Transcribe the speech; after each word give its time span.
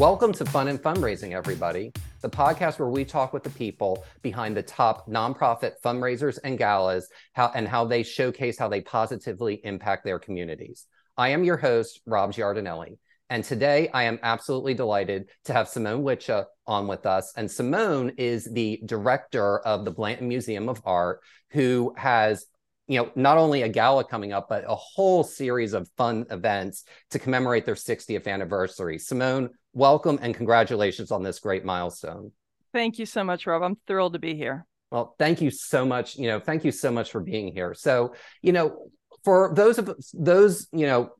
Welcome 0.00 0.32
to 0.32 0.44
Fun 0.44 0.66
and 0.66 0.82
Fundraising, 0.82 1.36
everybody, 1.36 1.92
the 2.20 2.28
podcast 2.28 2.80
where 2.80 2.88
we 2.88 3.04
talk 3.04 3.32
with 3.32 3.44
the 3.44 3.50
people 3.50 4.04
behind 4.22 4.56
the 4.56 4.62
top 4.64 5.08
nonprofit 5.08 5.74
fundraisers 5.84 6.36
and 6.42 6.58
galas 6.58 7.08
how, 7.32 7.52
and 7.54 7.68
how 7.68 7.84
they 7.84 8.02
showcase 8.02 8.58
how 8.58 8.66
they 8.66 8.80
positively 8.80 9.60
impact 9.62 10.04
their 10.04 10.18
communities. 10.18 10.86
I 11.16 11.28
am 11.28 11.44
your 11.44 11.56
host, 11.56 12.00
Rob 12.06 12.32
Giardinelli. 12.32 12.98
And 13.30 13.44
today 13.44 13.88
I 13.94 14.02
am 14.02 14.18
absolutely 14.24 14.74
delighted 14.74 15.28
to 15.44 15.52
have 15.52 15.68
Simone 15.68 16.02
Wicha 16.02 16.46
on 16.66 16.88
with 16.88 17.06
us. 17.06 17.32
And 17.36 17.48
Simone 17.48 18.14
is 18.18 18.52
the 18.52 18.80
director 18.84 19.60
of 19.60 19.84
the 19.84 19.92
Blanton 19.92 20.26
Museum 20.26 20.68
of 20.68 20.82
Art, 20.84 21.20
who 21.50 21.94
has 21.96 22.46
you 22.88 22.98
know, 23.00 23.10
not 23.14 23.38
only 23.38 23.62
a 23.62 23.68
gala 23.68 24.04
coming 24.04 24.32
up, 24.32 24.48
but 24.48 24.64
a 24.66 24.74
whole 24.74 25.24
series 25.24 25.72
of 25.72 25.88
fun 25.96 26.26
events 26.30 26.84
to 27.10 27.18
commemorate 27.18 27.64
their 27.64 27.76
60th 27.76 28.26
anniversary. 28.26 28.98
Simone, 28.98 29.50
welcome 29.74 30.18
and 30.22 30.34
congratulations 30.34 31.10
on 31.10 31.22
this 31.22 31.40
great 31.40 31.64
milestone. 31.64 32.32
Thank 32.72 32.98
you 32.98 33.06
so 33.06 33.22
much, 33.22 33.46
Rob. 33.46 33.62
I'm 33.62 33.76
thrilled 33.86 34.14
to 34.14 34.18
be 34.18 34.34
here. 34.34 34.66
Well, 34.90 35.14
thank 35.18 35.40
you 35.40 35.50
so 35.50 35.84
much. 35.84 36.16
You 36.16 36.28
know, 36.28 36.40
thank 36.40 36.64
you 36.64 36.72
so 36.72 36.90
much 36.90 37.10
for 37.10 37.20
being 37.20 37.52
here. 37.52 37.74
So, 37.74 38.14
you 38.42 38.52
know, 38.52 38.90
for 39.24 39.52
those 39.54 39.78
of 39.78 39.94
those, 40.12 40.68
you 40.72 40.86
know, 40.86 41.10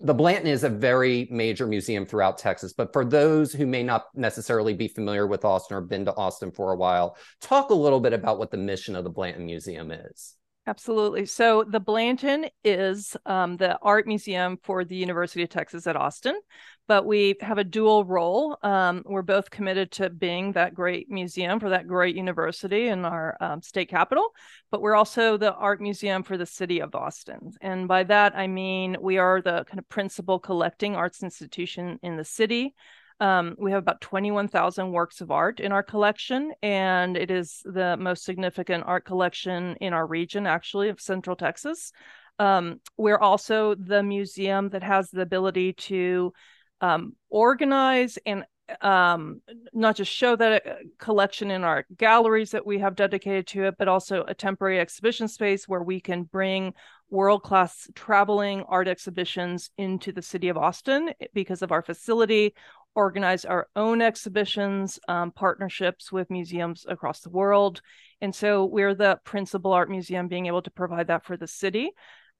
the 0.00 0.14
Blanton 0.14 0.46
is 0.46 0.64
a 0.64 0.68
very 0.68 1.28
major 1.30 1.66
museum 1.66 2.06
throughout 2.06 2.38
Texas, 2.38 2.72
but 2.72 2.92
for 2.92 3.04
those 3.04 3.52
who 3.52 3.66
may 3.66 3.82
not 3.82 4.06
necessarily 4.14 4.72
be 4.72 4.88
familiar 4.88 5.26
with 5.26 5.44
Austin 5.44 5.76
or 5.76 5.82
been 5.82 6.06
to 6.06 6.14
Austin 6.16 6.50
for 6.50 6.72
a 6.72 6.76
while, 6.76 7.16
talk 7.40 7.70
a 7.70 7.74
little 7.74 8.00
bit 8.00 8.14
about 8.14 8.38
what 8.38 8.50
the 8.50 8.56
mission 8.56 8.96
of 8.96 9.04
the 9.04 9.10
Blanton 9.10 9.44
Museum 9.44 9.90
is. 9.90 10.36
Absolutely. 10.66 11.24
So 11.26 11.64
the 11.64 11.80
Blanton 11.80 12.46
is 12.62 13.16
um, 13.26 13.56
the 13.56 13.78
art 13.80 14.06
museum 14.06 14.58
for 14.62 14.84
the 14.84 14.94
University 14.94 15.42
of 15.42 15.48
Texas 15.48 15.86
at 15.86 15.96
Austin, 15.96 16.38
but 16.86 17.06
we 17.06 17.34
have 17.40 17.56
a 17.58 17.64
dual 17.64 18.04
role. 18.04 18.56
Um, 18.62 19.02
we're 19.06 19.22
both 19.22 19.50
committed 19.50 19.90
to 19.92 20.10
being 20.10 20.52
that 20.52 20.74
great 20.74 21.10
museum 21.10 21.60
for 21.60 21.70
that 21.70 21.88
great 21.88 22.14
university 22.14 22.88
in 22.88 23.04
our 23.04 23.36
um, 23.40 23.62
state 23.62 23.88
capital, 23.88 24.28
but 24.70 24.82
we're 24.82 24.94
also 24.94 25.36
the 25.38 25.54
art 25.54 25.80
museum 25.80 26.22
for 26.22 26.36
the 26.36 26.46
city 26.46 26.80
of 26.80 26.94
Austin. 26.94 27.52
And 27.62 27.88
by 27.88 28.04
that, 28.04 28.36
I 28.36 28.46
mean 28.46 28.96
we 29.00 29.16
are 29.18 29.40
the 29.40 29.64
kind 29.64 29.78
of 29.78 29.88
principal 29.88 30.38
collecting 30.38 30.94
arts 30.94 31.22
institution 31.22 31.98
in 32.02 32.16
the 32.16 32.24
city. 32.24 32.74
Um, 33.20 33.54
we 33.58 33.70
have 33.72 33.82
about 33.82 34.00
21,000 34.00 34.92
works 34.92 35.20
of 35.20 35.30
art 35.30 35.60
in 35.60 35.72
our 35.72 35.82
collection, 35.82 36.52
and 36.62 37.16
it 37.18 37.30
is 37.30 37.60
the 37.66 37.96
most 37.98 38.24
significant 38.24 38.84
art 38.86 39.04
collection 39.04 39.76
in 39.80 39.92
our 39.92 40.06
region, 40.06 40.46
actually, 40.46 40.88
of 40.88 41.00
Central 41.00 41.36
Texas. 41.36 41.92
Um, 42.38 42.80
we're 42.96 43.18
also 43.18 43.74
the 43.74 44.02
museum 44.02 44.70
that 44.70 44.82
has 44.82 45.10
the 45.10 45.20
ability 45.20 45.74
to 45.74 46.32
um, 46.80 47.14
organize 47.28 48.18
and 48.24 48.46
um, 48.80 49.40
not 49.72 49.96
just 49.96 50.12
show 50.12 50.36
that 50.36 50.66
uh, 50.66 50.74
collection 50.98 51.50
in 51.50 51.64
our 51.64 51.84
galleries 51.96 52.52
that 52.52 52.64
we 52.64 52.78
have 52.78 52.94
dedicated 52.94 53.46
to 53.48 53.64
it, 53.64 53.74
but 53.78 53.88
also 53.88 54.24
a 54.24 54.34
temporary 54.34 54.78
exhibition 54.78 55.28
space 55.28 55.68
where 55.68 55.82
we 55.82 56.00
can 56.00 56.22
bring 56.22 56.74
world 57.10 57.42
class 57.42 57.88
traveling 57.94 58.62
art 58.68 58.88
exhibitions 58.88 59.70
into 59.76 60.12
the 60.12 60.22
city 60.22 60.48
of 60.48 60.56
Austin 60.56 61.12
because 61.34 61.62
of 61.62 61.72
our 61.72 61.82
facility 61.82 62.54
organize 62.94 63.44
our 63.44 63.68
own 63.76 64.02
exhibitions, 64.02 64.98
um, 65.08 65.30
partnerships 65.30 66.10
with 66.10 66.30
museums 66.30 66.86
across 66.88 67.20
the 67.20 67.30
world. 67.30 67.80
And 68.20 68.34
so 68.34 68.64
we're 68.64 68.94
the 68.94 69.18
principal 69.24 69.72
art 69.72 69.90
museum 69.90 70.28
being 70.28 70.46
able 70.46 70.62
to 70.62 70.70
provide 70.70 71.06
that 71.06 71.24
for 71.24 71.36
the 71.36 71.46
city. 71.46 71.90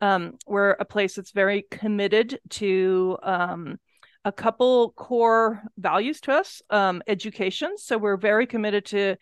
Um, 0.01 0.35
we're 0.47 0.71
a 0.73 0.85
place 0.85 1.15
that's 1.15 1.33
very 1.33 1.67
committed 1.71 2.41
to 2.51 3.19
um, 3.23 3.79
a 4.25 4.33
couple 4.33 4.93
core 4.93 5.63
values 5.79 6.21
to 6.23 6.33
us 6.33 6.63
um, 6.71 7.03
education. 7.07 7.77
So 7.77 7.97
we're 7.97 8.17
very 8.17 8.47
committed 8.47 8.85
to 8.87 9.17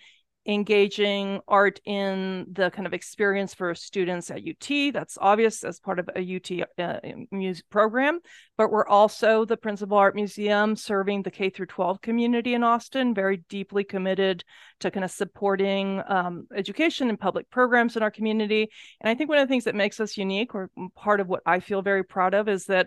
engaging 0.49 1.41
art 1.47 1.79
in 1.85 2.47
the 2.51 2.71
kind 2.71 2.87
of 2.87 2.95
experience 2.95 3.53
for 3.53 3.75
students 3.75 4.31
at 4.31 4.39
UT. 4.39 4.93
That's 4.95 5.19
obvious 5.21 5.63
as 5.63 5.79
part 5.79 5.99
of 5.99 6.09
a 6.17 6.37
UT 6.37 6.67
uh, 6.79 7.01
music 7.31 7.67
program, 7.69 8.21
but 8.57 8.71
we're 8.73 8.89
also 8.89 9.45
the 9.45 9.59
principal 9.59 9.99
art 9.99 10.15
museum 10.15 10.75
serving 10.75 11.23
the 11.23 11.31
K 11.31 11.51
through 11.51 11.67
12 11.67 12.01
community 12.01 12.55
in 12.55 12.65
Austin, 12.65 13.15
very 13.15 13.45
deeply 13.51 13.85
committed 13.85 14.43
to 14.81 14.91
kind 14.91 15.05
of 15.05 15.11
supporting 15.11 16.03
um, 16.09 16.47
education 16.57 17.11
and 17.11 17.21
public 17.21 17.51
programs 17.51 17.95
in 17.97 18.03
our 18.03 18.11
community. 18.11 18.71
And 19.03 19.11
I 19.11 19.15
think 19.15 19.29
one 19.29 19.39
of 19.39 19.47
the 19.47 19.53
things 19.53 19.65
that 19.65 19.75
makes 19.75 20.01
us 20.01 20.17
unique, 20.17 20.55
or 20.55 20.71
part 20.97 21.21
of 21.21 21.29
what 21.29 21.43
I 21.45 21.61
feel 21.61 21.83
very 21.83 22.05
proud 22.05 22.33
of, 22.33 22.49
is 22.49 22.65
that 22.67 22.87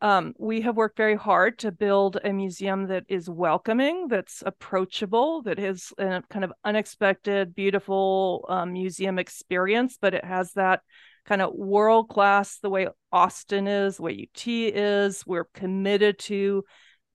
um, 0.00 0.34
we 0.38 0.60
have 0.62 0.76
worked 0.76 0.96
very 0.96 1.16
hard 1.16 1.58
to 1.60 1.72
build 1.72 2.18
a 2.22 2.32
museum 2.32 2.88
that 2.88 3.04
is 3.08 3.30
welcoming, 3.30 4.08
that's 4.08 4.42
approachable, 4.44 5.42
that 5.42 5.58
is 5.58 5.92
a 5.98 6.22
kind 6.28 6.44
of 6.44 6.52
unexpected, 6.64 7.54
beautiful 7.54 8.44
um, 8.48 8.72
museum 8.72 9.18
experience, 9.18 9.96
but 10.00 10.12
it 10.12 10.24
has 10.24 10.52
that 10.52 10.80
kind 11.24 11.40
of 11.40 11.54
world 11.54 12.08
class, 12.08 12.58
the 12.58 12.70
way 12.70 12.88
Austin 13.10 13.66
is, 13.66 13.96
the 13.96 14.02
way 14.02 14.28
UT 14.28 14.46
is. 14.46 15.24
We're 15.26 15.48
committed 15.54 16.18
to 16.20 16.64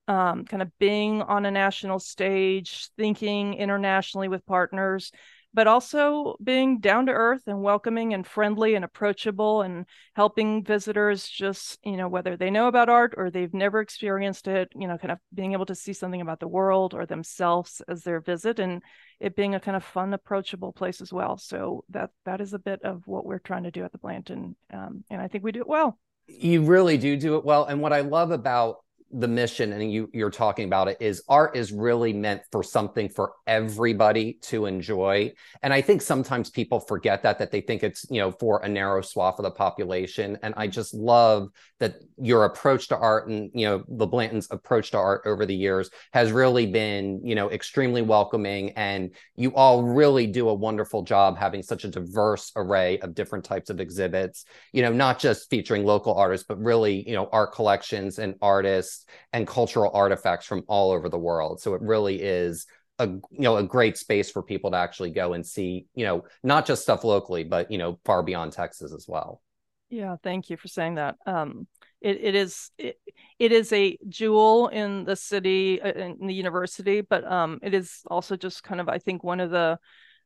um, 0.08 0.46
kind 0.46 0.62
of 0.62 0.72
being 0.80 1.22
on 1.22 1.46
a 1.46 1.52
national 1.52 2.00
stage, 2.00 2.90
thinking 2.98 3.54
internationally 3.54 4.28
with 4.28 4.46
partners 4.46 5.12
but 5.54 5.68
also 5.68 6.36
being 6.44 6.80
down 6.80 7.06
to 7.06 7.12
earth 7.12 7.44
and 7.48 7.62
welcoming 7.62 8.14
and 8.14 8.26
friendly 8.26 8.76
and 8.76 8.86
approachable 8.86 9.62
and 9.62 9.86
helping 10.16 10.64
visitors 10.64 11.28
just, 11.28 11.78
you 11.84 11.98
know, 11.98 12.08
whether 12.08 12.38
they 12.38 12.50
know 12.50 12.68
about 12.68 12.90
art 12.90 13.14
or 13.18 13.30
they've 13.30 13.54
never 13.54 13.82
experienced 13.82 14.48
it, 14.48 14.72
you 14.76 14.88
know, 14.88 14.98
kind 14.98 15.12
of 15.12 15.20
being 15.34 15.54
able 15.54 15.66
to 15.66 15.76
see 15.76 15.94
something 15.94 16.22
about 16.22 16.40
the 16.40 16.48
world 16.48 16.94
or 16.94 17.06
themselves 17.06 17.82
as 17.88 18.04
their 18.04 18.22
visit 18.22 18.60
and 18.60 18.82
it 19.20 19.36
being 19.36 19.56
a 19.56 19.60
kind 19.60 19.76
of 19.76 19.84
fun, 19.84 20.14
approachable 20.14 20.72
place 20.72 21.02
as 21.02 21.12
well. 21.12 21.38
So 21.38 21.84
that 21.90 22.12
that 22.26 22.42
is 22.42 22.54
a 22.54 22.60
bit 22.60 22.82
of 22.84 23.04
what 23.06 23.26
we're 23.26 23.40
trying 23.40 23.64
to 23.64 23.72
do 23.72 23.84
at 23.84 23.92
the 23.92 23.98
Blanton. 23.98 24.56
Um, 24.74 25.04
and 25.10 25.22
I 25.22 25.28
think 25.28 25.44
we 25.44 25.52
do 25.52 25.62
it 25.62 25.68
well. 25.68 26.00
You 26.28 26.64
really 26.64 26.98
do 26.98 27.18
do 27.18 27.36
it 27.36 27.44
well. 27.44 27.66
And 27.66 27.82
what 27.82 27.94
I 27.94 28.02
love 28.02 28.32
about 28.32 28.81
the 29.14 29.28
mission 29.28 29.74
and 29.74 29.92
you 29.92 30.10
you're 30.14 30.30
talking 30.30 30.66
about 30.66 30.88
it 30.88 30.98
is 31.00 31.24
art 31.28 31.56
is 31.56 31.72
really 31.72 32.14
meant 32.14 32.42
for 32.52 32.64
something 32.64 33.10
for 33.10 33.34
everybody 33.48 34.34
to 34.42 34.66
enjoy. 34.66 35.32
And 35.64 35.74
i 35.74 35.82
think 35.82 36.02
sometimes 36.02 36.50
people 36.50 36.80
forget 36.80 37.24
that 37.24 37.40
that 37.40 37.52
they 37.52 37.62
think 37.62 37.84
it's 37.84 38.06
you 38.10 38.20
know 38.20 38.32
for 38.32 38.62
a 38.64 38.70
narrow 38.70 39.02
swath 39.02 39.40
of 39.40 39.44
the 39.44 39.52
population. 39.52 40.38
And 40.44 40.54
i 40.58 40.68
just 40.68 40.94
love 40.94 41.50
that 41.80 41.96
your 42.18 42.46
approach 42.46 42.88
to 42.90 42.98
art 42.98 43.28
and 43.28 43.52
you 43.54 43.66
know 43.66 43.84
the 43.88 44.08
blanton's 44.08 44.48
approach 44.52 44.92
to 44.92 44.98
art 44.98 45.24
over 45.26 45.46
the 45.46 45.56
years 45.56 45.90
has 46.14 46.32
really 46.32 46.66
been 46.66 47.22
you 47.24 47.36
know 47.36 47.50
extremely 47.52 48.02
welcoming. 48.02 48.72
And 48.72 49.12
you 49.36 49.54
all 49.56 49.84
really 49.84 50.28
do 50.28 50.50
a 50.50 50.54
wonderful 50.54 51.04
job 51.04 51.38
having 51.38 51.64
such 51.64 51.84
a 51.84 51.90
diverse 51.90 52.52
array 52.56 53.00
of 53.00 53.16
different 53.16 53.46
types 53.46 53.70
of 53.70 53.80
exhibits 53.80 54.46
you 54.72 54.82
know 54.82 54.92
not 54.92 55.20
just 55.20 55.50
featuring 55.50 55.86
local 55.86 56.14
artists 56.14 56.46
but 56.48 56.62
really 56.62 57.08
you 57.08 57.16
know 57.16 57.30
art 57.32 57.54
collections 57.54 58.20
and 58.20 58.36
artists 58.42 59.01
and 59.34 59.48
cultural 59.48 59.92
artifacts 59.94 60.46
from 60.46 60.64
all 60.68 60.92
over 60.92 61.10
the 61.10 61.18
world. 61.18 61.62
So 61.62 61.74
it 61.74 61.82
really 61.82 62.22
is 62.22 62.68
a 63.00 63.08
you 63.08 63.22
know 63.32 63.58
a 63.58 63.64
great 63.64 63.98
space 63.98 64.30
for 64.30 64.44
people 64.44 64.72
to 64.72 64.78
actually 64.78 65.12
go 65.12 65.34
and 65.34 65.46
see, 65.46 65.88
you 65.96 66.06
know, 66.06 66.26
not 66.44 66.66
just 66.66 66.84
stuff 66.84 67.04
locally, 67.04 67.44
but 67.44 67.72
you 67.72 67.78
know, 67.78 68.00
far 68.06 68.24
beyond 68.24 68.54
Texas 68.54 68.94
as 68.94 69.06
well. 69.08 69.42
Yeah, 69.90 70.16
thank 70.24 70.50
you 70.50 70.56
for 70.56 70.70
saying 70.70 70.96
that. 70.96 71.18
Um, 71.26 71.68
it, 72.00 72.18
it 72.22 72.36
is 72.36 72.72
it, 72.78 72.98
it 73.40 73.52
is 73.52 73.74
a 73.74 73.98
jewel 74.08 74.70
in 74.70 75.04
the 75.04 75.16
city 75.16 75.82
uh, 75.82 75.92
in 75.92 76.28
the 76.28 76.34
university, 76.34 77.02
but 77.02 77.30
um, 77.30 77.60
it 77.62 77.74
is 77.74 78.02
also 78.08 78.36
just 78.36 78.64
kind 78.64 78.80
of 78.80 78.88
I 78.88 79.00
think 79.00 79.24
one 79.24 79.40
of 79.40 79.52
the 79.52 79.78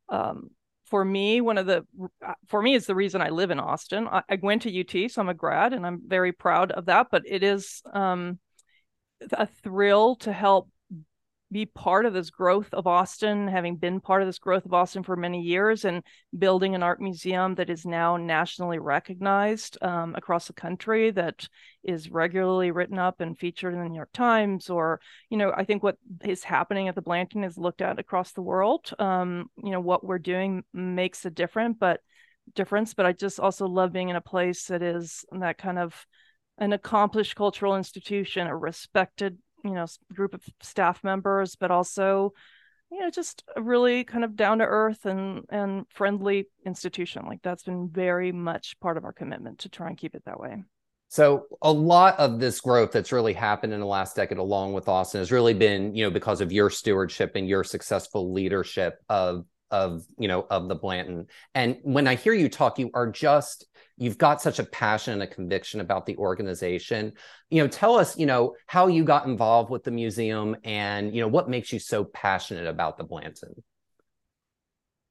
um, 0.09 0.51
for 0.85 1.03
me 1.03 1.41
one 1.41 1.57
of 1.57 1.65
the 1.65 1.85
uh, 2.25 2.33
for 2.47 2.61
me 2.61 2.75
is 2.75 2.85
the 2.85 2.95
reason 2.95 3.21
I 3.21 3.29
live 3.29 3.51
in 3.51 3.59
Austin. 3.59 4.07
I, 4.07 4.21
I, 4.29 4.39
went 4.41 4.61
to 4.63 4.79
UT, 4.79 5.09
so 5.11 5.21
I'm 5.21 5.29
a 5.29 5.33
grad, 5.33 5.73
and 5.73 5.85
I'm 5.85 6.01
very 6.05 6.31
proud 6.31 6.71
of 6.71 6.85
that. 6.85 7.07
But 7.09 7.23
it 7.25 7.43
is 7.43 7.81
um, 7.91 8.39
a 9.33 9.45
thrill 9.45 10.15
to 10.17 10.33
help 10.33 10.69
be 11.51 11.67
part 11.67 12.07
of 12.07 12.13
this 12.13 12.31
growth 12.31 12.73
of 12.73 12.87
Austin, 12.87 13.47
having 13.47 13.75
been 13.75 14.01
part 14.01 14.21
of 14.21 14.27
this 14.27 14.39
growth 14.39 14.65
of 14.65 14.73
Austin 14.73 15.03
for 15.03 15.15
many 15.15 15.41
years, 15.41 15.85
and 15.85 16.03
building 16.37 16.73
an 16.73 16.81
art 16.81 16.99
museum 16.99 17.55
that 17.55 17.69
is 17.69 17.85
now 17.85 18.17
nationally 18.17 18.79
recognized 18.79 19.77
um, 19.81 20.15
across 20.15 20.47
the 20.47 20.53
country, 20.53 21.11
that 21.11 21.47
is 21.83 22.09
regularly 22.09 22.71
written 22.71 22.97
up 22.97 23.21
and 23.21 23.37
featured 23.37 23.73
in 23.73 23.79
the 23.79 23.87
New 23.87 23.95
York 23.95 24.11
Times. 24.11 24.69
Or, 24.69 24.99
you 25.29 25.37
know, 25.37 25.53
I 25.55 25.65
think 25.65 25.83
what 25.83 25.97
is 26.25 26.43
happening 26.43 26.87
at 26.87 26.95
the 26.95 27.01
Blanton 27.01 27.43
is 27.43 27.57
looked 27.57 27.81
at 27.81 27.99
across 27.99 28.31
the 28.31 28.41
world. 28.41 28.91
Um, 28.97 29.49
you 29.63 29.71
know, 29.71 29.79
what 29.79 30.03
we're 30.03 30.17
doing 30.19 30.63
makes 30.73 31.25
a 31.25 31.29
difference, 31.29 31.77
but 31.79 32.01
difference. 32.55 32.95
But 32.95 33.05
I 33.05 33.13
just 33.13 33.39
also 33.39 33.67
love 33.67 33.93
being 33.93 34.09
in 34.09 34.15
a 34.15 34.21
place 34.21 34.65
that 34.65 34.81
is 34.81 35.23
that 35.31 35.59
kind 35.59 35.79
of 35.79 36.05
an 36.57 36.73
accomplished 36.73 37.35
cultural 37.35 37.75
institution, 37.75 38.47
a 38.47 38.55
respected, 38.55 39.37
you 39.63 39.71
know, 39.71 39.85
group 40.13 40.33
of 40.33 40.43
staff 40.61 41.03
members, 41.03 41.55
but 41.55 41.71
also, 41.71 42.33
you 42.91 42.99
know, 42.99 43.09
just 43.09 43.43
a 43.55 43.61
really 43.61 44.03
kind 44.03 44.23
of 44.23 44.35
down 44.35 44.59
to 44.59 44.65
earth 44.65 45.05
and 45.05 45.43
and 45.49 45.85
friendly 45.89 46.47
institution. 46.65 47.25
Like 47.25 47.41
that's 47.41 47.63
been 47.63 47.89
very 47.89 48.31
much 48.31 48.79
part 48.79 48.97
of 48.97 49.03
our 49.03 49.13
commitment 49.13 49.59
to 49.59 49.69
try 49.69 49.87
and 49.87 49.97
keep 49.97 50.15
it 50.15 50.23
that 50.25 50.39
way. 50.39 50.63
So 51.09 51.45
a 51.61 51.71
lot 51.71 52.19
of 52.19 52.39
this 52.39 52.59
growth 52.59 52.91
that's 52.91 53.11
really 53.11 53.33
happened 53.33 53.73
in 53.73 53.79
the 53.79 53.85
last 53.85 54.15
decade 54.15 54.37
along 54.37 54.73
with 54.73 54.89
Austin 54.89 55.21
has 55.21 55.31
really 55.31 55.53
been, 55.53 55.95
you 55.95 56.03
know, 56.03 56.09
because 56.09 56.41
of 56.41 56.51
your 56.51 56.69
stewardship 56.69 57.33
and 57.35 57.47
your 57.47 57.63
successful 57.63 58.33
leadership 58.33 58.99
of 59.07 59.45
of, 59.75 60.05
you 60.17 60.27
know, 60.27 60.47
of 60.49 60.67
the 60.69 60.75
Blanton. 60.75 61.27
And 61.53 61.77
when 61.83 62.07
I 62.07 62.15
hear 62.15 62.33
you 62.33 62.49
talk, 62.49 62.79
you 62.79 62.89
are 62.93 63.11
just 63.11 63.65
you've 63.97 64.17
got 64.17 64.41
such 64.41 64.59
a 64.59 64.63
passion 64.63 65.13
and 65.13 65.23
a 65.23 65.27
conviction 65.27 65.79
about 65.79 66.05
the 66.05 66.17
organization. 66.17 67.13
You 67.49 67.63
know, 67.63 67.67
tell 67.67 67.95
us, 67.95 68.17
you 68.17 68.25
know, 68.25 68.55
how 68.67 68.87
you 68.87 69.03
got 69.03 69.25
involved 69.25 69.69
with 69.69 69.83
the 69.83 69.91
museum 69.91 70.55
and, 70.63 71.15
you 71.15 71.21
know, 71.21 71.27
what 71.27 71.49
makes 71.49 71.71
you 71.71 71.79
so 71.79 72.03
passionate 72.03 72.67
about 72.67 72.97
the 72.97 73.03
Blanton. 73.03 73.63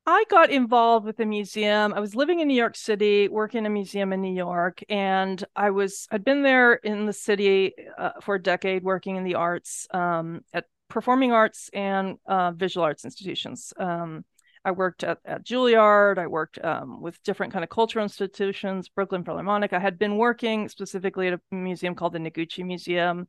I 0.06 0.24
got 0.28 0.50
involved 0.50 1.06
with 1.06 1.16
the 1.16 1.24
museum. 1.24 1.94
I 1.94 2.00
was 2.00 2.14
living 2.14 2.40
in 2.40 2.48
New 2.48 2.60
York 2.64 2.76
City, 2.76 3.28
working 3.28 3.60
in 3.60 3.66
a 3.66 3.70
museum 3.70 4.12
in 4.12 4.20
New 4.20 4.34
York, 4.34 4.82
and 4.90 5.42
I 5.56 5.70
was 5.70 6.06
I'd 6.10 6.24
been 6.24 6.42
there 6.42 6.74
in 6.74 7.06
the 7.06 7.12
city 7.14 7.72
uh, 7.96 8.10
for 8.20 8.34
a 8.34 8.42
decade, 8.42 8.82
working 8.82 9.16
in 9.16 9.24
the 9.24 9.36
arts, 9.36 9.86
um, 9.94 10.42
at 10.52 10.66
performing 10.90 11.32
arts 11.32 11.70
and 11.72 12.18
uh, 12.26 12.50
visual 12.52 12.84
arts 12.84 13.06
institutions. 13.06 13.72
Um, 13.78 14.26
I 14.64 14.70
worked 14.70 15.04
at, 15.04 15.18
at 15.24 15.44
Juilliard. 15.44 16.18
I 16.18 16.26
worked 16.26 16.62
um, 16.64 17.00
with 17.02 17.22
different 17.22 17.52
kind 17.52 17.62
of 17.62 17.68
cultural 17.68 18.02
institutions, 18.02 18.88
Brooklyn 18.88 19.24
Philharmonic. 19.24 19.72
I 19.72 19.78
had 19.78 19.98
been 19.98 20.16
working 20.16 20.68
specifically 20.68 21.28
at 21.28 21.34
a 21.34 21.40
museum 21.54 21.94
called 21.94 22.14
the 22.14 22.18
Noguchi 22.18 22.64
Museum. 22.64 23.28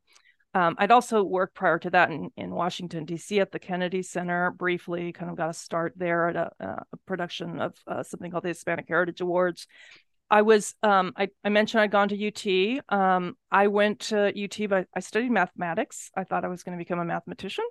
Um, 0.53 0.75
I'd 0.77 0.91
also 0.91 1.21
worked 1.21 1.53
prior 1.53 1.77
to 1.79 1.89
that 1.89 2.11
in, 2.11 2.29
in 2.37 2.51
Washington, 2.51 3.03
D.C. 3.03 3.41
at 3.41 3.51
the 3.51 3.59
Kennedy 3.59 4.01
Center 4.01 4.51
briefly, 4.51 5.11
kind 5.11 5.29
of 5.29 5.35
got 5.35 5.49
a 5.49 5.53
start 5.53 5.91
there 5.97 6.29
at 6.29 6.35
a, 6.37 6.51
a 6.93 6.97
production 7.05 7.59
of 7.59 7.75
uh, 7.85 8.03
something 8.03 8.31
called 8.31 8.45
the 8.45 8.49
Hispanic 8.49 8.85
Heritage 8.87 9.19
Awards. 9.19 9.67
I 10.29 10.43
was, 10.43 10.73
um, 10.81 11.11
I, 11.17 11.27
I, 11.43 11.49
mentioned 11.49 11.81
I'd 11.81 11.91
gone 11.91 12.09
to 12.09 12.27
UT. 12.27 12.97
Um, 12.97 13.37
I 13.51 13.67
went 13.67 13.99
to 13.99 14.27
UT, 14.27 14.69
but 14.69 14.87
I 14.95 14.99
studied 15.01 15.31
mathematics. 15.31 16.09
I 16.15 16.23
thought 16.23 16.45
I 16.45 16.47
was 16.47 16.63
going 16.63 16.77
to 16.77 16.81
become 16.81 16.99
a 16.99 17.05
mathematician. 17.05 17.65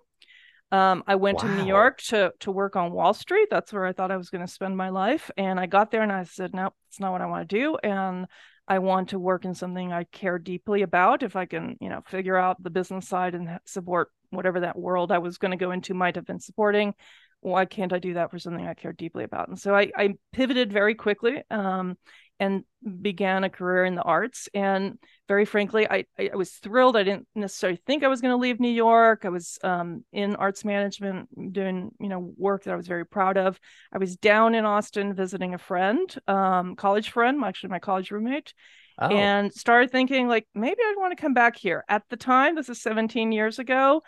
Um, 0.73 1.05
I 1.07 1.15
went 1.15 1.43
wow. 1.43 1.49
to 1.49 1.57
New 1.57 1.67
York 1.67 1.99
to 2.09 2.33
to 2.41 2.51
work 2.51 2.75
on 2.75 2.93
Wall 2.93 3.15
Street. 3.15 3.49
That's 3.51 3.73
where 3.73 3.87
I 3.87 3.93
thought 3.93 4.11
I 4.11 4.17
was 4.17 4.31
going 4.31 4.45
to 4.45 4.53
spend 4.53 4.77
my 4.77 4.89
life. 4.89 5.31
And 5.37 5.61
I 5.61 5.67
got 5.67 5.91
there 5.91 6.03
and 6.03 6.13
I 6.13 6.25
said, 6.25 6.55
no, 6.55 6.71
it's 6.89 6.99
not 6.99 7.13
what 7.13 7.21
I 7.21 7.27
want 7.27 7.49
to 7.49 7.57
do. 7.57 7.77
And 7.83 8.27
I 8.67 8.79
want 8.79 9.11
to 9.11 9.19
work 9.19 9.45
in 9.45 9.55
something 9.55 9.93
I 9.93 10.05
care 10.05 10.39
deeply 10.39 10.83
about. 10.83 11.23
If 11.23 11.37
I 11.37 11.45
can, 11.45 11.77
you 11.81 11.89
know, 11.89 12.03
figure 12.07 12.37
out 12.37 12.63
the 12.63 12.71
business 12.71 13.07
side 13.07 13.35
and 13.35 13.59
support 13.67 14.09
whatever 14.31 14.61
that 14.61 14.79
world 14.79 15.13
I 15.13 15.19
was 15.19 15.39
going 15.39 15.51
to 15.51 15.57
go 15.57 15.71
into 15.71 15.95
might 15.95 16.17
have 16.17 16.27
been 16.27 16.41
supporting, 16.41 16.95
why 17.41 17.67
can't 17.67 17.93
I 17.93 17.99
do 17.99 18.15
that 18.15 18.31
for 18.31 18.39
something 18.39 18.67
I 18.67 18.75
care 18.75 18.93
deeply 18.93 19.25
about? 19.25 19.49
And 19.49 19.59
so 19.59 19.75
I, 19.75 19.93
I 19.97 20.15
pivoted 20.33 20.73
very 20.73 20.95
quickly. 20.95 21.43
Um, 21.51 21.97
and 22.41 22.65
began 23.01 23.45
a 23.45 23.51
career 23.51 23.85
in 23.85 23.95
the 23.95 24.03
arts. 24.03 24.49
And 24.53 24.99
very 25.29 25.45
frankly, 25.45 25.89
I, 25.89 26.05
I 26.19 26.35
was 26.35 26.53
thrilled. 26.53 26.97
I 26.97 27.03
didn't 27.03 27.27
necessarily 27.35 27.81
think 27.87 28.03
I 28.03 28.09
was 28.09 28.21
going 28.21 28.33
to 28.33 28.37
leave 28.37 28.61
New 28.61 28.71
York. 28.71 29.25
I 29.25 29.29
was 29.29 29.59
um, 29.63 30.05
in 30.13 30.37
arts 30.37 30.65
management, 30.65 31.53
doing 31.53 31.93
you 32.01 32.09
know 32.09 32.33
work 32.37 32.65
that 32.65 32.73
I 32.73 32.77
was 32.77 32.89
very 32.89 33.07
proud 33.07 33.39
of. 33.39 33.59
I 33.93 33.99
was 33.99 34.17
down 34.17 34.55
in 34.55 34.65
Austin 34.65 35.15
visiting 35.15 35.55
a 35.55 35.59
friend, 35.59 36.15
um, 36.27 36.77
college 36.77 37.11
friend, 37.11 37.43
actually 37.45 37.71
my 37.71 37.79
college 37.79 38.11
roommate. 38.11 38.53
Oh. 38.99 39.09
And 39.09 39.53
started 39.53 39.91
thinking 39.91 40.29
like 40.29 40.47
maybe 40.55 40.81
I'd 40.81 40.95
want 40.97 41.17
to 41.17 41.21
come 41.21 41.35
back 41.35 41.57
here. 41.57 41.85
At 41.89 42.03
the 42.11 42.17
time, 42.17 42.55
this 42.55 42.69
is 42.69 42.81
17 42.81 43.33
years 43.33 43.59
ago. 43.59 44.03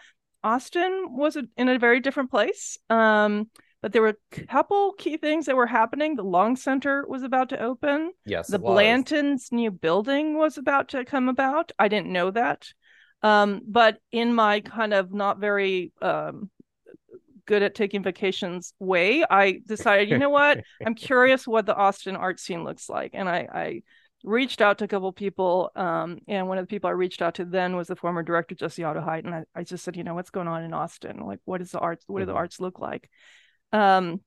Austin 0.45 1.09
was 1.11 1.37
a, 1.37 1.43
in 1.57 1.69
a 1.69 1.79
very 1.79 2.01
different 2.01 2.31
place. 2.31 2.79
Um, 2.89 3.51
but 3.83 3.93
there 3.93 4.03
were 4.03 4.17
a 4.33 4.47
couple 4.47 4.93
key 4.93 5.17
things 5.17 5.47
that 5.47 5.57
were 5.57 5.67
happening. 5.67 6.17
The 6.17 6.23
Long 6.23 6.57
Center 6.57 7.05
was 7.07 7.23
about 7.23 7.51
to 7.51 7.63
open. 7.63 8.13
Yes. 8.25 8.49
The 8.49 8.59
Blanton's 8.59 9.49
new 9.53 9.71
building 9.71 10.37
was 10.37 10.59
about 10.59 10.89
to 10.89 11.05
come 11.05 11.29
about. 11.29 11.73
I 11.79 11.89
didn't 11.89 12.13
know 12.13 12.31
that. 12.31 12.69
Um, 13.23 13.63
but 13.67 13.99
in 14.13 14.35
my 14.35 14.61
kind 14.61 14.95
of 14.95 15.13
not 15.13 15.39
very 15.39 15.93
um, 16.01 16.51
good 17.47 17.63
at 17.63 17.75
taking 17.75 18.03
vacations 18.03 18.75
way, 18.79 19.25
I 19.29 19.61
decided, 19.67 20.11
you 20.11 20.19
know 20.19 20.31
what? 20.31 20.63
I'm 20.87 20.95
curious 20.95 21.47
what 21.47 21.67
the 21.67 21.77
Austin 21.77 22.17
art 22.17 22.41
scene 22.41 22.65
looks 22.65 22.89
like. 22.89 23.13
And 23.15 23.29
I, 23.29 23.49
I 23.53 23.83
reached 24.25 24.61
out 24.61 24.79
to 24.79 24.85
a 24.85 24.89
couple 24.89 25.13
people. 25.13 25.71
Um, 25.77 26.19
and 26.29 26.49
one 26.49 26.59
of 26.59 26.63
the 26.65 26.69
people 26.71 26.89
I 26.89 26.95
reached 26.95 27.23
out 27.23 27.37
to 27.37 27.45
then 27.45 27.77
was 27.77 27.89
the 27.89 27.97
former 27.97 28.23
director, 28.23 28.55
Jessie 28.55 28.85
Otto 28.85 29.01
Hite. 29.01 29.25
And 29.25 29.35
I, 29.35 29.45
I 29.55 29.63
just 29.63 29.85
said, 29.85 29.97
you 29.97 30.05
know, 30.05 30.15
what's 30.15 30.31
going 30.31 30.49
on 30.49 30.65
in 30.65 30.75
Austin? 30.75 31.21
Like, 31.25 31.41
what 31.45 31.63
is 31.63 31.71
the 31.71 31.79
arts? 31.79 32.05
What 32.07 32.21
do 32.21 32.27
the 32.27 32.33
mm-hmm. 32.33 32.39
arts 32.39 32.61
look 32.61 32.79
like? 32.81 33.09
Um, 33.73 34.21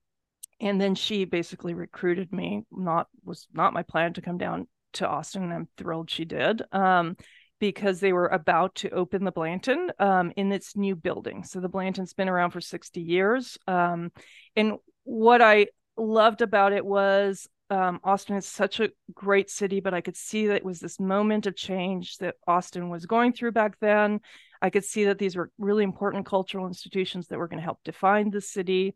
and 0.60 0.80
then 0.80 0.96
she 0.96 1.26
basically 1.26 1.74
recruited 1.74 2.32
me. 2.34 2.64
Not 2.72 3.08
was 3.24 3.48
not 3.54 3.74
my 3.74 3.84
plan 3.84 4.14
to 4.14 4.22
come 4.22 4.38
down 4.38 4.68
to 4.94 5.08
Austin, 5.08 5.44
and 5.44 5.54
I'm 5.54 5.68
thrilled 5.78 6.10
she 6.10 6.26
did. 6.26 6.62
Um, 6.72 7.16
because 7.60 8.00
they 8.00 8.14
were 8.14 8.28
about 8.28 8.76
to 8.76 8.90
open 8.92 9.26
the 9.26 9.32
Blanton 9.32 9.92
um, 10.00 10.32
in 10.38 10.52
its 10.52 10.78
new 10.78 10.96
building. 10.96 11.44
So 11.44 11.60
the 11.60 11.68
Blanton's 11.68 12.14
been 12.14 12.30
around 12.30 12.52
for 12.52 12.62
60 12.62 13.02
years. 13.02 13.58
Um, 13.68 14.12
and 14.56 14.78
what 15.04 15.42
I 15.42 15.68
loved 15.98 16.42
about 16.42 16.72
it 16.72 16.86
was 16.86 17.48
um, 17.70 18.00
Austin 18.04 18.36
is 18.36 18.48
such 18.48 18.80
a 18.80 18.90
great 19.14 19.50
city, 19.50 19.80
but 19.80 19.94
I 19.94 20.02
could 20.02 20.18
see 20.18 20.48
that 20.48 20.58
it 20.58 20.66
was 20.66 20.80
this 20.80 21.00
moment 21.00 21.46
of 21.46 21.56
change 21.56 22.18
that 22.18 22.36
Austin 22.48 22.90
was 22.90 23.06
going 23.06 23.34
through 23.34 23.52
back 23.52 23.78
then. 23.80 24.22
I 24.62 24.70
could 24.70 24.86
see 24.86 25.06
that 25.06 25.20
these 25.20 25.36
were 25.36 25.52
really 25.58 25.84
important 25.84 26.26
cultural 26.26 26.68
institutions 26.68 27.28
that 27.28 27.38
were 27.38 27.48
going 27.48 27.60
to 27.60 27.64
help 27.64 27.80
define 27.84 28.32
the 28.32 28.42
city 28.42 28.96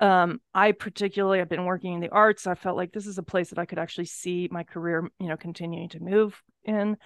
um, 0.00 0.40
I 0.54 0.72
particularly 0.72 1.38
have 1.38 1.48
been 1.48 1.64
working 1.64 1.94
in 1.94 2.00
the 2.00 2.10
arts. 2.10 2.46
I 2.46 2.54
felt 2.54 2.76
like 2.76 2.92
this 2.92 3.06
is 3.06 3.18
a 3.18 3.22
place 3.22 3.50
that 3.50 3.58
I 3.58 3.66
could 3.66 3.78
actually 3.78 4.06
see 4.06 4.48
my 4.50 4.64
career, 4.64 5.08
you 5.20 5.28
know, 5.28 5.36
continuing 5.36 5.88
to 5.90 6.00
move 6.00 6.40
in. 6.64 6.96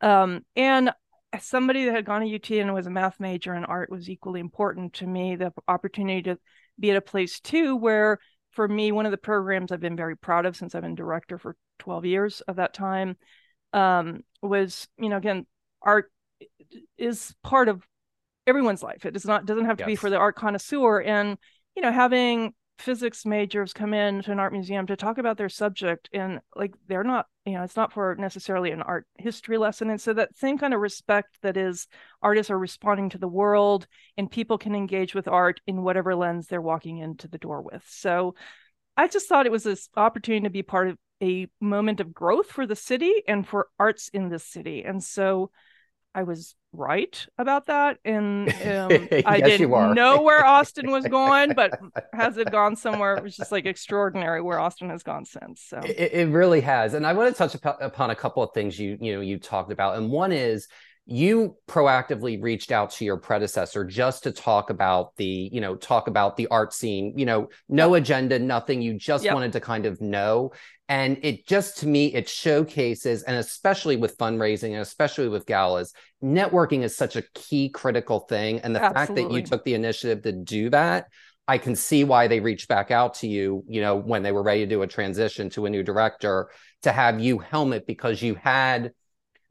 Um, 0.00 0.44
and 0.54 0.90
as 1.32 1.44
somebody 1.44 1.86
that 1.86 1.94
had 1.94 2.04
gone 2.04 2.22
to 2.22 2.34
UT 2.34 2.50
and 2.50 2.72
was 2.72 2.86
a 2.86 2.90
math 2.90 3.18
major 3.18 3.54
and 3.54 3.66
art 3.66 3.90
was 3.90 4.08
equally 4.08 4.40
important 4.40 4.92
to 4.94 5.06
me. 5.06 5.34
The 5.36 5.52
opportunity 5.66 6.22
to 6.22 6.38
be 6.78 6.90
at 6.90 6.96
a 6.96 7.00
place 7.00 7.40
too 7.40 7.76
where, 7.76 8.18
for 8.52 8.68
me, 8.68 8.92
one 8.92 9.06
of 9.06 9.10
the 9.10 9.18
programs 9.18 9.72
I've 9.72 9.80
been 9.80 9.96
very 9.96 10.16
proud 10.16 10.46
of 10.46 10.56
since 10.56 10.74
I've 10.74 10.82
been 10.82 10.94
director 10.94 11.38
for 11.38 11.56
12 11.80 12.04
years 12.04 12.40
of 12.42 12.56
that 12.56 12.72
time 12.72 13.16
um, 13.72 14.20
was, 14.42 14.86
you 14.96 15.08
know, 15.08 15.16
again, 15.16 15.46
art 15.82 16.12
is 16.96 17.34
part 17.42 17.68
of 17.68 17.82
everyone's 18.46 18.82
life. 18.82 19.04
It 19.04 19.12
does 19.12 19.24
not 19.24 19.46
doesn't 19.46 19.64
have 19.64 19.78
to 19.78 19.82
yes. 19.82 19.86
be 19.86 19.96
for 19.96 20.10
the 20.10 20.18
art 20.18 20.36
connoisseur 20.36 21.00
and 21.00 21.36
you 21.74 21.82
know, 21.82 21.92
having 21.92 22.54
physics 22.78 23.24
majors 23.24 23.72
come 23.72 23.94
in 23.94 24.22
to 24.22 24.32
an 24.32 24.40
art 24.40 24.52
museum 24.52 24.86
to 24.86 24.96
talk 24.96 25.18
about 25.18 25.36
their 25.36 25.48
subject 25.48 26.08
and 26.12 26.40
like 26.56 26.74
they're 26.88 27.04
not 27.04 27.26
you 27.46 27.52
know 27.52 27.62
it's 27.62 27.76
not 27.76 27.92
for 27.92 28.16
necessarily 28.18 28.72
an 28.72 28.82
art 28.82 29.06
history 29.16 29.58
lesson. 29.58 29.90
And 29.90 30.00
so 30.00 30.12
that 30.14 30.36
same 30.36 30.58
kind 30.58 30.74
of 30.74 30.80
respect 30.80 31.38
that 31.42 31.56
is 31.56 31.86
artists 32.20 32.50
are 32.50 32.58
responding 32.58 33.10
to 33.10 33.18
the 33.18 33.28
world 33.28 33.86
and 34.16 34.30
people 34.30 34.58
can 34.58 34.74
engage 34.74 35.14
with 35.14 35.28
art 35.28 35.60
in 35.66 35.82
whatever 35.82 36.16
lens 36.16 36.46
they're 36.46 36.60
walking 36.60 36.98
into 36.98 37.28
the 37.28 37.38
door 37.38 37.62
with. 37.62 37.84
So 37.88 38.34
i 38.96 39.08
just 39.08 39.28
thought 39.28 39.46
it 39.46 39.52
was 39.52 39.64
this 39.64 39.88
opportunity 39.96 40.44
to 40.44 40.50
be 40.50 40.62
part 40.62 40.88
of 40.88 40.98
a 41.22 41.48
moment 41.60 42.00
of 42.00 42.14
growth 42.14 42.46
for 42.46 42.66
the 42.66 42.76
city 42.76 43.22
and 43.28 43.46
for 43.46 43.68
arts 43.78 44.08
in 44.08 44.28
this 44.28 44.44
city. 44.44 44.84
And 44.84 45.02
so 45.02 45.50
I 46.14 46.22
was 46.22 46.54
right 46.72 47.26
about 47.38 47.66
that, 47.66 47.98
and 48.04 48.48
um, 48.48 49.08
I 49.26 49.36
yes, 49.36 49.58
didn't 49.58 49.94
know 49.94 50.22
where 50.22 50.44
Austin 50.44 50.90
was 50.90 51.04
going, 51.06 51.54
but 51.54 51.78
has 52.12 52.36
it 52.36 52.50
gone 52.50 52.76
somewhere? 52.76 53.16
It 53.16 53.24
was 53.24 53.36
just 53.36 53.50
like 53.50 53.66
extraordinary 53.66 54.40
where 54.40 54.58
Austin 54.58 54.90
has 54.90 55.02
gone 55.02 55.24
since. 55.24 55.62
So 55.66 55.80
it, 55.84 56.12
it 56.12 56.28
really 56.28 56.60
has, 56.60 56.94
and 56.94 57.06
I 57.06 57.12
want 57.14 57.34
to 57.34 57.38
touch 57.38 57.54
upon 57.64 58.10
a 58.10 58.14
couple 58.16 58.42
of 58.42 58.52
things 58.54 58.78
you 58.78 58.96
you 59.00 59.14
know 59.14 59.20
you 59.20 59.38
talked 59.38 59.72
about, 59.72 59.96
and 59.96 60.10
one 60.10 60.32
is 60.32 60.68
you 61.06 61.56
proactively 61.68 62.42
reached 62.42 62.72
out 62.72 62.90
to 62.90 63.04
your 63.04 63.18
predecessor 63.18 63.84
just 63.84 64.22
to 64.22 64.32
talk 64.32 64.70
about 64.70 65.14
the 65.16 65.50
you 65.52 65.60
know 65.60 65.76
talk 65.76 66.08
about 66.08 66.36
the 66.36 66.46
art 66.46 66.72
scene 66.72 67.12
you 67.16 67.26
know 67.26 67.48
no 67.68 67.94
yep. 67.94 68.02
agenda 68.02 68.38
nothing 68.38 68.80
you 68.80 68.94
just 68.94 69.24
yep. 69.24 69.34
wanted 69.34 69.52
to 69.52 69.60
kind 69.60 69.84
of 69.84 70.00
know 70.00 70.50
and 70.88 71.18
it 71.22 71.46
just 71.46 71.78
to 71.78 71.86
me 71.86 72.06
it 72.14 72.28
showcases 72.28 73.22
and 73.24 73.36
especially 73.36 73.96
with 73.96 74.16
fundraising 74.16 74.72
and 74.72 74.80
especially 74.80 75.28
with 75.28 75.44
galas 75.44 75.92
networking 76.22 76.82
is 76.82 76.96
such 76.96 77.16
a 77.16 77.24
key 77.34 77.68
critical 77.68 78.20
thing 78.20 78.60
and 78.60 78.74
the 78.74 78.82
Absolutely. 78.82 79.22
fact 79.22 79.30
that 79.30 79.36
you 79.36 79.42
took 79.42 79.64
the 79.64 79.74
initiative 79.74 80.22
to 80.22 80.32
do 80.32 80.70
that 80.70 81.08
i 81.46 81.58
can 81.58 81.76
see 81.76 82.04
why 82.04 82.28
they 82.28 82.40
reached 82.40 82.66
back 82.68 82.90
out 82.90 83.12
to 83.12 83.26
you 83.26 83.62
you 83.68 83.82
know 83.82 83.94
when 83.94 84.22
they 84.22 84.32
were 84.32 84.42
ready 84.42 84.60
to 84.60 84.66
do 84.66 84.80
a 84.80 84.86
transition 84.86 85.50
to 85.50 85.66
a 85.66 85.70
new 85.70 85.82
director 85.82 86.48
to 86.82 86.90
have 86.90 87.20
you 87.20 87.38
helm 87.38 87.74
it 87.74 87.86
because 87.86 88.22
you 88.22 88.34
had 88.36 88.90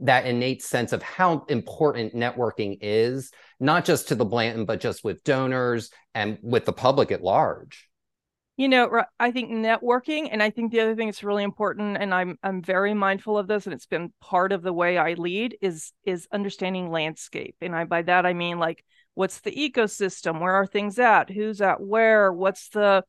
that 0.04 0.26
innate 0.26 0.62
sense 0.62 0.94
of 0.94 1.02
how 1.02 1.46
important 1.48 2.14
networking 2.14 2.78
is, 2.82 3.32
not 3.60 3.86
just 3.86 4.10
to 4.10 4.16
the 4.16 4.26
Blanton, 4.26 4.66
but 4.66 4.80
just 4.80 5.04
with 5.04 5.24
donors 5.24 5.90
and 6.14 6.38
with 6.42 6.66
the 6.66 6.74
public 6.74 7.12
at 7.12 7.24
large. 7.24 7.90
You 8.56 8.68
know, 8.68 9.04
I 9.20 9.32
think 9.32 9.50
networking, 9.50 10.30
and 10.32 10.44
I 10.44 10.52
think 10.52 10.72
the 10.72 10.82
other 10.82 10.96
thing 10.96 11.08
that's 11.08 11.24
really 11.24 11.44
important, 11.44 11.98
and 11.98 12.14
I'm 12.14 12.38
I'm 12.44 12.62
very 12.62 12.94
mindful 12.94 13.36
of 13.38 13.48
this, 13.48 13.66
and 13.66 13.74
it's 13.74 13.88
been 13.88 14.14
part 14.22 14.52
of 14.52 14.62
the 14.62 14.74
way 14.74 14.98
I 14.98 15.14
lead 15.14 15.58
is 15.60 15.92
is 16.04 16.28
understanding 16.32 16.92
landscape, 16.92 17.56
and 17.62 17.76
I 17.76 17.86
by 17.86 18.04
that 18.04 18.28
I 18.28 18.34
mean 18.34 18.60
like 18.60 18.86
what's 19.16 19.40
the 19.40 19.52
ecosystem, 19.52 20.40
where 20.40 20.54
are 20.54 20.68
things 20.68 21.00
at, 21.00 21.32
who's 21.32 21.62
at 21.62 21.82
where, 21.82 22.32
what's 22.32 22.70
the 22.70 23.04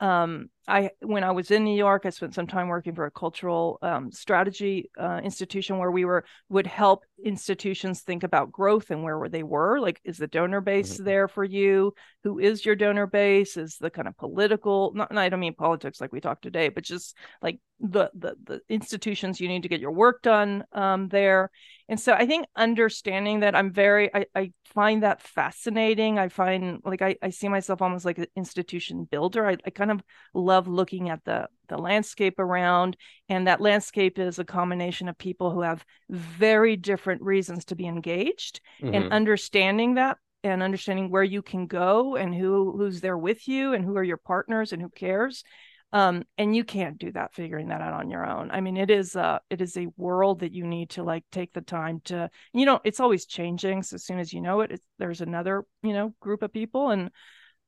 um, 0.00 0.50
I 0.68 0.90
when 1.00 1.24
I 1.24 1.30
was 1.30 1.50
in 1.50 1.64
New 1.64 1.76
York, 1.76 2.02
I 2.04 2.10
spent 2.10 2.34
some 2.34 2.46
time 2.46 2.68
working 2.68 2.94
for 2.94 3.06
a 3.06 3.10
cultural 3.10 3.78
um, 3.82 4.12
strategy 4.12 4.90
uh, 4.98 5.20
institution 5.24 5.78
where 5.78 5.90
we 5.90 6.04
were 6.04 6.24
would 6.48 6.66
help 6.66 7.04
institutions 7.24 8.02
think 8.02 8.22
about 8.22 8.52
growth 8.52 8.90
and 8.90 9.02
where 9.02 9.28
they 9.28 9.42
were. 9.42 9.80
Like, 9.80 10.00
is 10.04 10.18
the 10.18 10.26
donor 10.26 10.60
base 10.60 10.94
mm-hmm. 10.94 11.04
there 11.04 11.28
for 11.28 11.44
you? 11.44 11.94
Who 12.24 12.38
is 12.38 12.64
your 12.64 12.76
donor 12.76 13.06
base? 13.06 13.56
Is 13.56 13.76
the 13.78 13.90
kind 13.90 14.06
of 14.06 14.16
political? 14.16 14.92
Not, 14.94 15.16
I 15.16 15.28
don't 15.28 15.40
mean 15.40 15.54
politics 15.54 16.00
like 16.00 16.12
we 16.12 16.20
talked 16.20 16.42
today, 16.42 16.68
but 16.68 16.84
just 16.84 17.16
like 17.42 17.60
the 17.80 18.10
the 18.14 18.34
the 18.44 18.60
institutions 18.68 19.40
you 19.40 19.48
need 19.48 19.62
to 19.62 19.68
get 19.68 19.80
your 19.80 19.92
work 19.92 20.22
done 20.22 20.64
um, 20.72 21.08
there. 21.08 21.50
And 21.88 21.98
so 21.98 22.12
I 22.12 22.26
think 22.26 22.46
understanding 22.56 23.40
that 23.40 23.54
I'm 23.54 23.72
very 23.72 24.14
I, 24.14 24.26
I 24.34 24.52
find 24.74 25.02
that 25.02 25.22
fascinating. 25.22 26.18
I 26.18 26.28
find 26.28 26.80
like 26.84 27.02
I, 27.02 27.16
I 27.22 27.30
see 27.30 27.48
myself 27.48 27.80
almost 27.80 28.04
like 28.04 28.18
an 28.18 28.26
institution 28.36 29.04
builder. 29.10 29.46
I, 29.46 29.56
I 29.64 29.70
kind 29.70 29.90
of 29.90 30.02
love 30.34 30.57
looking 30.66 31.10
at 31.10 31.24
the 31.24 31.48
the 31.68 31.76
landscape 31.76 32.38
around 32.38 32.96
and 33.28 33.46
that 33.46 33.60
landscape 33.60 34.18
is 34.18 34.38
a 34.38 34.44
combination 34.44 35.08
of 35.08 35.18
people 35.18 35.50
who 35.50 35.60
have 35.60 35.84
very 36.08 36.76
different 36.76 37.22
reasons 37.22 37.66
to 37.66 37.76
be 37.76 37.86
engaged 37.86 38.60
mm-hmm. 38.82 38.94
and 38.94 39.12
understanding 39.12 39.94
that 39.94 40.16
and 40.44 40.62
understanding 40.62 41.10
where 41.10 41.24
you 41.24 41.42
can 41.42 41.66
go 41.66 42.16
and 42.16 42.34
who 42.34 42.76
who's 42.76 43.00
there 43.00 43.18
with 43.18 43.46
you 43.48 43.74
and 43.74 43.84
who 43.84 43.96
are 43.96 44.04
your 44.04 44.16
partners 44.16 44.72
and 44.72 44.80
who 44.80 44.88
cares. 44.88 45.44
Um 45.92 46.24
and 46.36 46.54
you 46.54 46.64
can't 46.64 46.98
do 46.98 47.12
that 47.12 47.34
figuring 47.34 47.68
that 47.68 47.80
out 47.80 47.94
on 47.94 48.10
your 48.10 48.26
own. 48.26 48.50
I 48.50 48.60
mean 48.60 48.76
it 48.76 48.90
is 48.90 49.16
uh 49.16 49.38
it 49.50 49.60
is 49.60 49.76
a 49.76 49.88
world 49.96 50.40
that 50.40 50.52
you 50.52 50.66
need 50.66 50.90
to 50.90 51.02
like 51.02 51.24
take 51.32 51.52
the 51.52 51.60
time 51.60 52.00
to 52.04 52.30
you 52.52 52.66
know 52.66 52.80
it's 52.84 53.00
always 53.00 53.26
changing. 53.26 53.82
So 53.82 53.96
as 53.96 54.04
soon 54.04 54.18
as 54.18 54.32
you 54.32 54.40
know 54.40 54.60
it 54.60 54.80
there's 54.98 55.20
another 55.20 55.64
you 55.82 55.92
know 55.92 56.14
group 56.20 56.42
of 56.42 56.52
people 56.52 56.90
and 56.90 57.10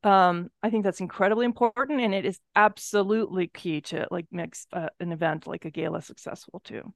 um 0.02 0.50
i 0.62 0.70
think 0.70 0.84
that's 0.84 1.00
incredibly 1.00 1.44
important 1.44 2.00
and 2.00 2.14
it 2.14 2.24
is 2.24 2.38
absolutely 2.56 3.48
key 3.48 3.80
to 3.80 4.06
like 4.10 4.26
makes 4.30 4.66
uh, 4.72 4.88
an 4.98 5.12
event 5.12 5.46
like 5.46 5.64
a 5.64 5.70
gala 5.70 6.00
successful 6.00 6.60
too 6.64 6.92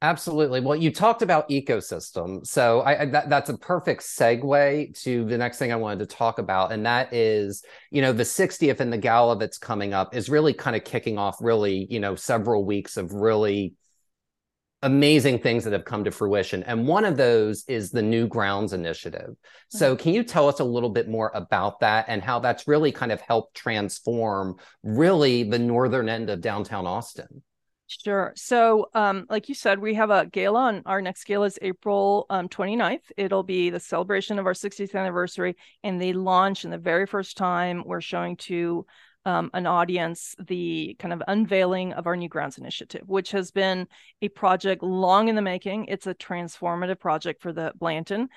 Absolutely. 0.00 0.60
Well, 0.60 0.76
you 0.76 0.92
talked 0.92 1.22
about 1.22 1.48
ecosystem, 1.48 2.46
so 2.46 2.82
I, 2.82 3.02
I 3.02 3.06
that, 3.06 3.28
that's 3.28 3.50
a 3.50 3.58
perfect 3.58 4.02
segue 4.02 5.02
to 5.02 5.24
the 5.24 5.36
next 5.36 5.58
thing 5.58 5.72
I 5.72 5.76
wanted 5.76 6.08
to 6.08 6.16
talk 6.16 6.38
about, 6.38 6.70
and 6.70 6.86
that 6.86 7.12
is, 7.12 7.64
you 7.90 8.00
know, 8.00 8.12
the 8.12 8.22
60th 8.22 8.78
and 8.78 8.92
the 8.92 8.98
gala 8.98 9.36
that's 9.36 9.58
coming 9.58 9.94
up 9.94 10.14
is 10.14 10.28
really 10.28 10.52
kind 10.54 10.76
of 10.76 10.84
kicking 10.84 11.18
off, 11.18 11.38
really, 11.40 11.88
you 11.90 11.98
know, 11.98 12.14
several 12.14 12.64
weeks 12.64 12.96
of 12.96 13.12
really 13.12 13.74
amazing 14.82 15.40
things 15.40 15.64
that 15.64 15.72
have 15.72 15.84
come 15.84 16.04
to 16.04 16.10
fruition, 16.10 16.62
and 16.64 16.86
one 16.86 17.04
of 17.04 17.16
those 17.16 17.64
is 17.68 17.90
the 17.90 18.02
New 18.02 18.26
Grounds 18.26 18.72
Initiative. 18.72 19.34
So, 19.68 19.94
mm-hmm. 19.94 20.02
can 20.02 20.14
you 20.14 20.22
tell 20.22 20.48
us 20.48 20.60
a 20.60 20.64
little 20.64 20.90
bit 20.90 21.08
more 21.08 21.30
about 21.34 21.80
that 21.80 22.06
and 22.08 22.22
how 22.22 22.38
that's 22.38 22.68
really 22.68 22.92
kind 22.92 23.12
of 23.12 23.20
helped 23.20 23.56
transform 23.56 24.56
really 24.82 25.42
the 25.42 25.58
northern 25.58 26.08
end 26.08 26.30
of 26.30 26.40
downtown 26.40 26.86
Austin? 26.86 27.42
Sure. 27.88 28.34
So, 28.36 28.90
um, 28.92 29.24
like 29.30 29.48
you 29.48 29.54
said, 29.54 29.78
we 29.78 29.94
have 29.94 30.10
a 30.10 30.26
gala 30.26 30.60
on 30.60 30.82
our 30.84 31.00
next 31.00 31.24
gala 31.24 31.46
is 31.46 31.58
April 31.62 32.26
um, 32.28 32.46
29th. 32.46 33.10
It'll 33.16 33.42
be 33.42 33.70
the 33.70 33.80
celebration 33.80 34.38
of 34.38 34.44
our 34.44 34.52
60th 34.52 34.94
anniversary 34.94 35.56
and 35.82 36.00
the 36.00 36.12
launch. 36.12 36.64
And 36.64 36.72
the 36.72 36.78
very 36.78 37.06
first 37.06 37.38
time 37.38 37.82
we're 37.86 38.02
showing 38.02 38.36
to 38.36 38.84
um, 39.24 39.50
an 39.54 39.66
audience 39.66 40.34
the 40.38 40.96
kind 40.98 41.12
of 41.12 41.22
unveiling 41.28 41.92
of 41.92 42.06
our 42.06 42.16
New 42.16 42.28
Grounds 42.28 42.58
Initiative, 42.58 43.02
which 43.06 43.30
has 43.32 43.50
been 43.50 43.86
a 44.22 44.28
project 44.28 44.82
long 44.82 45.28
in 45.28 45.34
the 45.34 45.42
making. 45.42 45.86
It's 45.86 46.06
a 46.06 46.14
transformative 46.14 46.98
project 46.98 47.42
for 47.42 47.52
the 47.52 47.72
Blanton. 47.76 48.28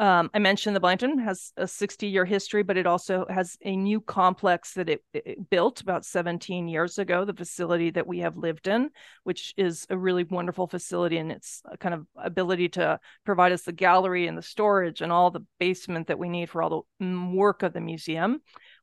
Um, 0.00 0.30
I 0.32 0.38
mentioned 0.38 0.74
the 0.74 0.80
Blanton 0.80 1.18
has 1.18 1.52
a 1.58 1.68
60 1.68 2.06
year 2.06 2.24
history, 2.24 2.62
but 2.62 2.78
it 2.78 2.86
also 2.86 3.26
has 3.28 3.58
a 3.62 3.76
new 3.76 4.00
complex 4.00 4.72
that 4.72 4.88
it, 4.88 5.04
it, 5.12 5.50
built 5.50 5.82
about 5.82 6.06
17 6.06 6.68
years 6.68 6.96
ago, 6.96 7.26
the 7.26 7.34
facility 7.34 7.90
that 7.90 8.06
we 8.06 8.20
have 8.20 8.38
lived 8.38 8.66
in, 8.66 8.88
which 9.24 9.52
is 9.58 9.86
a 9.90 9.98
really 9.98 10.24
wonderful 10.24 10.66
facility 10.66 11.18
and 11.18 11.30
its 11.30 11.62
kind 11.80 11.94
of 11.94 12.06
ability 12.16 12.70
to 12.70 12.98
provide 13.26 13.52
us 13.52 13.64
the 13.64 13.72
gallery 13.72 14.26
and 14.26 14.38
the 14.38 14.42
storage 14.42 15.02
and 15.02 15.12
all 15.12 15.30
the 15.30 15.44
basement 15.58 16.06
that 16.06 16.18
we 16.18 16.30
need 16.30 16.48
for 16.48 16.62
all 16.62 16.86
the 16.98 17.30
work 17.34 17.62
of 17.62 17.74
the 17.74 17.80
museum. 17.82 18.40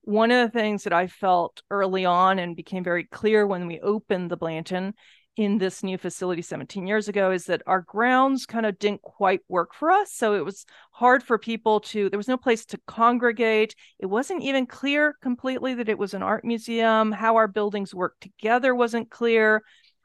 One 0.08 0.32
of 0.32 0.50
the 0.50 0.58
things 0.58 0.86
that 0.86 0.94
I 0.94 1.08
felt 1.08 1.62
early 1.70 2.06
on 2.06 2.40
and 2.40 2.56
became 2.56 2.82
very 2.82 3.04
clear 3.04 3.46
when 3.46 3.68
we 3.68 3.82
opened 3.82 4.32
the 4.32 4.38
Blanton 4.38 4.94
in 5.36 5.58
this 5.58 5.84
new 5.84 5.98
facility 5.98 6.42
17 6.42 6.88
years 6.88 7.10
ago 7.10 7.32
is 7.32 7.44
that 7.48 7.62
our 7.68 7.82
grounds 7.82 8.46
kind 8.46 8.66
of 8.66 8.80
didn't 8.80 9.02
quite 9.02 9.42
work 9.50 9.74
for 9.74 9.92
us. 9.92 10.14
So 10.14 10.36
it 10.36 10.46
was 10.46 10.66
hard 10.94 11.24
for 11.24 11.38
people 11.38 11.82
to, 11.82 12.10
there 12.10 12.18
was 12.18 12.30
no 12.30 12.38
place 12.38 12.64
to 12.68 12.80
congregate. 12.88 13.76
It 14.00 14.06
wasn't 14.06 14.44
even 14.44 14.66
clear 14.66 15.18
completely 15.22 15.74
that 15.74 15.90
it 15.90 15.98
was 15.98 16.14
an 16.14 16.24
art 16.24 16.46
museum. 16.46 17.12
How 17.12 17.36
our 17.36 17.50
buildings 17.50 17.94
worked 17.94 18.22
together 18.22 18.74
wasn't 18.74 19.12
clear. 19.12 19.62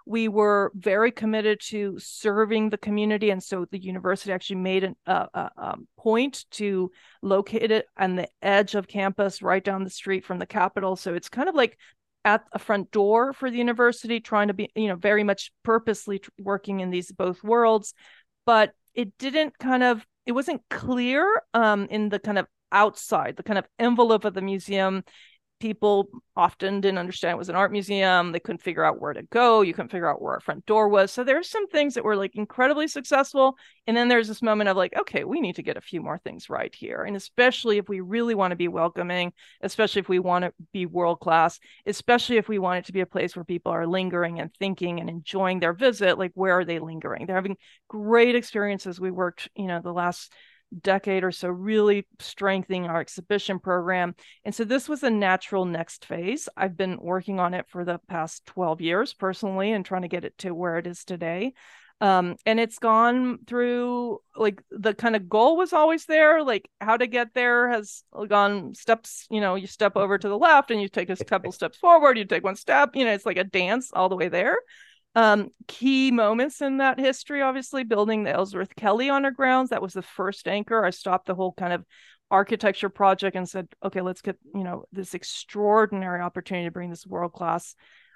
We 0.07 0.29
were 0.29 0.73
very 0.75 1.11
committed 1.11 1.61
to 1.69 1.97
serving 1.99 2.71
the 2.71 2.79
community. 2.79 3.31
And 3.31 3.43
so 3.43 3.67
the 3.71 3.79
university 3.79 4.33
actually 4.33 4.57
made 4.57 4.85
a, 4.85 4.95
a, 5.07 5.51
a 5.57 5.77
point 5.99 6.45
to 6.53 6.91
locate 7.23 7.71
it 7.71 7.87
on 7.97 8.17
the 8.17 8.29
edge 8.41 8.75
of 8.75 8.89
campus, 8.89 9.43
right 9.43 9.63
down 9.63 9.85
the 9.85 9.91
street 9.91 10.25
from 10.25 10.39
the 10.39 10.47
Capitol. 10.47 10.97
So 10.97 11.15
it's 11.15 11.29
kind 11.29 11.49
of 11.49 11.55
like 11.55 11.79
at 12.25 12.45
a 12.53 12.59
front 12.59 12.91
door 12.91 13.33
for 13.33 13.51
the 13.51 13.59
university, 13.59 14.21
trying 14.21 14.49
to 14.49 14.55
be, 14.55 14.71
you 14.75 14.89
know, 14.89 14.97
very 14.97 15.25
much 15.25 15.53
purposely 15.63 16.21
working 16.39 16.81
in 16.81 16.91
these 16.91 17.11
both 17.11 17.43
worlds. 17.43 17.95
But 18.47 18.73
it 18.95 19.17
didn't 19.19 19.59
kind 19.59 19.83
of, 19.83 20.07
it 20.27 20.33
wasn't 20.33 20.63
clear 20.71 21.43
um, 21.55 21.87
in 21.91 22.09
the 22.09 22.19
kind 22.19 22.39
of 22.39 22.47
outside, 22.71 23.37
the 23.37 23.43
kind 23.43 23.59
of 23.59 23.67
envelope 23.79 24.25
of 24.25 24.35
the 24.35 24.41
museum 24.41 25.05
people 25.63 26.09
often 26.35 26.81
didn't 26.81 26.99
understand 26.99 27.37
it 27.37 27.39
was 27.39 27.49
an 27.49 27.55
art 27.55 27.71
museum. 27.71 28.33
They 28.33 28.41
couldn't 28.41 28.63
figure 28.63 28.83
out 28.83 29.01
where 29.01 29.13
to 29.13 29.23
go. 29.23 29.61
You 29.61 29.73
couldn't 29.73 29.93
figure 29.93 30.11
out 30.11 30.21
where 30.21 30.33
our 30.33 30.41
front 30.41 30.67
door 30.67 30.89
was. 30.89 31.13
So 31.13 31.23
there's 31.23 31.49
some 31.49 31.69
things 31.69 31.95
that 31.95 32.03
were 32.03 32.17
like 32.17 32.35
incredibly 32.35 32.89
successful. 32.89 33.57
And 33.87 33.97
then 33.97 34.09
there's 34.09 34.27
this 34.27 34.43
moment 34.43 34.69
of 34.69 34.77
like, 34.77 34.93
okay, 34.99 35.23
we 35.23 35.41
need 35.41 35.55
to 35.57 35.63
get 35.63 35.77
a 35.77 35.81
few 35.81 36.01
more 36.01 36.19
things 36.19 36.51
right 36.51 36.75
here. 36.75 37.05
And 37.05 37.15
especially 37.15 37.79
if 37.79 37.89
we 37.89 38.01
really 38.01 38.35
want 38.35 38.51
to 38.51 38.57
be 38.57 38.67
welcoming, 38.67 39.33
especially 39.61 40.01
if 40.01 40.09
we 40.09 40.19
want 40.19 40.45
to 40.45 40.53
be 40.73 40.85
world 40.85 41.21
class, 41.21 41.61
especially 41.87 42.39
if 42.39 42.49
we 42.49 42.59
want 42.59 42.79
it 42.81 42.87
to 42.87 42.93
be 42.93 43.03
a 43.03 43.07
place 43.07 43.37
where 43.37 43.45
people 43.45 43.71
are 43.71 43.87
lingering 43.87 44.41
and 44.41 44.53
thinking 44.55 44.99
and 44.99 45.09
enjoying 45.09 45.61
their 45.61 45.75
visit, 45.75 46.19
like 46.19 46.33
where 46.35 46.59
are 46.59 46.65
they 46.65 46.81
lingering? 46.81 47.27
They're 47.27 47.37
having 47.37 47.57
great 47.87 48.35
experiences. 48.35 48.99
We 48.99 49.13
worked, 49.13 49.49
you 49.55 49.69
know, 49.69 49.81
the 49.81 49.93
last 49.93 50.33
decade 50.81 51.25
or 51.25 51.33
so, 51.33 51.49
really 51.49 52.07
strengthening 52.19 52.87
our 52.87 53.01
exhibition 53.01 53.59
program. 53.59 54.15
And 54.45 54.55
so 54.55 54.65
this 54.65 54.89
was 54.89 55.03
a 55.03 55.11
natural 55.11 55.65
next 55.65 56.05
phase. 56.05 56.49
I've 56.57 56.77
been 56.77 56.99
working 57.01 57.41
on 57.41 57.55
it 57.55 57.67
for 57.69 57.85
the 57.85 58.01
past 58.09 58.47
12 58.47 58.81
years 58.81 59.15
personally 59.15 59.73
and 59.73 59.85
trying 59.85 60.03
to 60.03 60.09
get 60.09 60.25
it 60.25 60.39
to 60.39 60.53
where 60.53 60.79
it 60.79 60.87
is 60.87 61.05
today. 61.05 61.55
Um, 62.01 62.35
and 62.45 62.59
it's 62.59 62.81
gone 62.81 63.39
through 63.47 64.19
like 64.35 64.61
the 64.73 64.93
kind 64.93 65.15
of 65.15 65.29
goal 65.29 65.57
was 65.57 65.73
always 65.73 66.05
there, 66.07 66.43
like 66.43 66.69
how 66.81 66.97
to 66.97 67.07
get 67.07 67.29
there 67.33 67.69
has 67.69 68.03
gone 68.27 68.75
steps, 68.75 69.29
you 69.31 69.41
know, 69.41 69.55
you 69.55 69.69
step 69.69 69.97
over 69.97 70.19
to 70.19 70.29
the 70.29 70.37
left 70.37 70.73
and 70.73 70.83
you 70.83 70.89
take 70.89 71.11
a 71.11 71.25
couple 71.25 71.53
steps 71.53 71.79
forward, 71.79 72.19
you 72.19 72.25
take 72.25 72.43
one 72.43 72.57
step, 72.57 72.97
you 72.97 73.05
know, 73.05 73.13
it's 73.13 73.25
like 73.25 73.37
a 73.37 73.45
dance 73.45 73.93
all 73.93 74.09
the 74.09 74.17
way 74.17 74.29
there 74.29 74.57
um, 75.15 75.51
key 75.69 76.11
moments 76.11 76.63
in 76.63 76.79
that 76.79 76.99
history 76.99 77.43
obviously 77.43 77.85
building 77.85 78.25
the 78.25 78.31
ellsworth 78.31 78.75
kelly 78.77 79.11
on 79.11 79.25
our 79.25 79.31
grounds 79.31 79.71
that 79.71 79.83
was 79.83 79.93
the 79.93 80.03
first 80.03 80.49
anchor. 80.49 80.85
I 80.85 80.91
stopped 80.91 81.27
the 81.27 81.35
whole 81.35 81.53
kind 81.53 81.73
of 81.73 81.85
architecture 82.31 82.89
project 82.89 83.37
and 83.37 83.47
said 83.47 83.69
okay 83.85 84.01
let's 84.01 84.23
get 84.23 84.39
you 84.55 84.65
know 84.65 84.85
this 84.91 85.13
extraordinary 85.13 86.21
opportunity 86.21 86.67
to 86.67 86.73
bring 86.73 86.89
this 86.89 87.07
world 87.07 87.33
class 87.33 87.75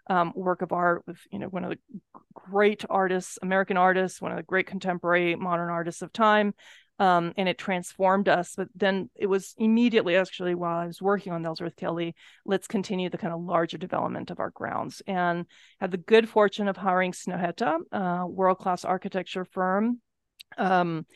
um, 0.08 0.32
work 0.34 0.62
of 0.62 0.72
art 0.72 1.02
with 1.06 1.18
you 1.30 1.38
know 1.38 1.48
one 1.48 1.64
of 1.64 1.70
the 1.70 1.78
great 2.32 2.82
artists 2.88 3.38
american 3.42 3.76
artists 3.76 4.20
one 4.20 4.30
of 4.30 4.38
the 4.38 4.42
great 4.42 4.66
contemporary 4.66 5.36
modern 5.36 5.68
artists 5.68 6.00
of 6.00 6.12
time 6.14 6.54
um, 6.98 7.32
and 7.36 7.48
it 7.48 7.58
transformed 7.58 8.28
us. 8.28 8.54
But 8.56 8.68
then 8.74 9.10
it 9.14 9.26
was 9.26 9.54
immediately, 9.58 10.16
actually, 10.16 10.54
while 10.54 10.78
I 10.78 10.86
was 10.86 11.02
working 11.02 11.32
on 11.32 11.44
Ellsworth 11.44 11.76
Kelly, 11.76 12.14
let's 12.44 12.66
continue 12.66 13.10
the 13.10 13.18
kind 13.18 13.34
of 13.34 13.40
larger 13.40 13.78
development 13.78 14.30
of 14.30 14.40
our 14.40 14.50
grounds. 14.50 15.02
And 15.06 15.46
had 15.80 15.90
the 15.90 15.98
good 15.98 16.28
fortune 16.28 16.68
of 16.68 16.76
hiring 16.76 17.12
Snøhetta, 17.12 17.78
a 17.92 18.26
world 18.26 18.58
class 18.58 18.84
architecture 18.84 19.44
firm. 19.44 20.00
Um, 20.56 21.06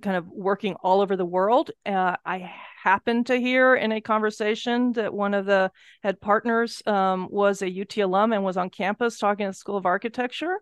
kind 0.00 0.16
of 0.16 0.26
working 0.28 0.74
all 0.82 1.00
over 1.00 1.16
the 1.16 1.26
world. 1.26 1.70
Uh, 1.84 2.16
I 2.24 2.50
happened 2.82 3.26
to 3.26 3.36
hear 3.36 3.74
in 3.74 3.92
a 3.92 4.00
conversation 4.00 4.92
that 4.92 5.12
one 5.12 5.34
of 5.34 5.44
the 5.44 5.70
head 6.02 6.20
partners 6.20 6.82
um, 6.86 7.28
was 7.30 7.62
a 7.62 7.80
UT 7.80 7.98
alum 7.98 8.32
and 8.32 8.44
was 8.44 8.56
on 8.56 8.70
campus 8.70 9.18
talking 9.18 9.46
at 9.46 9.50
the 9.50 9.54
School 9.54 9.76
of 9.76 9.86
Architecture. 9.86 10.56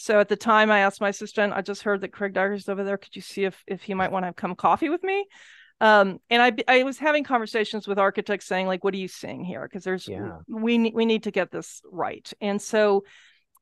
So 0.00 0.18
at 0.18 0.28
the 0.28 0.36
time, 0.36 0.70
I 0.70 0.78
asked 0.80 1.02
my 1.02 1.10
assistant, 1.10 1.52
I 1.52 1.60
just 1.60 1.82
heard 1.82 2.00
that 2.00 2.12
Craig 2.12 2.32
Dykers 2.32 2.70
over 2.70 2.84
there. 2.84 2.96
Could 2.96 3.14
you 3.14 3.20
see 3.20 3.44
if 3.44 3.62
if 3.66 3.82
he 3.82 3.92
might 3.92 4.10
want 4.10 4.24
to 4.24 4.32
come 4.32 4.54
coffee 4.54 4.88
with 4.88 5.02
me? 5.02 5.26
Um, 5.78 6.20
and 6.30 6.40
I 6.40 6.52
I 6.66 6.82
was 6.84 6.98
having 6.98 7.22
conversations 7.22 7.86
with 7.86 7.98
architects 7.98 8.46
saying 8.46 8.66
like, 8.66 8.82
what 8.82 8.94
are 8.94 8.98
you 8.98 9.08
seeing 9.08 9.44
here? 9.44 9.62
Because 9.62 9.84
there's 9.84 10.08
yeah. 10.08 10.38
we 10.48 10.90
we 10.90 11.04
need 11.04 11.24
to 11.24 11.30
get 11.30 11.50
this 11.50 11.82
right. 11.84 12.32
And 12.40 12.62
so 12.62 13.04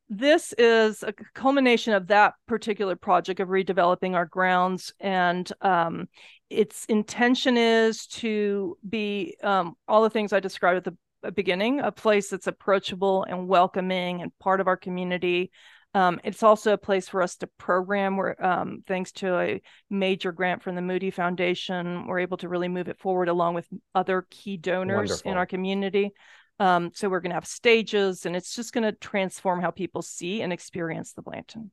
this 0.09 0.55
is 0.57 1.03
a 1.03 1.13
culmination 1.35 1.93
of 1.93 2.07
that 2.07 2.35
particular 2.47 2.95
project 2.95 3.41
of 3.41 3.49
redeveloping 3.49 4.15
our 4.15 4.25
grounds 4.25 4.95
and 5.01 5.53
um, 5.61 6.09
its 6.49 6.87
intention 6.87 7.59
is 7.59 8.07
to 8.07 8.79
be 8.89 9.37
um, 9.43 9.75
all 9.87 10.03
the 10.03 10.09
things 10.09 10.33
i 10.33 10.41
described 10.41 10.79
at 10.79 10.85
the 10.85 10.97
beginning, 11.35 11.81
a 11.81 11.93
place 11.93 12.31
that's 12.31 12.47
approachable 12.47 13.25
and 13.25 13.49
welcoming 13.49 14.23
and 14.23 14.37
part 14.39 14.61
of 14.61 14.67
our 14.67 14.77
community. 14.77 15.51
Um, 15.95 16.21
it's 16.23 16.43
also 16.43 16.75
a 16.75 16.79
place 16.79 17.09
for 17.09 17.23
us 17.23 17.37
to 17.37 17.47
program. 17.59 18.17
Where, 18.17 18.45
um, 18.45 18.83
thanks 18.87 19.13
to 19.13 19.39
a 19.39 19.63
major 19.89 20.33
grant 20.33 20.63
from 20.63 20.75
the 20.75 20.83
Moody 20.83 21.11
Foundation, 21.11 22.07
we're 22.07 22.21
able 22.21 22.37
to 22.39 22.49
really 22.49 22.69
move 22.69 22.89
it 22.89 22.99
forward 22.99 23.29
along 23.29 23.55
with 23.55 23.67
other 23.95 24.27
key 24.31 24.57
donors 24.57 25.11
Wonderful. 25.11 25.31
in 25.31 25.39
our 25.39 25.47
community. 25.47 26.13
Um, 26.61 26.91
so 26.95 27.09
we're 27.09 27.21
going 27.21 27.31
to 27.31 27.37
have 27.37 27.47
stages, 27.47 28.27
and 28.27 28.35
it's 28.35 28.55
just 28.55 28.73
going 28.73 28.85
to 28.85 28.93
transform 28.93 29.61
how 29.61 29.71
people 29.71 30.03
see 30.03 30.43
and 30.43 30.53
experience 30.53 31.13
the 31.13 31.23
Blanton. 31.23 31.71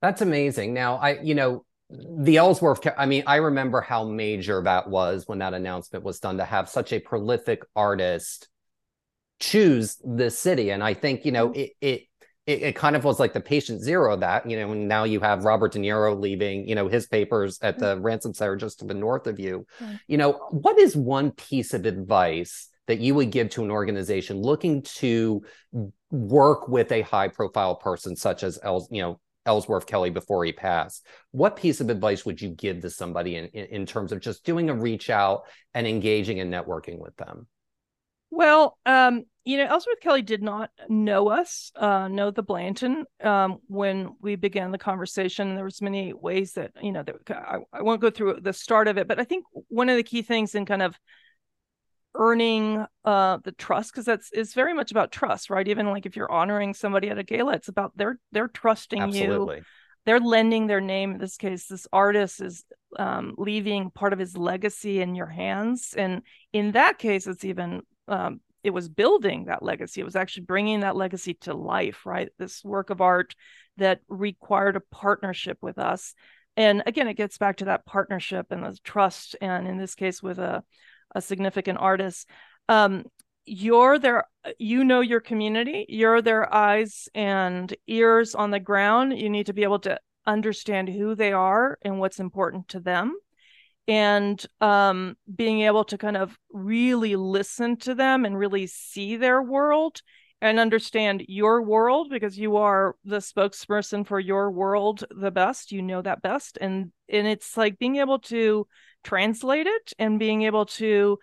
That's 0.00 0.22
amazing. 0.22 0.74
Now, 0.74 0.96
I, 0.96 1.20
you 1.20 1.34
know, 1.34 1.64
the 1.90 2.38
Ellsworth, 2.38 2.86
I 2.96 3.06
mean, 3.06 3.24
I 3.26 3.36
remember 3.36 3.80
how 3.80 4.04
major 4.04 4.62
that 4.62 4.88
was 4.88 5.28
when 5.28 5.38
that 5.40 5.54
announcement 5.54 6.04
was 6.04 6.18
done 6.18 6.38
to 6.38 6.44
have 6.44 6.68
such 6.68 6.92
a 6.92 6.98
prolific 6.98 7.62
artist 7.76 8.48
choose 9.38 9.98
the 10.02 10.30
city. 10.30 10.70
And 10.70 10.82
I 10.82 10.94
think, 10.94 11.24
you 11.24 11.32
know, 11.32 11.48
mm-hmm. 11.48 11.60
it, 11.60 11.70
it, 11.80 12.02
it, 12.46 12.62
it, 12.62 12.76
kind 12.76 12.96
of 12.96 13.04
was 13.04 13.20
like 13.20 13.32
the 13.32 13.40
patient 13.40 13.80
zero 13.82 14.14
of 14.14 14.20
that, 14.20 14.48
you 14.48 14.58
know, 14.58 14.72
and 14.72 14.88
now 14.88 15.04
you 15.04 15.20
have 15.20 15.44
Robert 15.44 15.72
De 15.72 15.78
Niro 15.78 16.18
leaving, 16.18 16.68
you 16.68 16.74
know, 16.74 16.88
his 16.88 17.06
papers 17.06 17.58
at 17.62 17.78
the 17.78 17.94
mm-hmm. 17.94 18.02
ransom 18.02 18.34
center 18.34 18.56
just 18.56 18.80
to 18.80 18.84
the 18.84 18.94
north 18.94 19.26
of 19.26 19.38
you. 19.38 19.66
Mm-hmm. 19.80 19.94
You 20.08 20.18
know, 20.18 20.32
what 20.50 20.78
is 20.78 20.96
one 20.96 21.30
piece 21.30 21.72
of 21.72 21.86
advice 21.86 22.68
that 22.88 22.98
you 22.98 23.14
would 23.14 23.30
give 23.30 23.50
to 23.50 23.62
an 23.62 23.70
organization 23.70 24.42
looking 24.42 24.82
to 24.82 25.42
work 26.10 26.68
with 26.68 26.90
a 26.90 27.02
high 27.02 27.28
profile 27.28 27.76
person 27.76 28.16
such 28.16 28.42
as 28.42 28.58
you 28.90 29.02
know, 29.02 29.20
Ellsworth 29.46 29.86
Kelly 29.86 30.10
before 30.10 30.44
he 30.44 30.52
passed. 30.52 31.06
What 31.30 31.56
piece 31.56 31.80
of 31.80 31.90
advice 31.90 32.24
would 32.24 32.40
you 32.40 32.50
give 32.50 32.80
to 32.80 32.90
somebody 32.90 33.36
in, 33.36 33.46
in, 33.46 33.66
in 33.66 33.86
terms 33.86 34.12
of 34.12 34.20
just 34.20 34.44
doing 34.44 34.70
a 34.70 34.74
reach 34.74 35.10
out 35.10 35.42
and 35.74 35.86
engaging 35.86 36.40
and 36.40 36.52
networking 36.52 36.98
with 36.98 37.16
them? 37.16 37.46
Well, 38.30 38.78
um, 38.86 39.24
you 39.44 39.58
know, 39.58 39.66
Ellsworth 39.66 40.00
Kelly 40.00 40.22
did 40.22 40.42
not 40.42 40.70
know 40.88 41.28
us, 41.28 41.72
uh, 41.74 42.06
know 42.08 42.30
the 42.30 42.42
Blanton 42.42 43.04
um, 43.22 43.58
when 43.66 44.14
we 44.20 44.36
began 44.36 44.70
the 44.70 44.78
conversation. 44.78 45.56
There 45.56 45.64
was 45.64 45.82
many 45.82 46.12
ways 46.12 46.52
that 46.52 46.72
you 46.80 46.92
know 46.92 47.02
that 47.02 47.16
I, 47.30 47.58
I 47.72 47.82
won't 47.82 48.00
go 48.00 48.10
through 48.10 48.40
the 48.40 48.52
start 48.52 48.86
of 48.86 48.98
it, 48.98 49.08
but 49.08 49.18
I 49.18 49.24
think 49.24 49.44
one 49.68 49.88
of 49.88 49.96
the 49.96 50.04
key 50.04 50.22
things 50.22 50.54
in 50.54 50.64
kind 50.64 50.82
of 50.82 50.96
earning 52.14 52.84
uh 53.04 53.38
the 53.42 53.52
trust 53.52 53.90
because 53.90 54.04
that's 54.04 54.30
is 54.32 54.52
very 54.52 54.74
much 54.74 54.90
about 54.90 55.10
trust 55.10 55.48
right 55.48 55.66
even 55.66 55.86
like 55.86 56.04
if 56.04 56.14
you're 56.14 56.30
honoring 56.30 56.74
somebody 56.74 57.08
at 57.08 57.16
a 57.16 57.22
gala 57.22 57.54
it's 57.54 57.68
about 57.68 57.90
they're 57.96 58.18
they're 58.32 58.48
trusting 58.48 59.00
Absolutely. 59.00 59.56
you 59.56 59.62
they're 60.04 60.20
lending 60.20 60.66
their 60.66 60.82
name 60.82 61.12
in 61.12 61.18
this 61.18 61.38
case 61.38 61.66
this 61.68 61.86
artist 61.90 62.42
is 62.42 62.64
um, 62.98 63.34
leaving 63.38 63.90
part 63.90 64.12
of 64.12 64.18
his 64.18 64.36
legacy 64.36 65.00
in 65.00 65.14
your 65.14 65.26
hands 65.26 65.94
and 65.96 66.20
in 66.52 66.72
that 66.72 66.98
case 66.98 67.26
it's 67.26 67.46
even 67.46 67.80
um, 68.08 68.40
it 68.64 68.70
was 68.70 68.88
building 68.88 69.46
that 69.46 69.62
legacy 69.62 70.00
it 70.00 70.04
was 70.04 70.16
actually 70.16 70.44
bringing 70.44 70.80
that 70.80 70.96
legacy 70.96 71.34
to 71.34 71.54
life 71.54 72.04
right? 72.06 72.30
This 72.38 72.64
work 72.64 72.90
of 72.90 73.00
art 73.00 73.34
that 73.76 74.00
required 74.08 74.76
a 74.76 74.80
partnership 74.80 75.58
with 75.60 75.78
us. 75.78 76.14
And 76.56 76.82
again 76.86 77.08
it 77.08 77.14
gets 77.14 77.38
back 77.38 77.56
to 77.56 77.66
that 77.66 77.86
partnership 77.86 78.46
and 78.50 78.64
the 78.64 78.78
trust 78.84 79.36
and 79.40 79.66
in 79.66 79.78
this 79.78 79.94
case 79.94 80.22
with 80.22 80.38
a 80.38 80.62
a 81.14 81.20
significant 81.20 81.78
artist. 81.78 82.28
Um, 82.68 83.04
you're 83.44 83.98
their 83.98 84.24
you 84.58 84.84
know 84.84 85.00
your 85.00 85.20
community 85.20 85.84
you're 85.88 86.22
their 86.22 86.52
eyes 86.54 87.08
and 87.14 87.74
ears 87.86 88.34
on 88.34 88.50
the 88.50 88.60
ground. 88.60 89.18
You 89.18 89.28
need 89.28 89.46
to 89.46 89.52
be 89.52 89.64
able 89.64 89.80
to 89.80 89.98
understand 90.26 90.88
who 90.88 91.14
they 91.14 91.32
are 91.32 91.78
and 91.82 91.98
what's 91.98 92.20
important 92.20 92.68
to 92.68 92.80
them 92.80 93.16
and 93.88 94.44
um, 94.60 95.16
being 95.34 95.62
able 95.62 95.84
to 95.84 95.98
kind 95.98 96.16
of 96.16 96.38
really 96.52 97.16
listen 97.16 97.76
to 97.78 97.94
them 97.94 98.24
and 98.24 98.38
really 98.38 98.66
see 98.66 99.16
their 99.16 99.42
world 99.42 100.00
and 100.40 100.58
understand 100.58 101.24
your 101.28 101.62
world 101.62 102.08
because 102.10 102.36
you 102.36 102.56
are 102.56 102.96
the 103.04 103.18
spokesperson 103.18 104.06
for 104.06 104.18
your 104.18 104.50
world 104.50 105.04
the 105.10 105.30
best 105.30 105.70
you 105.72 105.82
know 105.82 106.02
that 106.02 106.22
best. 106.22 106.58
And 106.60 106.92
and 107.08 107.26
it's 107.26 107.56
like 107.56 107.78
being 107.78 107.96
able 107.96 108.18
to 108.20 108.66
translate 109.04 109.66
it 109.66 109.92
and 109.98 110.18
being 110.18 110.42
able 110.42 110.66
to 110.66 111.18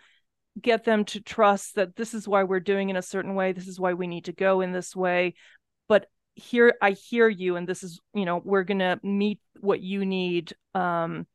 get 0.60 0.84
them 0.84 1.04
to 1.06 1.20
trust 1.20 1.76
that 1.76 1.96
this 1.96 2.12
is 2.12 2.26
why 2.26 2.42
we're 2.44 2.60
doing 2.60 2.90
in 2.90 2.96
a 2.96 3.02
certain 3.02 3.34
way 3.34 3.52
this 3.52 3.68
is 3.68 3.78
why 3.78 3.94
we 3.94 4.06
need 4.06 4.24
to 4.26 4.32
go 4.32 4.60
in 4.60 4.72
this 4.72 4.94
way. 4.94 5.34
But 5.88 6.06
here 6.36 6.74
i 6.80 6.92
hear 6.92 7.28
you 7.28 7.56
and 7.56 7.68
this 7.68 7.82
is 7.82 8.00
you 8.14 8.24
know 8.24 8.40
we're 8.44 8.62
going 8.62 8.78
to 8.78 8.98
meet 9.02 9.40
what 9.60 9.80
you 9.80 10.06
need 10.06 10.54
um 10.74 11.26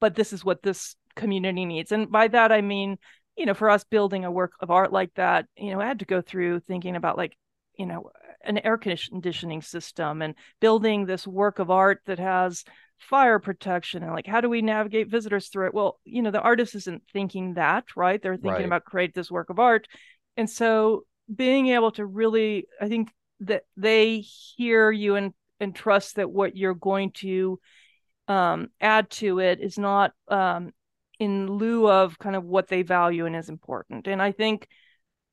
but 0.00 0.14
this 0.14 0.32
is 0.32 0.44
what 0.44 0.62
this 0.62 0.96
community 1.16 1.64
needs. 1.64 1.92
And 1.92 2.10
by 2.10 2.28
that 2.28 2.52
i 2.52 2.60
mean 2.60 2.98
you 3.38 3.46
know 3.46 3.54
for 3.54 3.70
us 3.70 3.84
building 3.84 4.24
a 4.24 4.30
work 4.30 4.52
of 4.60 4.70
art 4.70 4.92
like 4.92 5.14
that 5.14 5.46
you 5.56 5.70
know 5.70 5.80
i 5.80 5.86
had 5.86 6.00
to 6.00 6.04
go 6.04 6.20
through 6.20 6.60
thinking 6.60 6.96
about 6.96 7.16
like 7.16 7.36
you 7.78 7.86
know 7.86 8.10
an 8.44 8.58
air 8.58 8.76
conditioning 8.76 9.62
system 9.62 10.22
and 10.22 10.34
building 10.60 11.06
this 11.06 11.26
work 11.26 11.58
of 11.58 11.70
art 11.70 12.00
that 12.06 12.18
has 12.18 12.64
fire 12.98 13.38
protection 13.38 14.02
and 14.02 14.12
like 14.12 14.26
how 14.26 14.40
do 14.40 14.48
we 14.48 14.60
navigate 14.60 15.08
visitors 15.08 15.48
through 15.48 15.66
it? 15.68 15.74
Well 15.74 16.00
you 16.04 16.20
know 16.20 16.32
the 16.32 16.40
artist 16.40 16.74
isn't 16.74 17.02
thinking 17.12 17.54
that 17.54 17.84
right? 17.96 18.20
They're 18.20 18.34
thinking 18.34 18.50
right. 18.50 18.64
about 18.64 18.84
create 18.84 19.14
this 19.14 19.30
work 19.30 19.50
of 19.50 19.58
art. 19.58 19.86
And 20.36 20.50
so 20.50 21.04
being 21.34 21.68
able 21.68 21.92
to 21.92 22.06
really 22.06 22.66
i 22.80 22.88
think 22.88 23.10
that 23.40 23.62
they 23.76 24.18
hear 24.20 24.90
you 24.90 25.14
and 25.14 25.32
and 25.60 25.74
trust 25.74 26.16
that 26.16 26.30
what 26.30 26.56
you're 26.56 26.74
going 26.74 27.12
to 27.12 27.60
um, 28.28 28.68
add 28.80 29.10
to 29.10 29.40
it 29.40 29.60
is 29.60 29.78
not 29.78 30.12
um, 30.28 30.72
in 31.18 31.50
lieu 31.50 31.90
of 31.90 32.18
kind 32.18 32.36
of 32.36 32.44
what 32.44 32.68
they 32.68 32.82
value 32.82 33.26
and 33.26 33.34
is 33.34 33.48
important. 33.48 34.06
And 34.06 34.22
i 34.22 34.32
think 34.32 34.68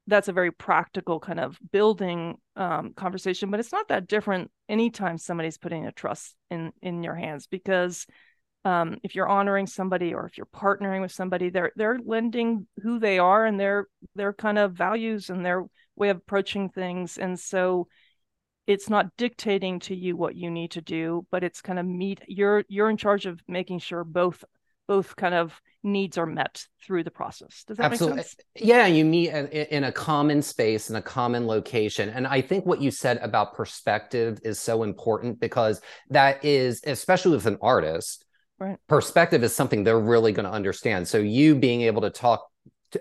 that's 0.07 0.27
a 0.27 0.33
very 0.33 0.51
practical 0.51 1.19
kind 1.19 1.39
of 1.39 1.57
building 1.71 2.37
um, 2.55 2.93
conversation 2.93 3.49
but 3.49 3.59
it's 3.59 3.71
not 3.71 3.87
that 3.87 4.07
different 4.07 4.51
anytime 4.69 5.17
somebody's 5.17 5.57
putting 5.57 5.85
a 5.85 5.91
trust 5.91 6.35
in 6.51 6.71
in 6.81 7.03
your 7.03 7.15
hands 7.15 7.47
because 7.47 8.05
um, 8.65 8.97
if 9.03 9.13
you're 9.13 9.27
honoring 9.27 9.67
somebody 9.67 10.13
or 10.13 10.25
if 10.25 10.37
you're 10.37 10.47
partnering 10.47 11.01
with 11.01 11.11
somebody 11.11 11.49
they're 11.49 11.71
they're 11.75 11.99
lending 12.05 12.67
who 12.83 12.99
they 12.99 13.19
are 13.19 13.45
and 13.45 13.59
their 13.59 13.87
their 14.15 14.31
kind 14.31 14.57
of 14.57 14.73
values 14.73 15.29
and 15.29 15.45
their 15.45 15.65
way 15.95 16.09
of 16.09 16.17
approaching 16.17 16.69
things. 16.69 17.17
And 17.17 17.39
so 17.39 17.87
it's 18.67 18.89
not 18.89 19.15
dictating 19.17 19.79
to 19.79 19.95
you 19.95 20.15
what 20.15 20.35
you 20.35 20.49
need 20.49 20.71
to 20.71 20.81
do 20.81 21.25
but 21.31 21.43
it's 21.43 21.61
kind 21.61 21.79
of 21.79 21.85
meet 21.85 22.21
you're 22.27 22.63
you're 22.67 22.89
in 22.89 22.97
charge 22.97 23.25
of 23.25 23.41
making 23.47 23.79
sure 23.79 24.03
both 24.03 24.43
both 24.87 25.15
kind 25.15 25.33
of 25.33 25.61
needs 25.83 26.17
are 26.17 26.25
met 26.25 26.65
through 26.83 27.03
the 27.03 27.11
process. 27.11 27.63
Does 27.67 27.77
that 27.77 27.91
Absolutely. 27.91 28.17
make 28.17 28.25
sense? 28.25 28.35
Yeah, 28.55 28.87
you 28.87 29.05
meet 29.05 29.29
in 29.29 29.83
a 29.83 29.91
common 29.91 30.41
space 30.41 30.89
in 30.89 30.95
a 30.95 31.01
common 31.01 31.47
location. 31.47 32.09
And 32.09 32.27
I 32.27 32.41
think 32.41 32.65
what 32.65 32.81
you 32.81 32.91
said 32.91 33.17
about 33.17 33.53
perspective 33.53 34.39
is 34.43 34.59
so 34.59 34.83
important 34.83 35.39
because 35.39 35.81
that 36.09 36.43
is, 36.43 36.81
especially 36.85 37.35
with 37.35 37.45
an 37.45 37.57
artist, 37.61 38.25
right. 38.59 38.77
perspective 38.87 39.43
is 39.43 39.55
something 39.55 39.83
they're 39.83 39.99
really 39.99 40.31
going 40.31 40.45
to 40.45 40.51
understand. 40.51 41.07
So 41.07 41.19
you 41.19 41.55
being 41.55 41.81
able 41.81 42.01
to 42.01 42.09
talk 42.09 42.47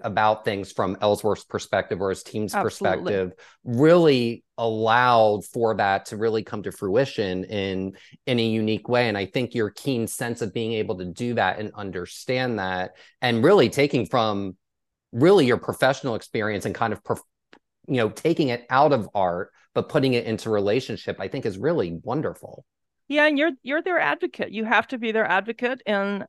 about 0.03 0.45
things 0.45 0.73
from 0.73 0.97
Ellsworth's 1.01 1.45
perspective 1.45 2.01
or 2.01 2.11
his 2.11 2.23
team's 2.23 2.55
Absolutely. 2.55 3.13
perspective 3.13 3.33
really 3.65 4.45
allowed 4.59 5.45
for 5.45 5.75
that 5.75 6.07
to 6.07 6.17
really 6.17 6.43
come 6.43 6.63
to 6.63 6.73
fruition 6.73 7.45
in 7.45 7.97
in 8.27 8.39
a 8.39 8.47
unique 8.47 8.89
way 8.89 9.09
and 9.09 9.19
I 9.19 9.27
think 9.27 9.55
your 9.55 9.71
keen 9.71 10.07
sense 10.07 10.43
of 10.43 10.55
being 10.55 10.73
able 10.75 10.99
to 10.99 11.05
do 11.05 11.35
that 11.35 11.59
and 11.59 11.73
understand 11.75 12.59
that 12.59 12.93
and 13.21 13.43
really 13.43 13.69
taking 13.69 14.07
from 14.07 14.57
really 15.13 15.47
your 15.47 15.57
professional 15.57 16.15
experience 16.15 16.67
and 16.67 16.75
kind 16.75 16.93
of 16.93 17.01
you 17.89 17.97
know 17.97 18.11
taking 18.11 18.49
it 18.49 18.67
out 18.71 18.93
of 18.93 19.09
art 19.15 19.51
but 19.75 19.89
putting 19.89 20.15
it 20.15 20.25
into 20.25 20.51
relationship 20.51 21.17
I 21.19 21.29
think 21.29 21.47
is 21.47 21.59
really 21.59 21.99
wonderful. 22.03 22.65
Yeah, 23.09 23.27
and 23.27 23.37
you're 23.37 23.51
you're 23.63 23.83
their 23.83 23.99
advocate. 23.99 24.51
You 24.53 24.65
have 24.65 24.87
to 24.89 24.99
be 24.99 25.13
their 25.13 25.27
advocate 25.27 25.83
and 25.87 26.25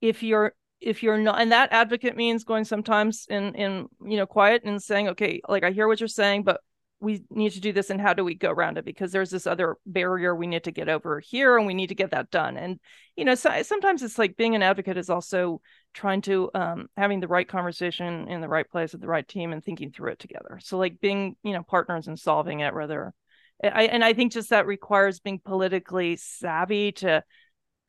if 0.00 0.22
you're 0.22 0.54
if 0.80 1.02
you're 1.02 1.18
not 1.18 1.40
and 1.40 1.52
that 1.52 1.72
advocate 1.72 2.16
means 2.16 2.44
going 2.44 2.64
sometimes 2.64 3.26
in 3.28 3.54
in 3.54 3.86
you 4.04 4.16
know 4.16 4.26
quiet 4.26 4.62
and 4.64 4.82
saying 4.82 5.08
okay 5.08 5.40
like 5.48 5.62
i 5.62 5.70
hear 5.70 5.86
what 5.86 6.00
you're 6.00 6.08
saying 6.08 6.42
but 6.42 6.60
we 7.00 7.24
need 7.30 7.52
to 7.52 7.60
do 7.60 7.72
this 7.72 7.88
and 7.88 8.00
how 8.00 8.12
do 8.12 8.22
we 8.22 8.34
go 8.34 8.50
around 8.50 8.76
it? 8.76 8.84
Because 8.84 9.10
there's 9.10 9.30
this 9.30 9.46
other 9.46 9.76
barrier 9.86 10.36
we 10.36 10.46
need 10.46 10.64
to 10.64 10.70
get 10.70 10.90
over 10.90 11.18
here 11.18 11.56
and 11.56 11.66
we 11.66 11.72
need 11.72 11.86
to 11.86 11.94
get 11.94 12.10
that 12.10 12.30
done. 12.30 12.58
And 12.58 12.78
you 13.16 13.24
know 13.24 13.34
so, 13.34 13.62
sometimes 13.62 14.02
it's 14.02 14.18
like 14.18 14.36
being 14.36 14.54
an 14.54 14.62
advocate 14.62 14.98
is 14.98 15.08
also 15.08 15.62
trying 15.94 16.20
to 16.22 16.50
um, 16.54 16.88
having 16.96 17.20
the 17.20 17.28
right 17.28 17.48
conversation 17.48 18.28
in 18.28 18.42
the 18.42 18.48
right 18.48 18.68
place 18.70 18.92
with 18.92 19.00
the 19.00 19.08
right 19.08 19.26
team 19.26 19.52
and 19.52 19.64
thinking 19.64 19.90
through 19.90 20.12
it 20.12 20.18
together. 20.18 20.60
So 20.62 20.76
like 20.76 21.00
being 21.00 21.36
you 21.42 21.54
know 21.54 21.62
partners 21.62 22.06
and 22.06 22.18
solving 22.18 22.60
it 22.60 22.74
rather 22.74 23.14
I, 23.62 23.84
and 23.84 24.02
i 24.02 24.14
think 24.14 24.32
just 24.32 24.50
that 24.50 24.66
requires 24.66 25.20
being 25.20 25.38
politically 25.38 26.16
savvy 26.16 26.92
to 26.92 27.22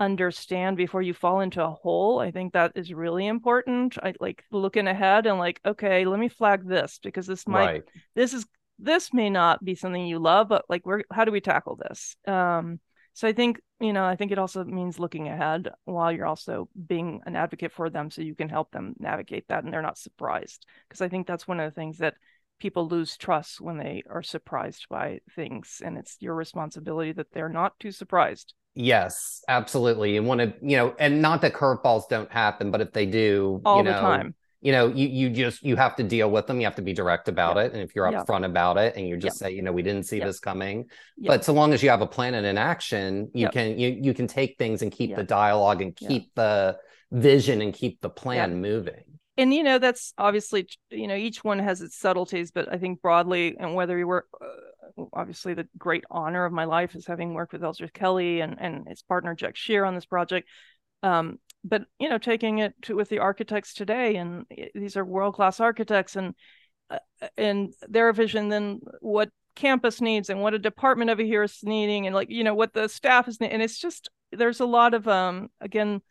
understand 0.01 0.77
before 0.77 1.03
you 1.03 1.13
fall 1.13 1.41
into 1.41 1.63
a 1.63 1.69
hole 1.69 2.19
i 2.19 2.31
think 2.31 2.53
that 2.53 2.71
is 2.73 2.91
really 2.91 3.27
important 3.27 3.99
i 4.01 4.11
like 4.19 4.43
looking 4.51 4.87
ahead 4.87 5.27
and 5.27 5.37
like 5.37 5.61
okay 5.63 6.05
let 6.05 6.19
me 6.19 6.27
flag 6.27 6.67
this 6.67 6.99
because 7.03 7.27
this 7.27 7.47
might 7.47 7.65
right. 7.65 7.83
this 8.15 8.33
is 8.33 8.47
this 8.79 9.13
may 9.13 9.29
not 9.29 9.63
be 9.63 9.75
something 9.75 10.07
you 10.07 10.17
love 10.17 10.49
but 10.49 10.65
like 10.67 10.83
where 10.87 11.03
how 11.11 11.23
do 11.23 11.31
we 11.31 11.39
tackle 11.39 11.75
this 11.75 12.15
um 12.27 12.79
so 13.13 13.27
i 13.27 13.31
think 13.31 13.61
you 13.79 13.93
know 13.93 14.03
i 14.03 14.15
think 14.15 14.31
it 14.31 14.39
also 14.39 14.63
means 14.63 14.97
looking 14.97 15.27
ahead 15.27 15.69
while 15.85 16.11
you're 16.11 16.25
also 16.25 16.67
being 16.87 17.21
an 17.27 17.35
advocate 17.35 17.71
for 17.71 17.87
them 17.87 18.09
so 18.09 18.23
you 18.23 18.33
can 18.33 18.49
help 18.49 18.71
them 18.71 18.95
navigate 18.97 19.47
that 19.49 19.63
and 19.63 19.71
they're 19.71 19.83
not 19.83 19.99
surprised 19.99 20.65
because 20.89 21.01
i 21.01 21.07
think 21.07 21.27
that's 21.27 21.47
one 21.47 21.59
of 21.59 21.71
the 21.71 21.79
things 21.79 21.99
that 21.99 22.15
people 22.59 22.87
lose 22.87 23.17
trust 23.17 23.61
when 23.61 23.77
they 23.77 24.01
are 24.09 24.23
surprised 24.23 24.87
by 24.89 25.19
things 25.35 25.79
and 25.85 25.95
it's 25.95 26.17
your 26.19 26.33
responsibility 26.33 27.11
that 27.11 27.31
they're 27.33 27.49
not 27.49 27.79
too 27.79 27.91
surprised 27.91 28.55
yes 28.73 29.43
absolutely 29.47 30.17
and 30.17 30.25
want 30.25 30.39
to 30.39 30.53
you 30.61 30.77
know 30.77 30.95
and 30.97 31.21
not 31.21 31.41
that 31.41 31.53
curveballs 31.53 32.07
don't 32.09 32.31
happen 32.31 32.71
but 32.71 32.79
if 32.79 32.91
they 32.93 33.05
do 33.05 33.61
all 33.65 33.79
you 33.79 33.83
the 33.83 33.91
know, 33.91 33.99
time. 33.99 34.33
you 34.61 34.71
know 34.71 34.87
you 34.87 35.07
you 35.07 35.29
just 35.29 35.61
you 35.63 35.75
have 35.75 35.95
to 35.95 36.03
deal 36.03 36.31
with 36.31 36.47
them 36.47 36.59
you 36.59 36.65
have 36.65 36.75
to 36.75 36.81
be 36.81 36.93
direct 36.93 37.27
about 37.27 37.57
it 37.57 37.73
and 37.73 37.81
if 37.81 37.93
you're 37.95 38.05
upfront 38.05 38.45
about 38.45 38.77
it 38.77 38.95
and 38.95 39.07
you 39.07 39.17
just 39.17 39.37
say 39.37 39.51
you 39.51 39.61
know 39.61 39.73
we 39.73 39.81
didn't 39.81 40.03
see 40.03 40.19
this 40.19 40.39
coming 40.39 40.85
but 41.17 41.43
so 41.43 41.51
long 41.51 41.73
as 41.73 41.83
you 41.83 41.89
have 41.89 42.01
a 42.01 42.07
plan 42.07 42.33
and 42.33 42.45
an 42.45 42.57
action 42.57 43.29
you 43.33 43.49
can 43.49 43.77
you 43.77 43.89
you 44.01 44.13
can 44.13 44.27
take 44.27 44.57
things 44.57 44.81
and 44.81 44.91
keep 44.91 45.15
the 45.15 45.23
dialogue 45.23 45.81
and 45.81 45.95
keep 45.95 46.33
the 46.35 46.77
vision 47.11 47.61
and 47.61 47.73
keep 47.73 47.99
the 47.99 48.09
plan 48.09 48.61
moving. 48.61 49.03
And 49.37 49.53
you 49.53 49.63
know 49.63 49.79
that's 49.79 50.13
obviously 50.17 50.67
you 50.89 51.07
know 51.07 51.15
each 51.15 51.43
one 51.43 51.59
has 51.59 51.81
its 51.81 51.97
subtleties 51.97 52.51
but 52.51 52.71
i 52.71 52.77
think 52.77 53.01
broadly 53.01 53.55
and 53.59 53.73
whether 53.75 53.97
you 53.97 54.05
were 54.05 54.27
uh, 54.39 54.45
obviously 55.13 55.53
the 55.53 55.67
great 55.77 56.03
honor 56.09 56.45
of 56.45 56.53
my 56.53 56.65
life 56.65 56.95
is 56.95 57.05
having 57.05 57.33
worked 57.33 57.53
with 57.53 57.63
Ellsworth 57.63 57.93
Kelly 57.93 58.41
and 58.41 58.57
and 58.59 58.87
his 58.87 59.01
partner 59.01 59.35
Jack 59.35 59.55
Shear 59.55 59.85
on 59.85 59.95
this 59.95 60.05
project. 60.05 60.47
Um 61.03 61.39
but 61.63 61.83
you 61.99 62.09
know 62.09 62.17
taking 62.17 62.59
it 62.59 62.73
to 62.83 62.95
with 62.95 63.09
the 63.09 63.19
architects 63.19 63.73
today 63.73 64.15
and 64.15 64.45
these 64.73 64.97
are 64.97 65.05
world 65.05 65.35
class 65.35 65.59
architects 65.59 66.15
and 66.15 66.33
uh, 66.89 66.97
and 67.37 67.73
their 67.87 68.11
vision 68.13 68.49
then 68.49 68.79
what 68.99 69.29
campus 69.55 70.01
needs 70.01 70.29
and 70.29 70.41
what 70.41 70.53
a 70.53 70.59
department 70.59 71.09
over 71.09 71.21
here 71.21 71.43
is 71.43 71.59
needing 71.63 72.07
and 72.07 72.15
like 72.15 72.29
you 72.29 72.43
know 72.43 72.55
what 72.55 72.73
the 72.73 72.87
staff 72.87 73.27
is 73.27 73.37
and 73.39 73.61
it's 73.61 73.77
just 73.77 74.09
there's 74.31 74.59
a 74.59 74.65
lot 74.65 74.93
of 74.93 75.07
um 75.07 75.49
again 75.59 76.01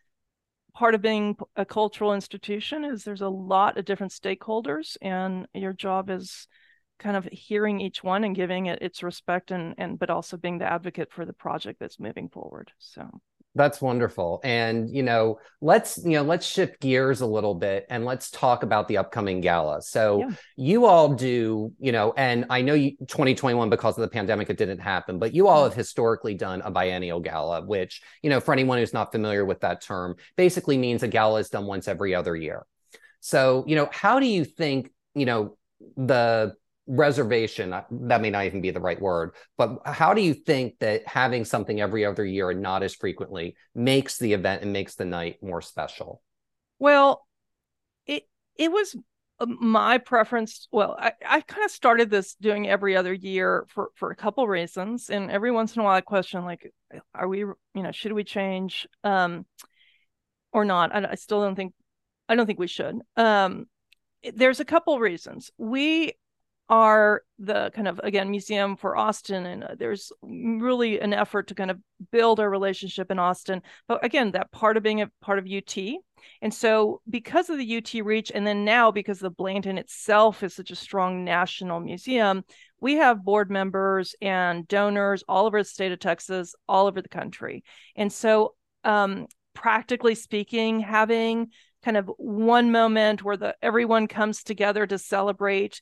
part 0.73 0.95
of 0.95 1.01
being 1.01 1.35
a 1.55 1.65
cultural 1.65 2.13
institution 2.13 2.85
is 2.85 3.03
there's 3.03 3.21
a 3.21 3.29
lot 3.29 3.77
of 3.77 3.85
different 3.85 4.13
stakeholders 4.13 4.95
and 5.01 5.47
your 5.53 5.73
job 5.73 6.09
is 6.09 6.47
kind 7.01 7.17
of 7.17 7.25
hearing 7.31 7.81
each 7.81 8.03
one 8.03 8.23
and 8.23 8.35
giving 8.35 8.67
it 8.67 8.81
its 8.81 9.01
respect 9.03 9.51
and 9.51 9.73
and 9.77 9.97
but 9.97 10.09
also 10.09 10.37
being 10.37 10.59
the 10.59 10.71
advocate 10.71 11.11
for 11.11 11.25
the 11.25 11.33
project 11.33 11.79
that's 11.79 11.99
moving 11.99 12.29
forward 12.29 12.71
so 12.77 13.09
That's 13.53 13.81
wonderful. 13.81 14.39
And 14.45 14.89
you 14.89 15.03
know, 15.03 15.39
let's 15.59 15.97
you 16.05 16.11
know, 16.11 16.23
let's 16.23 16.45
shift 16.45 16.79
gears 16.79 17.19
a 17.19 17.25
little 17.25 17.53
bit 17.53 17.85
and 17.89 18.05
let's 18.05 18.31
talk 18.31 18.63
about 18.63 18.87
the 18.87 18.97
upcoming 18.97 19.41
gala. 19.41 19.81
So 19.81 20.19
Yeah. 20.19 20.35
you 20.55 20.85
all 20.85 21.09
do, 21.13 21.73
you 21.77 21.91
know, 21.91 22.13
and 22.15 22.45
I 22.49 22.61
know 22.61 22.75
you 22.75 22.91
2021 23.07 23.69
because 23.69 23.97
of 23.97 24.03
the 24.03 24.07
pandemic 24.07 24.49
it 24.49 24.57
didn't 24.57 24.79
happen, 24.79 25.19
but 25.19 25.33
you 25.33 25.49
all 25.49 25.63
mm-hmm. 25.63 25.69
have 25.69 25.75
historically 25.75 26.35
done 26.35 26.61
a 26.63 26.71
biennial 26.71 27.19
gala, 27.19 27.65
which, 27.65 28.01
you 28.23 28.29
know, 28.29 28.39
for 28.39 28.53
anyone 28.53 28.77
who's 28.77 28.93
not 28.93 29.11
familiar 29.11 29.43
with 29.43 29.59
that 29.61 29.81
term, 29.81 30.15
basically 30.37 30.77
means 30.77 31.03
a 31.03 31.09
gala 31.09 31.39
is 31.41 31.49
done 31.49 31.65
once 31.65 31.89
every 31.89 32.15
other 32.15 32.35
year. 32.37 32.65
So, 33.19 33.65
you 33.67 33.75
know, 33.75 33.89
how 33.91 34.21
do 34.21 34.27
you 34.27 34.45
think, 34.45 34.91
you 35.13 35.25
know, 35.25 35.57
the 35.97 36.55
reservation 36.87 37.73
uh, 37.73 37.83
that 37.91 38.21
may 38.21 38.29
not 38.29 38.45
even 38.45 38.61
be 38.61 38.71
the 38.71 38.79
right 38.79 39.01
word 39.01 39.31
but 39.57 39.79
how 39.85 40.13
do 40.13 40.21
you 40.21 40.33
think 40.33 40.77
that 40.79 41.07
having 41.07 41.45
something 41.45 41.79
every 41.79 42.05
other 42.05 42.25
year 42.25 42.49
and 42.49 42.61
not 42.61 42.83
as 42.83 42.95
frequently 42.95 43.55
makes 43.75 44.17
the 44.17 44.33
event 44.33 44.63
and 44.63 44.73
makes 44.73 44.95
the 44.95 45.05
night 45.05 45.37
more 45.41 45.61
special? 45.61 46.21
Well 46.79 47.25
it 48.07 48.23
it 48.57 48.71
was 48.71 48.95
uh, 49.39 49.45
my 49.45 49.99
preference 49.99 50.67
well 50.71 50.95
i, 50.99 51.13
I 51.27 51.41
kind 51.41 51.63
of 51.63 51.71
started 51.71 52.09
this 52.09 52.35
doing 52.35 52.67
every 52.67 52.97
other 52.97 53.13
year 53.13 53.65
for 53.69 53.89
for 53.95 54.11
a 54.11 54.15
couple 54.15 54.47
reasons 54.47 55.09
and 55.09 55.29
every 55.29 55.51
once 55.51 55.75
in 55.75 55.81
a 55.81 55.85
while 55.85 55.95
i 55.95 56.01
question 56.01 56.43
like 56.45 56.71
are 57.13 57.27
we 57.27 57.39
you 57.39 57.55
know 57.75 57.91
should 57.91 58.13
we 58.13 58.23
change 58.23 58.87
um 59.03 59.45
or 60.53 60.65
not? 60.65 60.93
I, 60.93 61.11
I 61.11 61.15
still 61.15 61.41
don't 61.41 61.55
think 61.55 61.73
i 62.27 62.35
don't 62.35 62.45
think 62.45 62.59
we 62.59 62.67
should. 62.67 62.99
Um 63.15 63.65
there's 64.35 64.59
a 64.59 64.65
couple 64.65 64.99
reasons. 64.99 65.49
We 65.57 66.13
are 66.71 67.21
the 67.37 67.69
kind 67.75 67.87
of 67.87 67.99
again 68.01 68.31
museum 68.31 68.77
for 68.77 68.95
austin 68.95 69.45
and 69.45 69.63
uh, 69.63 69.75
there's 69.77 70.09
really 70.23 71.01
an 71.01 71.11
effort 71.13 71.47
to 71.47 71.53
kind 71.53 71.69
of 71.69 71.77
build 72.11 72.39
our 72.39 72.49
relationship 72.49 73.11
in 73.11 73.19
austin. 73.19 73.61
But 73.89 74.03
again 74.05 74.31
that 74.31 74.51
part 74.51 74.77
of 74.77 74.83
being 74.83 75.01
a 75.01 75.11
part 75.21 75.37
of 75.37 75.45
ut 75.45 75.77
and 76.41 76.53
so 76.53 77.01
because 77.09 77.49
of 77.49 77.57
the 77.57 77.77
ut 77.77 77.93
reach 78.05 78.31
and 78.33 78.47
then 78.47 78.63
now 78.63 78.89
because 78.89 79.19
the 79.19 79.29
blanton 79.29 79.77
itself 79.77 80.43
is 80.43 80.55
such 80.55 80.71
a 80.71 80.75
strong 80.75 81.25
national 81.25 81.81
museum 81.81 82.43
we 82.79 82.95
have 82.95 83.25
board 83.25 83.51
members 83.51 84.15
and 84.21 84.65
donors 84.67 85.23
all 85.27 85.47
over 85.47 85.61
the 85.61 85.67
state 85.67 85.91
of 85.91 85.99
texas 85.99 86.55
all 86.69 86.87
over 86.87 87.01
the 87.01 87.09
country. 87.09 87.63
And 87.97 88.11
so 88.13 88.55
um, 88.85 89.27
practically 89.53 90.15
speaking 90.15 90.79
having 90.79 91.49
kind 91.83 91.97
of 91.97 92.09
one 92.17 92.71
moment 92.71 93.23
where 93.23 93.37
the 93.37 93.55
everyone 93.61 94.07
comes 94.07 94.43
together 94.43 94.85
to 94.85 94.97
celebrate 94.97 95.81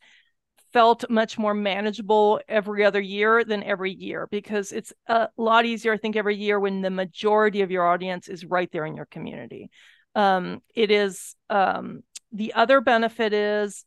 felt 0.71 1.09
much 1.09 1.37
more 1.37 1.53
manageable 1.53 2.39
every 2.47 2.85
other 2.85 3.01
year 3.01 3.43
than 3.43 3.63
every 3.63 3.91
year 3.91 4.27
because 4.29 4.71
it's 4.71 4.93
a 5.07 5.29
lot 5.37 5.65
easier, 5.65 5.93
I 5.93 5.97
think, 5.97 6.15
every 6.15 6.35
year 6.35 6.59
when 6.59 6.81
the 6.81 6.89
majority 6.89 7.61
of 7.61 7.71
your 7.71 7.87
audience 7.87 8.27
is 8.27 8.45
right 8.45 8.71
there 8.71 8.85
in 8.85 8.95
your 8.95 9.05
community. 9.05 9.69
Um, 10.15 10.61
it 10.75 10.91
is 10.91 11.35
um, 11.49 12.03
the 12.31 12.53
other 12.53 12.81
benefit 12.81 13.33
is 13.33 13.85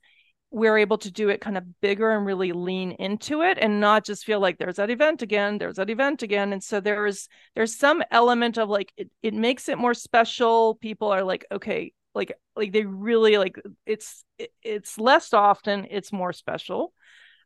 we're 0.50 0.76
able 0.76 0.98
to 0.98 1.10
do 1.10 1.30
it 1.30 1.40
kind 1.40 1.56
of 1.56 1.80
bigger 1.80 2.10
and 2.10 2.26
really 2.26 2.52
lean 2.52 2.92
into 2.92 3.40
it 3.42 3.56
and 3.58 3.80
not 3.80 4.04
just 4.04 4.24
feel 4.24 4.38
like 4.38 4.58
there's 4.58 4.76
that 4.76 4.90
event 4.90 5.22
again 5.22 5.56
there's 5.56 5.76
that 5.76 5.88
event 5.88 6.22
again 6.22 6.52
and 6.52 6.62
so 6.62 6.78
there's 6.78 7.26
there's 7.54 7.74
some 7.74 8.02
element 8.10 8.58
of 8.58 8.68
like 8.68 8.92
it, 8.98 9.10
it 9.22 9.32
makes 9.32 9.70
it 9.70 9.78
more 9.78 9.94
special 9.94 10.74
people 10.74 11.08
are 11.08 11.24
like 11.24 11.46
okay 11.50 11.90
like 12.14 12.33
like 12.57 12.72
they 12.72 12.85
really 12.85 13.38
like 13.38 13.57
it's 13.87 14.25
it's 14.62 14.98
less 14.98 15.33
often 15.33 15.87
it's 15.90 16.12
more 16.12 16.33
special. 16.33 16.92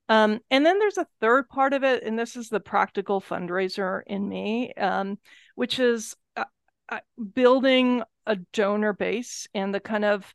Um, 0.08 0.38
and 0.52 0.64
then 0.64 0.78
there's 0.78 0.98
a 0.98 1.06
third 1.20 1.48
part 1.48 1.72
of 1.72 1.82
it 1.82 2.04
and 2.04 2.16
this 2.16 2.36
is 2.36 2.48
the 2.48 2.60
practical 2.60 3.20
fundraiser 3.20 4.02
in 4.06 4.28
me 4.28 4.72
um, 4.74 5.18
which 5.56 5.80
is 5.80 6.14
uh, 6.36 6.44
uh, 6.88 7.00
building 7.34 8.04
a 8.24 8.36
donor 8.52 8.92
base 8.92 9.48
and 9.52 9.74
the 9.74 9.80
kind 9.80 10.04
of 10.04 10.32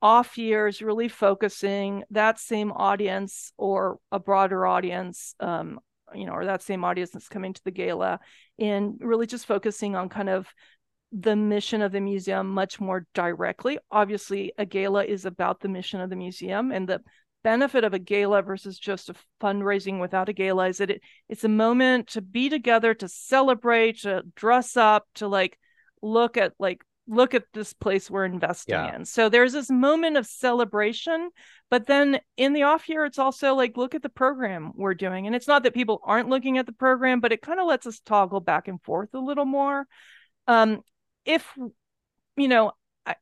off 0.00 0.36
years 0.36 0.82
really 0.82 1.06
focusing 1.06 2.02
that 2.10 2.40
same 2.40 2.72
audience 2.72 3.52
or 3.56 3.98
a 4.10 4.18
broader 4.18 4.66
audience 4.66 5.36
um, 5.38 5.78
you 6.12 6.26
know 6.26 6.32
or 6.32 6.44
that 6.44 6.62
same 6.62 6.84
audience 6.84 7.10
that's 7.10 7.28
coming 7.28 7.52
to 7.52 7.62
the 7.64 7.70
gala 7.70 8.18
and 8.58 8.96
really 9.00 9.26
just 9.26 9.46
focusing 9.46 9.94
on 9.94 10.08
kind 10.08 10.28
of 10.28 10.48
the 11.12 11.36
mission 11.36 11.82
of 11.82 11.92
the 11.92 12.00
museum 12.00 12.48
much 12.48 12.80
more 12.80 13.06
directly. 13.14 13.78
Obviously, 13.90 14.52
a 14.56 14.64
gala 14.64 15.04
is 15.04 15.26
about 15.26 15.60
the 15.60 15.68
mission 15.68 16.00
of 16.00 16.10
the 16.10 16.16
museum 16.16 16.72
and 16.72 16.88
the 16.88 17.02
benefit 17.44 17.84
of 17.84 17.92
a 17.92 17.98
gala 17.98 18.40
versus 18.40 18.78
just 18.78 19.10
a 19.10 19.14
fundraising 19.40 20.00
without 20.00 20.28
a 20.28 20.32
gala 20.32 20.68
is 20.68 20.78
that 20.78 20.90
it, 20.90 21.02
it's 21.28 21.44
a 21.44 21.48
moment 21.48 22.08
to 22.08 22.22
be 22.22 22.48
together, 22.48 22.94
to 22.94 23.08
celebrate, 23.08 24.00
to 24.00 24.22
dress 24.36 24.76
up, 24.76 25.06
to 25.14 25.28
like 25.28 25.58
look 26.00 26.36
at 26.36 26.52
like 26.58 26.82
look 27.08 27.34
at 27.34 27.44
this 27.52 27.72
place 27.72 28.08
we're 28.08 28.24
investing 28.24 28.74
Yeah. 28.74 28.94
in. 28.94 29.04
So 29.04 29.28
there's 29.28 29.52
this 29.52 29.68
moment 29.70 30.16
of 30.16 30.24
celebration, 30.24 31.30
but 31.68 31.86
then 31.86 32.20
in 32.36 32.52
the 32.52 32.62
off 32.62 32.88
year, 32.88 33.04
it's 33.04 33.18
also 33.18 33.54
like 33.54 33.76
look 33.76 33.94
at 33.94 34.02
the 34.02 34.08
program 34.08 34.72
we're 34.76 34.94
doing. 34.94 35.26
And 35.26 35.34
it's 35.34 35.48
not 35.48 35.64
that 35.64 35.74
people 35.74 36.00
aren't 36.04 36.28
looking 36.28 36.58
at 36.58 36.66
the 36.66 36.72
program, 36.72 37.20
but 37.20 37.32
it 37.32 37.42
kind 37.42 37.58
of 37.58 37.66
lets 37.66 37.86
us 37.86 38.00
toggle 38.00 38.40
back 38.40 38.68
and 38.68 38.80
forth 38.82 39.10
a 39.14 39.18
little 39.18 39.44
more. 39.44 39.86
Um, 40.46 40.80
if 41.24 41.46
you 42.36 42.48
know 42.48 42.72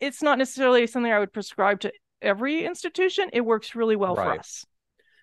it's 0.00 0.22
not 0.22 0.38
necessarily 0.38 0.86
something 0.86 1.12
i 1.12 1.18
would 1.18 1.32
prescribe 1.32 1.80
to 1.80 1.90
every 2.22 2.64
institution 2.64 3.30
it 3.32 3.40
works 3.40 3.74
really 3.74 3.96
well 3.96 4.14
for 4.14 4.38
us. 4.38 4.64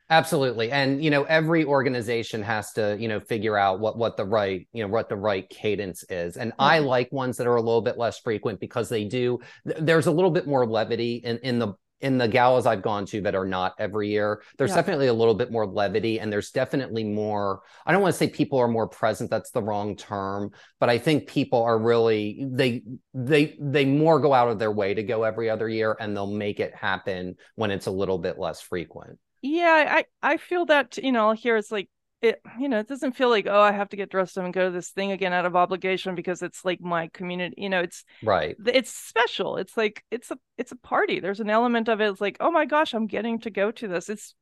Absolutely. 0.10 0.72
And 0.72 1.04
you 1.04 1.10
know 1.10 1.24
every 1.24 1.66
organization 1.66 2.42
has 2.42 2.72
to 2.74 2.96
you 2.98 3.10
know 3.10 3.20
figure 3.20 3.58
out 3.58 3.80
what 3.82 3.98
what 3.98 4.16
the 4.16 4.26
right 4.26 4.68
you 4.72 4.82
know 4.82 4.88
what 4.88 5.10
the 5.10 5.18
right 5.18 5.48
cadence 5.50 6.06
is. 6.10 6.38
And 6.38 6.54
i 6.60 6.78
mm-hmm. 6.78 6.88
like 6.88 7.12
ones 7.12 7.38
that 7.38 7.48
are 7.48 7.58
a 7.58 7.62
little 7.62 7.82
bit 7.82 7.98
less 7.98 8.20
frequent 8.20 8.60
because 8.60 8.88
they 8.88 9.04
do 9.04 9.40
th- 9.68 9.80
there's 9.82 10.08
a 10.08 10.12
little 10.12 10.32
bit 10.32 10.48
more 10.48 10.66
levity 10.66 11.16
in 11.16 11.40
in 11.40 11.60
the 11.60 11.74
in 12.02 12.18
the 12.18 12.28
galas 12.28 12.66
I've 12.66 12.82
gone 12.82 13.06
to 13.08 13.22
that 13.22 13.36
are 13.36 13.46
not 13.46 13.74
every 13.80 14.10
year, 14.10 14.42
there's 14.58 14.72
Yeah. 14.72 14.76
definitely 14.78 15.08
a 15.08 15.14
little 15.14 15.34
bit 15.34 15.52
more 15.52 15.66
levity 15.66 16.20
and 16.20 16.32
there's 16.32 16.52
definitely 16.52 17.04
more. 17.04 17.62
I 17.86 17.92
don't 17.92 18.02
want 18.02 18.14
to 18.14 18.18
say 18.18 18.30
people 18.30 18.60
are 18.60 18.68
more 18.68 18.88
present, 18.88 19.30
that's 19.30 19.52
the 19.52 19.64
wrong 19.64 19.96
term, 19.96 20.52
but 20.80 20.90
I 20.90 20.98
think 21.00 21.28
people 21.28 21.64
are 21.64 21.78
really 21.80 22.46
they 22.52 22.84
they 23.14 23.58
they 23.60 23.86
more 23.86 24.20
go 24.20 24.34
out 24.34 24.50
of 24.50 24.60
their 24.60 24.72
way 24.72 24.94
to 24.94 25.04
go 25.04 25.24
every 25.24 25.50
other 25.50 25.68
year 25.68 25.96
and 26.00 26.16
they'll 26.16 26.28
make 26.32 26.60
it 26.60 26.76
happen 26.76 27.36
when 27.56 27.72
it's 27.72 27.88
a 27.88 27.92
little 27.92 28.18
bit 28.20 28.38
less 28.38 28.62
frequent. 28.62 29.18
yeah 29.42 29.86
i 29.98 30.06
i 30.34 30.38
feel 30.38 30.66
that 30.66 30.98
you 30.98 31.12
know 31.12 31.32
here 31.32 31.58
it's 31.58 31.72
like 31.72 31.90
it 32.22 32.42
you 32.60 32.68
know 32.68 32.80
it 32.80 32.88
doesn't 32.88 33.16
feel 33.16 33.30
like 33.30 33.46
oh 33.48 33.62
i 33.62 33.72
have 33.72 33.90
to 33.90 33.96
get 33.96 34.10
dressed 34.10 34.38
up 34.38 34.44
and 34.46 34.54
go 34.54 34.66
to 34.66 34.72
this 34.72 34.90
thing 34.90 35.12
again 35.12 35.34
out 35.34 35.46
of 35.46 35.56
obligation 35.56 36.16
because 36.16 36.42
it's 36.42 36.66
like 36.66 36.82
my 36.82 37.10
community 37.14 37.56
you 37.58 37.70
know 37.70 37.80
it's 37.80 38.04
Right. 38.24 38.56
it's 38.66 38.92
special. 38.92 39.58
It's 39.58 39.78
like 39.78 40.04
it's 40.10 40.32
a 40.32 40.38
it's 40.58 40.72
a 40.72 40.78
party. 40.78 41.20
There's 41.20 41.40
an 41.40 41.50
element 41.50 41.90
of 41.90 42.02
it. 42.02 42.10
It's 42.10 42.22
like 42.22 42.38
oh 42.40 42.50
my 42.52 42.66
gosh 42.66 42.94
i'm 42.94 43.08
getting 43.08 43.40
to 43.42 43.50
go 43.52 43.72
to 43.72 43.88
this. 43.88 44.10
It's 44.10 44.34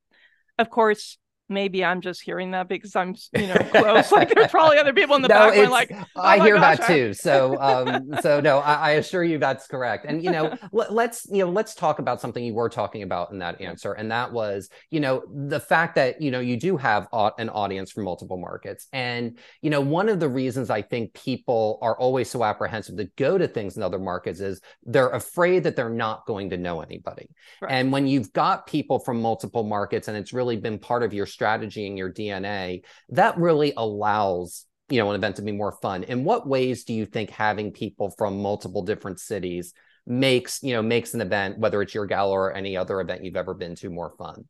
of 0.58 0.70
course 0.70 1.18
maybe 1.50 1.84
I'm 1.84 2.02
just 2.02 2.22
hearing 2.22 2.52
that 2.52 2.68
because 2.68 2.96
I'm, 2.96 3.16
you 3.34 3.48
know, 3.48 3.56
close. 3.72 4.12
like 4.12 4.34
there's 4.34 4.52
probably 4.52 4.78
other 4.78 4.94
people 4.94 5.16
in 5.16 5.22
the 5.22 5.28
No, 5.28 5.36
back 5.36 5.56
going 5.56 5.70
like, 5.70 5.92
oh 5.92 6.06
I 6.22 6.40
hear 6.40 6.56
gosh, 6.56 6.78
that 6.80 6.90
I- 6.90 6.94
too. 6.94 7.14
So, 7.14 7.58
um, 7.60 8.10
so 8.22 8.40
no, 8.40 8.60
I, 8.60 8.74
I 8.74 8.92
assure 8.92 9.24
you 9.24 9.38
that's 9.38 9.68
correct. 9.68 10.06
And 10.08 10.24
you 10.24 10.32
know, 10.32 10.58
let, 10.72 10.94
let's 10.94 11.28
you 11.30 11.40
know, 11.40 11.50
let's 11.50 11.76
talk 11.76 12.00
about 12.00 12.22
something 12.22 12.44
you 12.44 12.54
were 12.54 12.70
talking 12.70 13.04
about 13.04 13.32
in 13.32 13.40
that 13.40 13.62
answer, 13.62 13.94
and 13.94 14.12
that 14.12 14.32
was, 14.32 14.70
you 14.90 15.00
know, 15.00 15.24
the 15.34 15.60
fact 15.60 15.96
that 15.96 16.22
you 16.22 16.32
know 16.32 16.40
you 16.40 16.58
do 16.58 16.78
have 16.78 17.08
an 17.38 17.50
audience 17.50 17.92
from 17.92 18.06
multiple 18.06 18.38
markets, 18.38 18.88
and 18.94 19.38
you 19.62 19.70
know, 19.70 19.82
one 19.82 20.10
of 20.10 20.20
the 20.20 20.30
reasons 20.30 20.70
I 20.70 20.82
think 20.82 21.14
people 21.14 21.80
are 21.82 21.98
always 21.98 22.30
so 22.30 22.44
apprehensive 22.44 22.98
to 22.98 23.06
go 23.18 23.38
to 23.38 23.48
things 23.48 23.78
in 23.78 23.84
other 23.84 24.00
markets 24.00 24.40
is 24.40 24.62
they're 24.84 25.10
afraid 25.10 25.64
that 25.64 25.76
they're 25.76 25.90
not 25.90 26.26
going 26.26 26.50
to 26.50 26.58
know 26.58 26.82
anybody. 26.82 27.30
Right. 27.62 27.72
And 27.72 27.92
when 27.92 28.08
you've 28.08 28.34
got 28.34 28.68
people 28.68 29.00
from 29.00 29.22
multiple 29.22 29.64
markets, 29.64 30.08
and 30.08 30.18
it's 30.18 30.34
really 30.34 30.58
been 30.58 30.80
part 30.80 31.04
of 31.04 31.14
your 31.14 31.26
strategy 31.36 31.86
and 31.86 31.98
your 31.98 32.12
DNA, 32.12 32.82
that 33.10 33.38
really 33.38 33.74
allows 33.78 34.66
you 34.90 35.00
know 35.00 35.10
an 35.10 35.16
event 35.16 35.36
to 35.38 35.42
be 35.42 35.52
more 35.52 35.72
fun 35.72 36.04
in 36.04 36.24
what 36.24 36.48
ways 36.48 36.84
do 36.84 36.94
you 36.94 37.06
think 37.06 37.30
having 37.32 37.72
people 37.72 38.12
from 38.12 38.42
multiple 38.42 38.84
different 38.84 39.20
cities 39.20 39.74
makes 40.06 40.62
you 40.62 40.74
know 40.74 40.82
makes 40.84 41.16
an 41.16 41.22
event 41.22 41.58
whether 41.58 41.82
it's 41.82 41.96
your 41.96 42.06
gala 42.06 42.32
or 42.32 42.54
any 42.54 42.78
other 42.78 43.02
event 43.02 43.24
you've 43.24 43.36
ever 43.36 43.56
been 43.56 43.74
to 43.74 43.90
more 43.90 44.14
fun 44.18 44.46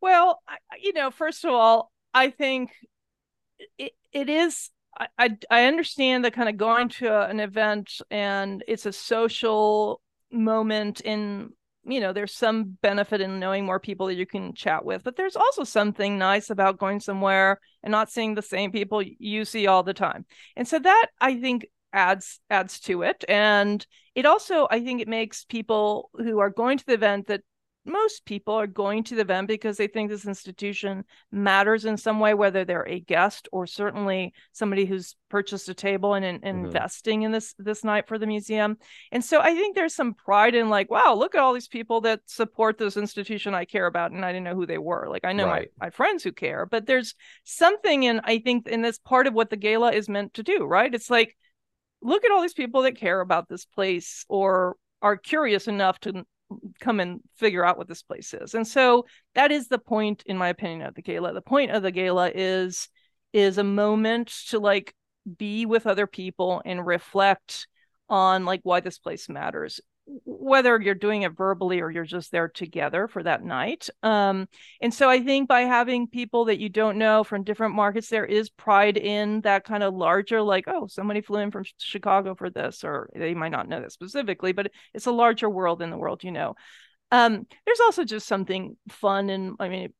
Well, 0.00 0.42
you 0.80 0.92
know, 0.92 1.12
first 1.12 1.44
of 1.44 1.52
all, 1.52 1.92
I 2.12 2.30
think 2.30 2.72
it, 3.78 3.92
it 4.12 4.28
is. 4.28 4.70
I, 5.16 5.38
I 5.50 5.64
understand 5.64 6.24
that 6.24 6.34
kind 6.34 6.50
of 6.50 6.58
going 6.58 6.90
to 6.90 7.22
an 7.22 7.40
event 7.40 8.02
and 8.10 8.62
it's 8.68 8.84
a 8.84 8.92
social 8.92 10.02
moment 10.30 11.00
in 11.00 11.50
you 11.84 12.00
know 12.00 12.12
there's 12.12 12.34
some 12.34 12.76
benefit 12.82 13.20
in 13.20 13.40
knowing 13.40 13.64
more 13.64 13.80
people 13.80 14.06
that 14.06 14.14
you 14.14 14.26
can 14.26 14.54
chat 14.54 14.84
with 14.84 15.02
but 15.02 15.16
there's 15.16 15.36
also 15.36 15.64
something 15.64 16.18
nice 16.18 16.50
about 16.50 16.78
going 16.78 17.00
somewhere 17.00 17.58
and 17.82 17.90
not 17.90 18.10
seeing 18.10 18.34
the 18.34 18.42
same 18.42 18.70
people 18.70 19.02
you 19.02 19.44
see 19.44 19.66
all 19.66 19.82
the 19.82 19.94
time. 19.94 20.24
And 20.56 20.66
so 20.66 20.78
that 20.78 21.06
i 21.20 21.40
think 21.40 21.66
adds 21.92 22.40
adds 22.48 22.80
to 22.80 23.02
it. 23.02 23.24
And 23.28 23.86
it 24.14 24.26
also 24.26 24.66
i 24.70 24.80
think 24.80 25.00
it 25.00 25.08
makes 25.08 25.44
people 25.44 26.10
who 26.14 26.38
are 26.38 26.50
going 26.50 26.78
to 26.78 26.86
the 26.86 26.94
event 26.94 27.26
that 27.26 27.42
most 27.84 28.24
people 28.24 28.54
are 28.54 28.66
going 28.66 29.02
to 29.04 29.14
the 29.16 29.22
event 29.22 29.48
because 29.48 29.76
they 29.76 29.88
think 29.88 30.08
this 30.08 30.26
institution 30.26 31.04
matters 31.32 31.84
in 31.84 31.96
some 31.96 32.20
way, 32.20 32.32
whether 32.34 32.64
they're 32.64 32.86
a 32.88 33.00
guest 33.00 33.48
or 33.50 33.66
certainly 33.66 34.32
somebody 34.52 34.84
who's 34.84 35.16
purchased 35.28 35.68
a 35.68 35.74
table 35.74 36.14
and, 36.14 36.24
and 36.24 36.42
Mhm. 36.42 36.64
investing 36.66 37.22
in 37.22 37.32
this 37.32 37.54
this 37.58 37.82
night 37.82 38.06
for 38.06 38.18
the 38.18 38.26
museum. 38.26 38.76
And 39.10 39.24
so 39.24 39.40
I 39.40 39.54
think 39.54 39.74
there's 39.74 39.94
some 39.94 40.14
pride 40.14 40.54
in 40.54 40.68
like, 40.68 40.90
wow, 40.90 41.14
look 41.14 41.34
at 41.34 41.40
all 41.40 41.54
these 41.54 41.68
people 41.68 42.02
that 42.02 42.20
support 42.26 42.78
this 42.78 42.96
institution 42.96 43.54
I 43.54 43.64
care 43.64 43.86
about, 43.86 44.12
and 44.12 44.24
I 44.24 44.32
didn't 44.32 44.44
know 44.44 44.54
who 44.54 44.66
they 44.66 44.78
were. 44.78 45.08
Like 45.08 45.24
I 45.24 45.32
know 45.32 45.46
Right. 45.46 45.70
my, 45.80 45.86
my 45.86 45.90
friends 45.90 46.22
who 46.22 46.32
care, 46.32 46.66
but 46.66 46.86
there's 46.86 47.14
something 47.44 48.04
in 48.04 48.20
I 48.24 48.38
think 48.38 48.68
in 48.68 48.82
this 48.82 48.98
part 48.98 49.26
of 49.26 49.34
what 49.34 49.50
the 49.50 49.56
gala 49.56 49.92
is 49.92 50.08
meant 50.08 50.34
to 50.34 50.42
do, 50.42 50.64
right? 50.64 50.94
It's 50.94 51.10
like 51.10 51.36
look 52.00 52.24
at 52.24 52.30
all 52.30 52.42
these 52.42 52.54
people 52.54 52.82
that 52.82 52.96
care 52.96 53.20
about 53.20 53.48
this 53.48 53.64
place 53.64 54.24
or 54.28 54.76
are 55.00 55.16
curious 55.16 55.68
enough 55.68 55.98
to 56.00 56.24
come 56.80 57.00
and 57.00 57.20
figure 57.36 57.64
out 57.64 57.78
what 57.78 57.88
this 57.88 58.02
place 58.02 58.34
is. 58.34 58.54
And 58.54 58.66
so 58.66 59.06
that 59.34 59.52
is 59.52 59.68
the 59.68 59.78
point, 59.78 60.22
in 60.26 60.36
my 60.36 60.48
opinion, 60.48 60.86
of 60.86 60.94
the 60.94 61.02
gala. 61.02 61.32
The 61.32 61.42
point 61.42 61.70
of 61.70 61.82
the 61.82 61.92
gala 61.92 62.30
is 62.34 62.88
is 63.32 63.58
a 63.58 63.64
moment 63.64 64.28
to 64.48 64.58
like 64.58 64.94
be 65.38 65.64
with 65.66 65.86
other 65.86 66.06
people 66.06 66.60
and 66.64 66.84
reflect 66.84 67.66
on 68.08 68.44
like 68.44 68.60
why 68.62 68.80
this 68.80 68.98
place 68.98 69.28
matters 69.28 69.80
whether 70.06 70.80
you're 70.80 70.94
doing 70.94 71.22
it 71.22 71.36
verbally 71.36 71.80
or 71.80 71.90
you're 71.90 72.04
just 72.04 72.32
there 72.32 72.48
together 72.48 73.06
for 73.06 73.22
that 73.22 73.44
night 73.44 73.88
um 74.02 74.48
and 74.80 74.92
so 74.92 75.08
i 75.08 75.22
think 75.22 75.48
by 75.48 75.60
having 75.60 76.08
people 76.08 76.46
that 76.46 76.58
you 76.58 76.68
don't 76.68 76.98
know 76.98 77.22
from 77.22 77.44
different 77.44 77.74
markets 77.74 78.08
there 78.08 78.24
is 78.24 78.50
pride 78.50 78.96
in 78.96 79.40
that 79.42 79.64
kind 79.64 79.82
of 79.82 79.94
larger 79.94 80.42
like 80.42 80.64
oh 80.66 80.86
somebody 80.88 81.20
flew 81.20 81.38
in 81.38 81.50
from 81.50 81.64
chicago 81.78 82.34
for 82.34 82.50
this 82.50 82.82
or 82.82 83.10
they 83.14 83.32
might 83.32 83.52
not 83.52 83.68
know 83.68 83.80
that 83.80 83.92
specifically 83.92 84.52
but 84.52 84.70
it's 84.92 85.06
a 85.06 85.12
larger 85.12 85.48
world 85.48 85.80
in 85.80 85.90
the 85.90 85.96
world 85.96 86.24
you 86.24 86.32
know. 86.32 86.54
Um 87.12 87.46
there's 87.64 87.80
also 87.80 88.04
just 88.04 88.26
something 88.26 88.76
fun 88.88 89.30
and 89.30 89.54
i 89.60 89.68
mean 89.68 89.92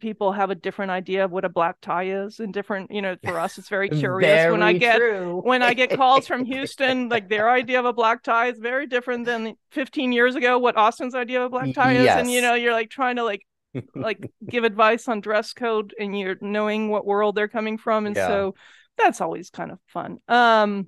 people 0.00 0.32
have 0.32 0.50
a 0.50 0.54
different 0.54 0.90
idea 0.90 1.24
of 1.24 1.30
what 1.30 1.44
a 1.44 1.48
black 1.48 1.76
tie 1.80 2.04
is 2.04 2.40
and 2.40 2.52
different 2.52 2.90
you 2.90 3.02
know 3.02 3.16
for 3.24 3.38
us 3.38 3.58
it's 3.58 3.68
very 3.68 3.88
curious 4.02 4.50
when 4.50 4.62
i 4.62 4.72
get 4.72 4.96
true. 4.98 5.40
when 5.42 5.62
I 5.62 5.74
get 5.74 5.94
calls 5.96 6.26
from 6.26 6.44
Houston, 6.52 7.08
like 7.08 7.28
their 7.28 7.50
idea 7.50 7.78
of 7.78 7.84
a 7.84 7.92
black 7.92 8.22
tie 8.22 8.48
is 8.48 8.58
very 8.58 8.86
different 8.86 9.24
than 9.26 9.56
15 9.70 10.12
years 10.12 10.34
ago 10.34 10.58
what 10.58 10.76
Austin's 10.76 11.14
idea 11.14 11.40
of 11.40 11.46
a 11.46 11.50
black 11.50 11.74
tie 11.74 11.94
is. 11.94 12.08
And 12.08 12.30
you 12.30 12.40
know, 12.40 12.54
you're 12.54 12.72
like 12.72 12.90
trying 12.90 13.16
to 13.16 13.24
like 13.24 13.46
like 13.94 14.18
give 14.48 14.64
advice 14.64 15.08
on 15.08 15.20
dress 15.20 15.52
code 15.52 15.94
and 15.98 16.18
you're 16.18 16.36
knowing 16.40 16.88
what 16.90 17.06
world 17.06 17.34
they're 17.34 17.48
coming 17.48 17.78
from. 17.78 18.06
And 18.06 18.16
Yeah. 18.16 18.26
so 18.26 18.54
that's 18.96 19.20
always 19.20 19.50
kind 19.50 19.70
of 19.70 19.78
fun. 19.86 20.18
Um 20.28 20.86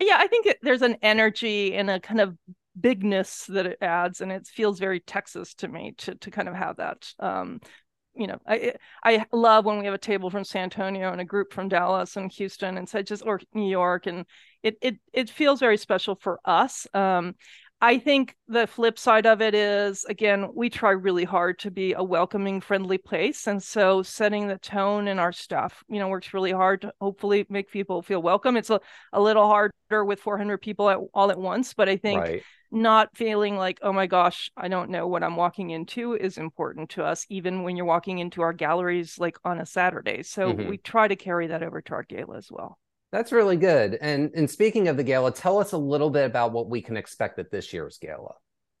yeah, 0.00 0.16
I 0.18 0.26
think 0.26 0.46
it, 0.46 0.58
there's 0.62 0.82
an 0.82 0.96
energy 1.02 1.74
and 1.74 1.88
a 1.88 2.00
kind 2.00 2.20
of 2.20 2.36
bigness 2.80 3.44
that 3.46 3.66
it 3.66 3.78
adds 3.80 4.20
and 4.20 4.32
it 4.32 4.46
feels 4.46 4.78
very 4.78 5.00
Texas 5.00 5.54
to 5.54 5.68
me 5.68 5.94
to 5.98 6.14
to 6.16 6.30
kind 6.30 6.48
of 6.48 6.54
have 6.54 6.76
that. 6.76 7.12
Um 7.18 7.60
you 8.16 8.28
know, 8.28 8.38
I 8.46 8.74
I 9.04 9.26
love 9.32 9.64
when 9.64 9.78
we 9.78 9.86
have 9.86 9.94
a 9.94 9.98
table 9.98 10.30
from 10.30 10.44
San 10.44 10.64
Antonio 10.64 11.10
and 11.10 11.20
a 11.20 11.24
group 11.24 11.52
from 11.52 11.68
Dallas 11.68 12.16
and 12.16 12.30
Houston 12.32 12.78
and 12.78 12.92
it 12.94 13.06
just 13.06 13.24
or 13.26 13.40
New 13.52 13.68
York 13.68 14.06
and 14.06 14.24
it 14.62 14.76
it 14.80 14.96
it 15.12 15.30
feels 15.30 15.60
very 15.60 15.76
special 15.76 16.14
for 16.14 16.38
us. 16.44 16.86
Um, 16.94 17.34
I 17.80 17.98
think 17.98 18.36
the 18.48 18.66
flip 18.66 18.98
side 18.98 19.26
of 19.26 19.42
it 19.42 19.54
is 19.54 20.04
again 20.04 20.48
we 20.54 20.70
try 20.70 20.92
really 20.92 21.24
hard 21.24 21.58
to 21.60 21.70
be 21.70 21.92
a 21.92 22.02
welcoming, 22.02 22.60
friendly 22.60 22.98
place, 22.98 23.48
and 23.48 23.62
so 23.62 24.02
setting 24.02 24.46
the 24.46 24.58
tone 24.58 25.08
in 25.08 25.18
our 25.18 25.32
stuff, 25.32 25.82
you 25.88 25.98
know, 25.98 26.08
works 26.08 26.32
really 26.32 26.52
hard 26.52 26.82
to 26.82 26.92
hopefully 27.00 27.46
make 27.48 27.70
people 27.70 28.00
feel 28.00 28.22
welcome. 28.22 28.56
It's 28.56 28.70
a 28.70 28.80
a 29.12 29.20
little 29.20 29.48
harder 29.48 30.04
with 30.04 30.20
400 30.20 30.58
people 30.58 30.88
at, 30.88 30.98
all 31.12 31.30
at 31.32 31.38
once, 31.38 31.74
but 31.74 31.88
I 31.88 31.96
think 31.96 32.20
right 32.20 32.42
not 32.74 33.16
feeling 33.16 33.56
like 33.56 33.78
oh 33.82 33.92
my 33.92 34.06
gosh 34.06 34.50
i 34.56 34.68
don't 34.68 34.90
know 34.90 35.06
what 35.06 35.22
i'm 35.22 35.36
walking 35.36 35.70
into 35.70 36.14
is 36.14 36.38
important 36.38 36.90
to 36.90 37.04
us 37.04 37.24
even 37.30 37.62
when 37.62 37.76
you're 37.76 37.86
walking 37.86 38.18
into 38.18 38.42
our 38.42 38.52
galleries 38.52 39.18
like 39.18 39.38
on 39.44 39.60
a 39.60 39.66
saturday. 39.66 40.22
So 40.22 40.52
Mhm. 40.52 40.68
we 40.68 40.78
try 40.78 41.08
to 41.08 41.16
carry 41.16 41.46
that 41.48 41.62
over 41.62 41.80
to 41.82 41.92
our 41.94 42.02
gala 42.02 42.36
as 42.36 42.50
well. 42.50 42.78
That's 43.12 43.32
really 43.32 43.56
good. 43.56 43.96
And 44.00 44.30
and 44.34 44.50
speaking 44.50 44.88
of 44.88 44.96
the 44.96 45.04
gala 45.04 45.32
tell 45.32 45.58
us 45.58 45.72
a 45.72 45.78
little 45.78 46.10
bit 46.10 46.24
about 46.26 46.52
what 46.52 46.68
we 46.68 46.82
can 46.82 46.96
expect 46.96 47.38
at 47.38 47.50
this 47.50 47.72
year's 47.72 47.98
gala. 47.98 48.34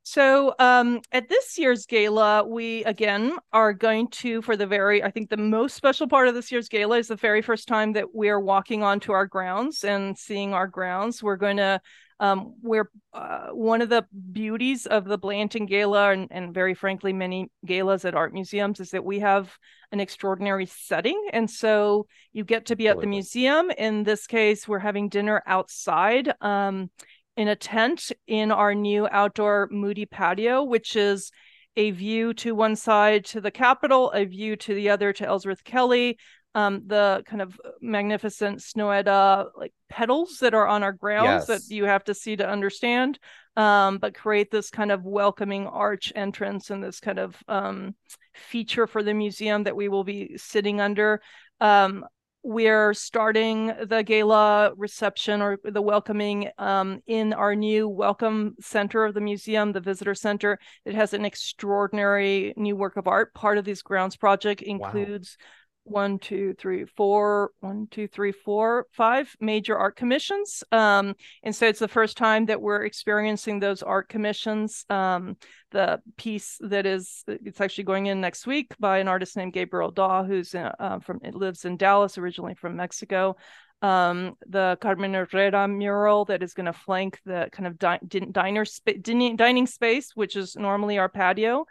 So 0.06 0.54
um, 0.58 1.00
at 1.12 1.30
this 1.30 1.56
year's 1.58 1.86
gala 1.86 2.44
we 2.46 2.84
again 2.84 3.36
are 3.52 3.72
going 3.72 4.08
to 4.08 4.42
for 4.42 4.54
the 4.56 4.66
very 4.66 5.02
i 5.02 5.10
think 5.10 5.30
the 5.30 5.36
most 5.38 5.74
special 5.74 6.06
part 6.06 6.28
of 6.28 6.34
this 6.34 6.52
year's 6.52 6.68
gala 6.68 6.98
is 6.98 7.08
the 7.08 7.16
very 7.16 7.40
first 7.40 7.66
time 7.68 7.94
that 7.94 8.14
we're 8.14 8.38
walking 8.40 8.82
onto 8.82 9.12
our 9.12 9.26
grounds 9.26 9.82
and 9.84 10.18
seeing 10.18 10.52
our 10.52 10.66
grounds. 10.66 11.22
We're 11.22 11.36
going 11.36 11.56
to 11.56 11.80
um, 12.20 12.54
we're 12.62 12.90
uh, 13.12 13.48
one 13.48 13.82
of 13.82 13.88
the 13.88 14.06
beauties 14.32 14.86
of 14.86 15.04
the 15.04 15.18
Blanton 15.18 15.66
Gala 15.66 16.12
and, 16.12 16.28
and 16.30 16.54
very 16.54 16.74
frankly 16.74 17.12
many 17.12 17.50
galas 17.66 18.04
at 18.04 18.14
art 18.14 18.32
museums 18.32 18.80
is 18.80 18.90
that 18.90 19.04
we 19.04 19.20
have 19.20 19.56
an 19.90 20.00
extraordinary 20.00 20.66
setting. 20.66 21.28
And 21.32 21.50
so 21.50 22.06
you 22.32 22.44
get 22.44 22.66
to 22.66 22.76
be 22.76 22.88
at 22.88 23.00
the 23.00 23.06
museum. 23.06 23.70
In 23.70 24.04
this 24.04 24.26
case 24.26 24.68
we're 24.68 24.78
having 24.78 25.08
dinner 25.08 25.42
outside 25.46 26.32
um, 26.40 26.90
in 27.36 27.48
a 27.48 27.56
tent 27.56 28.12
in 28.26 28.52
our 28.52 28.74
new 28.74 29.08
outdoor 29.10 29.68
moody 29.70 30.06
patio 30.06 30.62
which 30.62 30.96
is 30.96 31.32
a 31.76 31.90
view 31.90 32.32
to 32.34 32.54
one 32.54 32.76
side 32.76 33.24
to 33.24 33.40
the 33.40 33.50
capitol 33.50 34.12
a 34.12 34.24
view 34.24 34.54
to 34.54 34.74
the 34.74 34.88
other 34.88 35.12
to 35.12 35.26
ellsworth 35.26 35.64
kelly 35.64 36.16
um, 36.54 36.82
the 36.86 37.22
kind 37.26 37.42
of 37.42 37.60
magnificent 37.80 38.60
Snøhetta 38.60 39.46
like 39.56 39.72
petals 39.88 40.38
that 40.40 40.54
are 40.54 40.66
on 40.66 40.82
our 40.82 40.92
grounds 40.92 41.46
that 41.46 41.62
you 41.68 41.84
have 41.84 42.04
to 42.04 42.14
see 42.14 42.36
to 42.36 42.48
understand, 42.48 43.18
um, 43.56 43.98
but 43.98 44.14
create 44.14 44.50
this 44.50 44.70
kind 44.70 44.92
of 44.92 45.04
welcoming 45.04 45.66
arch 45.66 46.12
entrance 46.14 46.70
and 46.70 46.82
this 46.82 47.00
kind 47.00 47.18
of 47.18 47.36
um, 47.48 47.94
feature 48.34 48.86
for 48.86 49.02
the 49.02 49.14
museum 49.14 49.64
that 49.64 49.76
we 49.76 49.88
will 49.88 50.04
be 50.04 50.36
sitting 50.36 50.80
under. 50.80 51.20
Um, 51.60 52.04
we're 52.46 52.92
starting 52.92 53.72
the 53.86 54.02
gala 54.02 54.74
reception 54.76 55.40
or 55.40 55.58
the 55.64 55.80
welcoming 55.80 56.50
um, 56.58 57.00
in 57.06 57.32
our 57.32 57.56
new 57.56 57.88
welcome 57.88 58.54
center 58.60 59.06
of 59.06 59.14
the 59.14 59.20
museum, 59.22 59.72
the 59.72 59.80
visitor 59.80 60.14
center. 60.14 60.58
It 60.84 60.94
has 60.94 61.14
an 61.14 61.24
extraordinary 61.24 62.52
new 62.58 62.76
work 62.76 62.98
of 62.98 63.08
art. 63.08 63.32
Part 63.32 63.56
of 63.56 63.64
this 63.64 63.80
grounds 63.80 64.16
project 64.16 64.60
includes 64.60 65.38
one, 65.84 66.18
two, 66.18 66.54
three, 66.54 66.84
four, 66.84 67.50
one, 67.60 67.86
two, 67.90 68.08
three, 68.08 68.32
four, 68.32 68.86
five 68.92 69.34
major 69.40 69.76
art 69.76 69.96
commissions. 69.96 70.64
Um, 70.72 71.14
and 71.42 71.54
so 71.54 71.66
it's 71.66 71.78
the 71.78 71.88
first 71.88 72.16
time 72.16 72.46
that 72.46 72.60
we're 72.60 72.84
experiencing 72.84 73.60
those 73.60 73.82
art 73.82 74.08
commissions. 74.08 74.84
Um, 74.90 75.36
the 75.70 76.00
piece 76.16 76.58
that 76.60 76.86
is, 76.86 77.22
it's 77.26 77.60
actually 77.60 77.84
going 77.84 78.06
in 78.06 78.20
next 78.20 78.46
week 78.46 78.74
by 78.80 78.98
an 78.98 79.08
artist 79.08 79.36
named 79.36 79.52
Gabriel 79.52 79.90
Dawe, 79.90 80.24
who's 80.24 80.54
uh, 80.54 80.72
uh, 80.78 80.98
from, 81.00 81.20
it 81.22 81.34
lives 81.34 81.64
in 81.64 81.76
Dallas, 81.76 82.18
originally 82.18 82.54
from 82.54 82.76
Mexico. 82.76 83.36
Um, 83.82 84.36
the 84.46 84.78
Carmen 84.80 85.12
Herrera 85.12 85.68
mural 85.68 86.24
that 86.26 86.42
is 86.42 86.54
going 86.54 86.66
to 86.66 86.72
flank 86.72 87.20
the 87.26 87.48
kind 87.52 87.66
of 87.66 87.78
di- 87.78 88.00
din- 88.08 88.32
diner 88.32 88.64
dining, 89.02 89.36
dining 89.36 89.66
space, 89.66 90.12
which 90.14 90.36
is 90.36 90.56
normally 90.56 90.96
our 90.96 91.10
patio 91.10 91.66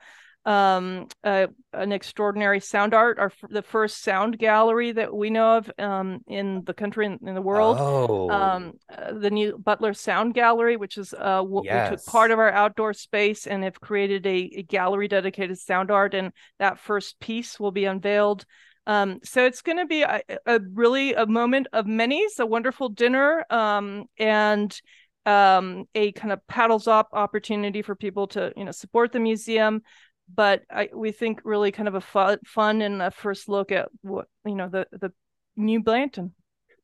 um, 0.46 1.08
uh, 1.24 1.48
an 1.72 1.92
extraordinary 1.92 2.60
sound 2.60 2.94
art, 2.94 3.18
our 3.18 3.32
the 3.50 3.62
first 3.62 4.04
sound 4.04 4.38
gallery 4.38 4.92
that 4.92 5.14
we 5.14 5.30
know 5.30 5.58
of 5.58 5.72
um, 5.80 6.20
in 6.28 6.64
the 6.66 6.74
country 6.74 7.06
and 7.06 7.20
in 7.26 7.34
the 7.34 7.42
world. 7.42 7.78
Oh. 7.80 8.30
Um, 8.30 8.74
uh, 8.90 9.14
the 9.14 9.30
new 9.30 9.58
Butler 9.58 9.94
Sound 9.94 10.34
Gallery, 10.34 10.76
which 10.76 10.98
is 10.98 11.14
uh, 11.14 11.44
yes. 11.64 11.92
we 11.92 11.96
took 11.96 12.06
part 12.06 12.32
of 12.32 12.40
our 12.40 12.52
outdoor 12.52 12.94
space 12.94 13.48
and 13.48 13.64
have 13.64 13.80
created 13.80 14.26
a, 14.26 14.52
a 14.58 14.64
gallery 14.64 15.08
dedicated 15.08 15.56
to 15.56 15.62
sound 15.62 15.92
art, 15.92 16.14
and 16.14 16.32
that 16.60 16.80
first 16.80 17.20
piece 17.20 17.60
will 17.60 17.72
be 17.72 17.86
unveiled. 17.86 18.46
Um, 18.86 19.20
so 19.24 19.46
it's 19.46 19.62
going 19.62 19.78
to 19.78 19.86
be 19.86 20.02
a, 20.02 20.22
a, 20.46 20.60
really 20.74 21.14
a 21.14 21.26
moment 21.26 21.68
of 21.72 21.88
many. 21.88 22.18
It's 22.18 22.40
a 22.40 22.46
wonderful 22.46 22.90
dinner 22.90 23.46
um, 23.50 24.06
and 24.18 24.78
um, 25.26 25.86
a 25.96 26.12
kind 26.12 26.34
of 26.34 26.46
paddles 26.48 26.88
up 26.88 27.10
opportunity 27.14 27.82
for 27.82 27.96
people 27.96 28.28
to 28.28 28.52
you 28.58 28.66
know 28.66 28.72
support 28.72 29.14
the 29.14 29.20
museum 29.20 29.82
but 30.34 30.62
I, 30.70 30.90
we 30.94 31.12
think 31.12 31.42
really 31.44 31.72
kind 31.72 31.88
of 31.88 31.96
a 31.96 32.02
fun, 32.02 32.40
fun 32.46 32.82
and 32.82 33.02
a 33.02 33.12
first 33.12 33.50
look 33.50 33.72
at 33.72 33.90
what 34.02 34.28
you 34.46 34.56
know 34.56 34.70
the 34.70 34.88
the 34.92 35.12
new 35.56 35.82
Blanton. 35.82 36.34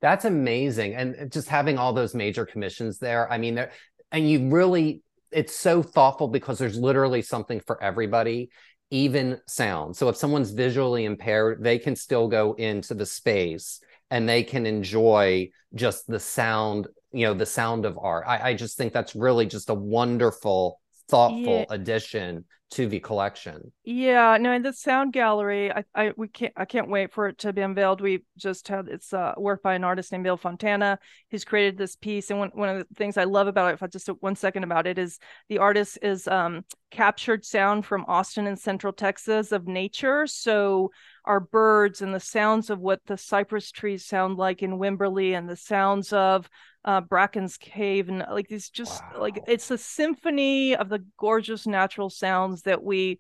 That's 0.01 0.25
amazing, 0.25 0.95
and 0.95 1.31
just 1.31 1.49
having 1.49 1.77
all 1.77 1.93
those 1.93 2.15
major 2.15 2.45
commissions 2.45 2.99
there. 2.99 3.31
I 3.31 3.37
mean, 3.37 3.65
and 4.11 4.29
you 4.29 4.49
really, 4.49 5.01
it's 5.31 5.55
so 5.55 5.83
thoughtful 5.83 6.27
because 6.27 6.57
there's 6.57 6.77
literally 6.77 7.21
something 7.21 7.59
for 7.59 7.81
everybody, 7.83 8.49
even 8.91 9.39
sound. 9.47 9.95
So 9.95 10.09
if 10.09 10.15
someone's 10.15 10.51
visually 10.51 11.05
impaired, 11.05 11.63
they 11.63 11.79
can 11.79 11.95
still 11.95 12.27
go 12.27 12.53
into 12.53 12.93
the 12.93 13.05
space 13.05 13.81
and 14.09 14.27
they 14.27 14.43
can 14.43 14.65
enjoy 14.65 15.49
just 15.75 16.07
the 16.07 16.19
sound, 16.19 16.87
you 17.11 17.25
know, 17.25 17.33
the 17.33 17.45
sound 17.45 17.85
of 17.85 17.99
art. 18.01 18.23
I, 18.27 18.49
I 18.49 18.53
just 18.53 18.77
think 18.77 18.93
that's 18.93 19.15
really 19.15 19.45
just 19.45 19.69
a 19.69 19.75
wonderful, 19.75 20.79
thoughtful 21.09 21.59
yeah. 21.59 21.65
addition 21.69 22.45
to 22.71 22.87
the 22.87 22.99
collection. 22.99 23.71
Yeah, 23.83 24.37
no, 24.39 24.51
in 24.51 24.61
the 24.61 24.73
sound 24.73 25.11
gallery, 25.11 25.71
I, 25.71 25.83
I 25.95 26.13
we 26.15 26.27
can't 26.27 26.53
I 26.55 26.65
can't 26.65 26.87
wait 26.87 27.11
for 27.11 27.27
it 27.27 27.39
to 27.39 27.51
be 27.51 27.61
unveiled. 27.61 27.99
We 27.99 28.23
just 28.37 28.67
had 28.67 28.87
it's 28.87 29.11
uh, 29.11 29.33
work 29.37 29.63
by 29.63 29.73
an 29.73 29.83
artist 29.83 30.11
named 30.11 30.23
Bill 30.23 30.37
Fontana 30.37 30.99
who's 31.31 31.45
created 31.45 31.77
this 31.77 31.95
piece. 31.95 32.29
And 32.29 32.37
one, 32.37 32.51
one 32.53 32.69
of 32.69 32.77
the 32.77 32.95
things 32.95 33.17
I 33.17 33.23
love 33.23 33.47
about 33.47 33.71
it, 33.71 33.73
if 33.73 33.83
I 33.83 33.87
just 33.87 34.07
one 34.19 34.35
second 34.35 34.63
about 34.63 34.85
it, 34.85 34.99
is 34.99 35.17
the 35.47 35.57
artist 35.57 35.97
is 36.03 36.27
um, 36.27 36.63
captured 36.91 37.43
sound 37.43 37.87
from 37.87 38.05
Austin 38.07 38.45
and 38.45 38.59
Central 38.59 38.93
Texas 38.93 39.51
of 39.51 39.67
nature. 39.67 40.27
So 40.27 40.91
our 41.29 41.39
birds 41.39 42.01
and 42.01 42.11
the 42.11 42.19
sounds 42.19 42.71
of 42.71 42.79
what 42.79 42.99
the 43.05 43.15
cypress 43.15 43.71
trees 43.71 44.03
sound 44.03 44.37
like 44.37 44.63
in 44.63 44.79
Wimberley 44.79 45.37
and 45.37 45.47
the 45.47 45.55
sounds 45.55 46.11
of 46.11 46.49
uh, 46.83 47.01
Bracken's 47.01 47.55
Cave 47.55 48.09
and 48.09 48.25
like 48.31 48.47
these 48.47 48.71
just 48.71 49.03
wow. 49.13 49.21
like 49.21 49.39
it's 49.47 49.69
a 49.69 49.77
symphony 49.77 50.75
of 50.75 50.89
the 50.89 51.05
gorgeous 51.19 51.67
natural 51.67 52.09
sounds 52.09 52.63
that 52.63 52.83
we 52.83 53.19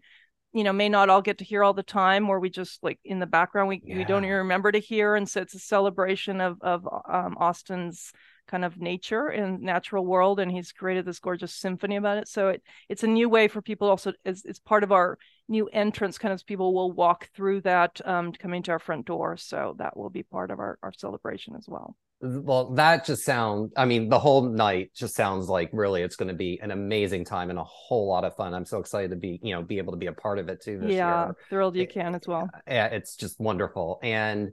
you 0.53 0.63
know 0.63 0.73
may 0.73 0.89
not 0.89 1.09
all 1.09 1.21
get 1.21 1.37
to 1.37 1.43
hear 1.43 1.63
all 1.63 1.73
the 1.73 1.83
time 1.83 2.27
or 2.31 2.39
we 2.39 2.49
just 2.49 2.83
like 2.83 2.99
in 3.05 3.19
the 3.19 3.27
background 3.27 3.69
we, 3.69 3.79
yeah. 3.85 3.97
we 3.97 4.05
don't 4.05 4.25
even 4.25 4.37
remember 4.37 4.71
to 4.71 4.79
hear 4.79 5.13
and 5.13 5.29
so 5.29 5.41
it's 5.41 5.53
a 5.53 5.59
celebration 5.59 6.41
of 6.41 6.57
of 6.61 6.87
um, 6.87 7.37
austin's 7.37 8.11
kind 8.49 8.65
of 8.65 8.77
nature 8.79 9.27
and 9.27 9.61
natural 9.61 10.05
world 10.05 10.39
and 10.39 10.51
he's 10.51 10.71
created 10.71 11.05
this 11.05 11.19
gorgeous 11.19 11.53
symphony 11.53 11.95
about 11.95 12.17
it. 12.17 12.27
So 12.27 12.49
it 12.49 12.63
it's 12.89 13.03
a 13.03 13.07
new 13.07 13.29
way 13.29 13.47
for 13.47 13.61
people 13.61 13.89
also 13.89 14.13
it's, 14.25 14.43
it's 14.43 14.59
part 14.59 14.83
of 14.83 14.91
our 14.91 15.17
new 15.47 15.67
entrance 15.67 16.17
kind 16.17 16.33
of 16.33 16.45
people 16.45 16.73
will 16.73 16.91
walk 16.91 17.29
through 17.35 17.61
that 17.61 17.99
um, 18.05 18.31
coming 18.33 18.63
to 18.63 18.71
our 18.71 18.79
front 18.79 19.05
door. 19.05 19.37
So 19.37 19.75
that 19.77 19.95
will 19.95 20.09
be 20.09 20.23
part 20.23 20.51
of 20.51 20.59
our, 20.59 20.77
our 20.83 20.91
celebration 20.97 21.55
as 21.55 21.65
well. 21.67 21.95
Well 22.21 22.73
that 22.73 23.05
just 23.05 23.23
sounds 23.23 23.71
i 23.77 23.85
mean 23.85 24.09
the 24.09 24.19
whole 24.19 24.41
night 24.41 24.91
just 24.93 25.15
sounds 25.15 25.47
like 25.47 25.69
really 25.71 26.01
it's 26.01 26.17
going 26.17 26.27
to 26.27 26.33
be 26.33 26.59
an 26.61 26.71
amazing 26.71 27.23
time 27.23 27.49
and 27.49 27.57
a 27.57 27.63
whole 27.63 28.07
lot 28.09 28.25
of 28.25 28.35
fun. 28.35 28.53
I'm 28.53 28.65
so 28.65 28.79
excited 28.79 29.11
to 29.11 29.15
be 29.15 29.39
you 29.41 29.55
know 29.55 29.61
be 29.61 29.77
able 29.77 29.93
to 29.93 29.97
be 29.97 30.07
a 30.07 30.13
part 30.13 30.37
of 30.39 30.49
it 30.49 30.61
too 30.61 30.81
yeah 30.85 31.27
year. 31.27 31.35
thrilled 31.49 31.75
you 31.77 31.87
can 31.87 32.15
as 32.15 32.27
well. 32.27 32.49
yeah 32.67 32.87
it's 32.87 33.15
just 33.15 33.39
wonderful. 33.39 33.99
And 34.03 34.51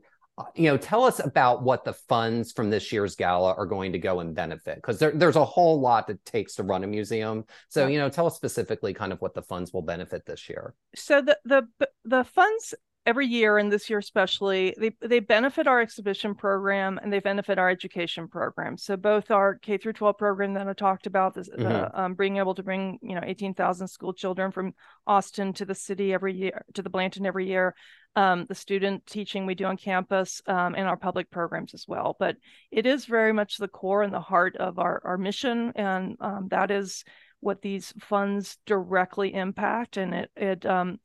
you 0.55 0.65
know 0.65 0.77
tell 0.77 1.03
us 1.03 1.19
about 1.25 1.63
what 1.63 1.85
the 1.85 1.95
funds 1.95 2.53
from 2.53 2.69
this 2.69 2.93
year's 2.93 3.17
gala 3.17 3.55
are 3.55 3.65
going 3.65 3.93
to 3.93 3.99
go 3.99 4.21
and 4.21 4.35
benefit 4.35 4.77
because 4.77 4.99
there, 4.99 5.13
there's 5.13 5.37
a 5.37 5.45
whole 5.45 5.81
lot 5.81 6.07
that 6.07 6.23
takes 6.27 6.55
to 6.57 6.63
run 6.63 6.85
a 6.85 6.87
museum. 6.87 7.45
So 7.69 7.87
you 7.87 7.99
know 7.99 8.09
tell 8.09 8.27
us 8.27 8.37
specifically 8.37 8.93
kind 8.93 9.13
of 9.13 9.21
what 9.21 9.35
the 9.35 9.43
funds 9.43 9.73
will 9.73 9.83
benefit 9.83 10.27
this 10.27 10.49
year. 10.49 10.75
So 10.95 11.23
the 11.23 11.39
the 11.45 11.69
the 12.05 12.25
funds 12.25 12.75
every 13.07 13.27
year 13.27 13.57
and 13.57 13.73
this 13.73 13.89
year 13.89 14.01
especially 14.01 14.75
they, 14.79 14.91
they 15.01 15.21
benefit 15.21 15.69
our 15.69 15.81
exhibition 15.81 16.35
program 16.35 16.99
and 17.01 17.13
they 17.13 17.21
benefit 17.21 17.59
our 17.59 17.71
education 17.71 18.27
program 18.27 18.77
so 18.77 18.97
both 18.97 19.31
our 19.31 19.55
k 19.55 19.79
through 19.79 19.93
12 19.93 20.19
program 20.19 20.55
that 20.55 20.67
i 20.67 20.73
talked 20.73 21.07
about 21.07 21.33
this, 21.33 21.49
mm-hmm. 21.49 21.63
the, 21.63 22.01
um, 22.01 22.15
being 22.15 22.37
able 22.39 22.55
to 22.55 22.65
bring 22.65 22.99
you 23.03 23.15
know 23.15 23.23
18000 23.25 23.87
school 23.87 24.13
children 24.13 24.51
from 24.51 24.75
austin 25.07 25.53
to 25.53 25.65
the 25.65 25.75
city 25.75 26.13
every 26.13 26.35
year 26.35 26.65
to 26.75 26.83
the 26.83 26.91
blanton 26.91 27.25
every 27.25 27.47
year 27.47 27.75
um, 28.17 28.47
the 28.49 28.55
student 28.55 29.07
teaching 29.07 29.47
we 29.47 29.55
do 29.55 29.67
on 29.67 29.77
campus 29.77 30.43
um, 30.47 30.75
and 30.75 30.89
our 30.89 30.97
public 30.97 31.31
programs 31.31 31.75
as 31.75 31.85
well 31.87 32.17
but 32.19 32.37
it 32.73 32.87
is 32.87 33.05
very 33.07 33.33
much 33.33 33.57
the 33.57 33.69
core 33.69 34.03
and 34.03 34.13
the 34.13 34.21
heart 34.21 34.57
of 34.57 34.79
our, 34.79 35.01
our 35.05 35.17
mission 35.17 35.73
and 35.77 36.17
um, 36.21 36.49
that 36.51 36.71
is 36.71 37.05
what 37.41 37.63
these 37.63 37.93
funds 38.01 38.59
directly 38.67 39.33
impact 39.33 39.97
and 39.97 40.13
it 40.13 40.31
it 40.35 40.67
um, 40.67 40.99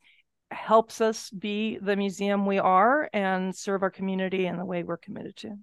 helps 0.52 1.02
us 1.02 1.30
be 1.30 1.78
the 1.82 1.96
museum 1.96 2.46
we 2.46 2.60
are 2.60 3.10
and 3.14 3.56
serve 3.56 3.84
our 3.84 3.90
community 3.90 4.48
in 4.48 4.58
the 4.58 4.66
way 4.66 4.84
we're 4.84 4.98
committed 4.98 5.36
to. 5.38 5.56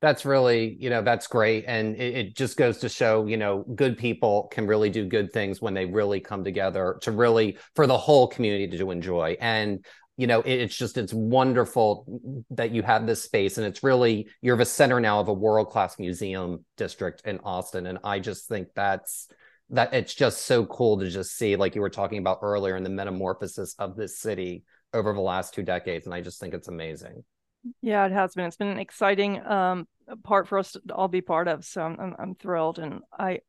That's 0.00 0.24
really 0.24 0.76
you 0.78 0.90
know 0.90 1.02
that's 1.02 1.26
great. 1.26 1.64
And 1.66 1.96
it, 1.96 2.14
it, 2.14 2.36
just 2.36 2.56
goes 2.56 2.78
to 2.78 2.88
show 2.88 3.26
you 3.26 3.36
know 3.36 3.64
good 3.74 3.98
people 3.98 4.48
can 4.52 4.66
really 4.66 4.90
do 4.90 5.04
good 5.04 5.32
things 5.32 5.60
when 5.60 5.74
they 5.74 5.86
really 5.86 6.20
come 6.20 6.44
together 6.44 6.98
to 7.02 7.10
really 7.10 7.58
for 7.74 7.86
the 7.86 7.98
whole 7.98 8.28
community 8.28 8.78
to 8.78 8.90
enjoy. 8.92 9.36
And 9.40 9.84
you 10.16 10.28
know 10.28 10.42
it, 10.42 10.52
it's 10.52 10.76
just 10.76 10.98
it's 10.98 11.12
wonderful 11.12 12.44
that 12.50 12.70
you 12.70 12.82
have 12.82 13.06
this 13.06 13.22
space 13.22 13.58
and 13.58 13.66
it's 13.66 13.82
really 13.82 14.28
you're 14.40 14.56
the 14.56 14.64
center 14.64 15.00
now 15.00 15.18
of 15.18 15.28
a 15.28 15.32
world 15.32 15.70
class 15.70 15.98
museum 15.98 16.64
district 16.76 17.22
in 17.24 17.38
austin. 17.44 17.86
And 17.86 17.98
i 18.04 18.18
just 18.18 18.46
think 18.48 18.68
that's 18.74 19.28
that 19.70 19.92
it's 19.92 20.14
just 20.14 20.46
so 20.46 20.64
cool 20.66 20.98
to 20.98 21.08
just 21.10 21.36
see, 21.36 21.56
like 21.56 21.74
you 21.74 21.80
were 21.80 21.90
talking 21.90 22.18
about 22.18 22.38
earlier, 22.42 22.76
in 22.76 22.82
the 22.82 22.90
metamorphosis 22.90 23.74
of 23.78 23.96
this 23.96 24.18
city 24.18 24.64
over 24.94 25.12
the 25.12 25.20
last 25.20 25.54
two 25.54 25.62
decades. 25.62 26.06
And 26.06 26.14
I 26.14 26.20
just 26.20 26.40
think 26.40 26.54
it's 26.54 26.68
amazing. 26.68 27.24
Yeah, 27.82 28.06
it 28.06 28.12
has 28.12 28.34
been. 28.34 28.46
It's 28.46 28.56
been 28.56 28.68
an 28.68 28.78
exciting 28.78 29.44
um, 29.44 29.86
part 30.22 30.48
for 30.48 30.58
us 30.58 30.72
to 30.72 30.80
all 30.94 31.08
be 31.08 31.20
part 31.20 31.48
of. 31.48 31.64
So 31.64 31.82
I'm, 31.82 31.98
I'm, 32.00 32.14
I'm 32.18 32.34
thrilled, 32.34 32.78
and 32.78 33.00
I, 33.16 33.40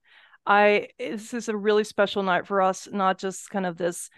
I 0.46 0.88
this 0.98 1.34
is 1.34 1.48
a 1.48 1.56
really 1.56 1.84
special 1.84 2.24
night 2.24 2.48
for 2.48 2.62
us. 2.62 2.88
Not 2.92 3.20
just 3.20 3.50
kind 3.50 3.66
of 3.66 3.78
this 3.78 4.10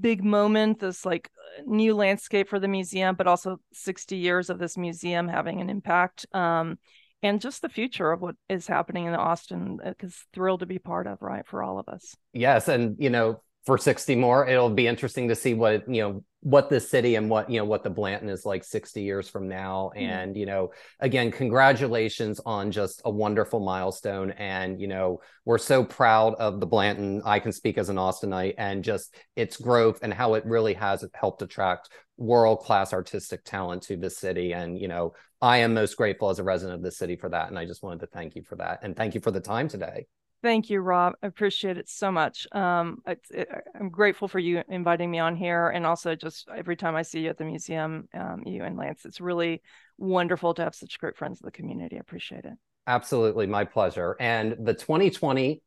big 0.00 0.24
moment, 0.24 0.78
this 0.78 1.04
like 1.04 1.30
new 1.66 1.94
landscape 1.94 2.48
for 2.48 2.58
the 2.58 2.68
museum, 2.68 3.14
but 3.14 3.26
also 3.26 3.60
60 3.72 4.16
years 4.16 4.48
of 4.48 4.58
this 4.58 4.78
museum 4.78 5.28
having 5.28 5.60
an 5.60 5.68
impact. 5.68 6.24
Um, 6.32 6.78
and 7.22 7.40
just 7.40 7.62
the 7.62 7.68
future 7.68 8.12
of 8.12 8.20
what 8.20 8.36
is 8.48 8.66
happening 8.66 9.06
in 9.06 9.14
Austin 9.14 9.78
is 10.00 10.24
thrilled 10.32 10.60
to 10.60 10.66
be 10.66 10.78
part 10.78 11.06
of, 11.06 11.22
right, 11.22 11.46
for 11.46 11.62
all 11.62 11.78
of 11.78 11.88
us. 11.88 12.14
Yes, 12.32 12.68
and 12.68 12.96
you 12.98 13.10
know, 13.10 13.40
for 13.64 13.78
60 13.78 14.16
more, 14.16 14.46
it'll 14.46 14.70
be 14.70 14.86
interesting 14.88 15.28
to 15.28 15.36
see 15.36 15.54
what, 15.54 15.88
you 15.88 16.02
know, 16.02 16.24
what 16.40 16.68
the 16.68 16.80
city 16.80 17.14
and 17.14 17.30
what, 17.30 17.48
you 17.48 17.58
know, 17.58 17.64
what 17.64 17.84
the 17.84 17.90
Blanton 17.90 18.28
is 18.28 18.44
like 18.44 18.64
60 18.64 19.00
years 19.00 19.28
from 19.28 19.46
now. 19.48 19.92
Mm-hmm. 19.94 20.04
And, 20.04 20.36
you 20.36 20.46
know, 20.46 20.72
again, 20.98 21.30
congratulations 21.30 22.40
on 22.44 22.72
just 22.72 23.00
a 23.04 23.10
wonderful 23.10 23.60
milestone. 23.60 24.32
And, 24.32 24.80
you 24.80 24.88
know, 24.88 25.20
we're 25.44 25.58
so 25.58 25.84
proud 25.84 26.34
of 26.34 26.58
the 26.58 26.66
Blanton. 26.66 27.22
I 27.24 27.38
can 27.38 27.52
speak 27.52 27.78
as 27.78 27.88
an 27.88 27.96
Austinite 27.96 28.54
and 28.58 28.82
just 28.82 29.14
its 29.36 29.56
growth 29.56 30.00
and 30.02 30.12
how 30.12 30.34
it 30.34 30.44
really 30.44 30.74
has 30.74 31.04
helped 31.14 31.42
attract 31.42 31.90
world 32.16 32.60
class 32.60 32.92
artistic 32.92 33.44
talent 33.44 33.84
to 33.84 33.96
the 33.96 34.10
city. 34.10 34.52
And, 34.52 34.76
you 34.76 34.88
know, 34.88 35.14
I 35.42 35.58
am 35.58 35.74
most 35.74 35.96
grateful 35.96 36.30
as 36.30 36.38
a 36.38 36.44
resident 36.44 36.76
of 36.76 36.82
the 36.82 36.92
city 36.92 37.16
for 37.16 37.28
that. 37.28 37.48
And 37.48 37.58
I 37.58 37.66
just 37.66 37.82
wanted 37.82 38.00
to 38.00 38.06
thank 38.06 38.36
you 38.36 38.44
for 38.44 38.54
that. 38.56 38.78
And 38.82 38.96
thank 38.96 39.14
you 39.14 39.20
for 39.20 39.32
the 39.32 39.40
time 39.40 39.68
today. 39.68 40.06
Thank 40.40 40.70
you, 40.70 40.80
Rob. 40.80 41.14
I 41.22 41.26
appreciate 41.26 41.78
it 41.78 41.88
so 41.88 42.10
much. 42.10 42.46
Um, 42.52 42.98
it, 43.06 43.48
I'm 43.78 43.90
grateful 43.90 44.28
for 44.28 44.38
you 44.38 44.62
inviting 44.68 45.08
me 45.08 45.20
on 45.20 45.36
here, 45.36 45.68
and 45.68 45.86
also 45.86 46.16
just 46.16 46.48
every 46.52 46.74
time 46.74 46.96
I 46.96 47.02
see 47.02 47.20
you 47.20 47.30
at 47.30 47.38
the 47.38 47.44
museum, 47.44 48.08
um, 48.12 48.42
you 48.44 48.64
and 48.64 48.76
Lance, 48.76 49.04
it's 49.04 49.20
really 49.20 49.62
wonderful 49.98 50.52
to 50.54 50.62
have 50.62 50.74
such 50.74 50.98
great 50.98 51.16
friends 51.16 51.38
of 51.40 51.44
the 51.44 51.52
community. 51.52 51.96
I 51.96 52.00
appreciate 52.00 52.44
it. 52.44 52.54
Absolutely, 52.88 53.46
my 53.46 53.64
pleasure. 53.64 54.16
And 54.18 54.56
the 54.58 54.74
2020, 54.74 55.62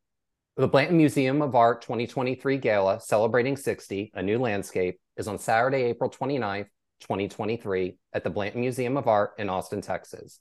the 0.57 0.67
Blanton 0.67 0.97
Museum 0.97 1.41
of 1.41 1.55
Art 1.55 1.81
2023 1.81 2.57
Gala, 2.57 2.99
celebrating 2.99 3.55
60, 3.55 4.11
a 4.13 4.21
new 4.21 4.39
landscape, 4.39 4.99
is 5.15 5.29
on 5.29 5.39
Saturday, 5.39 5.83
April 5.83 6.09
29th, 6.09 6.67
2023, 7.05 7.97
at 8.13 8.23
the 8.23 8.29
Blanton 8.29 8.61
Museum 8.61 8.97
of 8.97 9.07
Art 9.07 9.33
in 9.37 9.49
Austin, 9.49 9.81
Texas. 9.81 10.39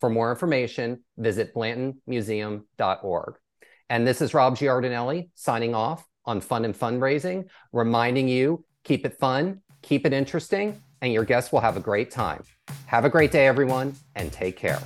For 0.00 0.10
more 0.10 0.30
information, 0.30 1.04
visit 1.16 1.54
blantonmuseum.org. 1.54 3.34
And 3.88 4.06
this 4.06 4.20
is 4.20 4.34
Rob 4.34 4.56
Giardinelli 4.56 5.30
signing 5.34 5.74
off 5.74 6.04
on 6.24 6.40
Fun 6.40 6.64
and 6.64 6.74
Fundraising, 6.74 7.48
reminding 7.72 8.28
you 8.28 8.64
keep 8.82 9.06
it 9.06 9.18
fun, 9.18 9.60
keep 9.82 10.06
it 10.06 10.12
interesting, 10.12 10.82
and 11.00 11.12
your 11.12 11.24
guests 11.24 11.52
will 11.52 11.60
have 11.60 11.76
a 11.76 11.80
great 11.80 12.10
time. 12.10 12.42
Have 12.86 13.04
a 13.04 13.10
great 13.10 13.30
day, 13.30 13.46
everyone, 13.46 13.94
and 14.14 14.32
take 14.32 14.56
care. 14.56 14.80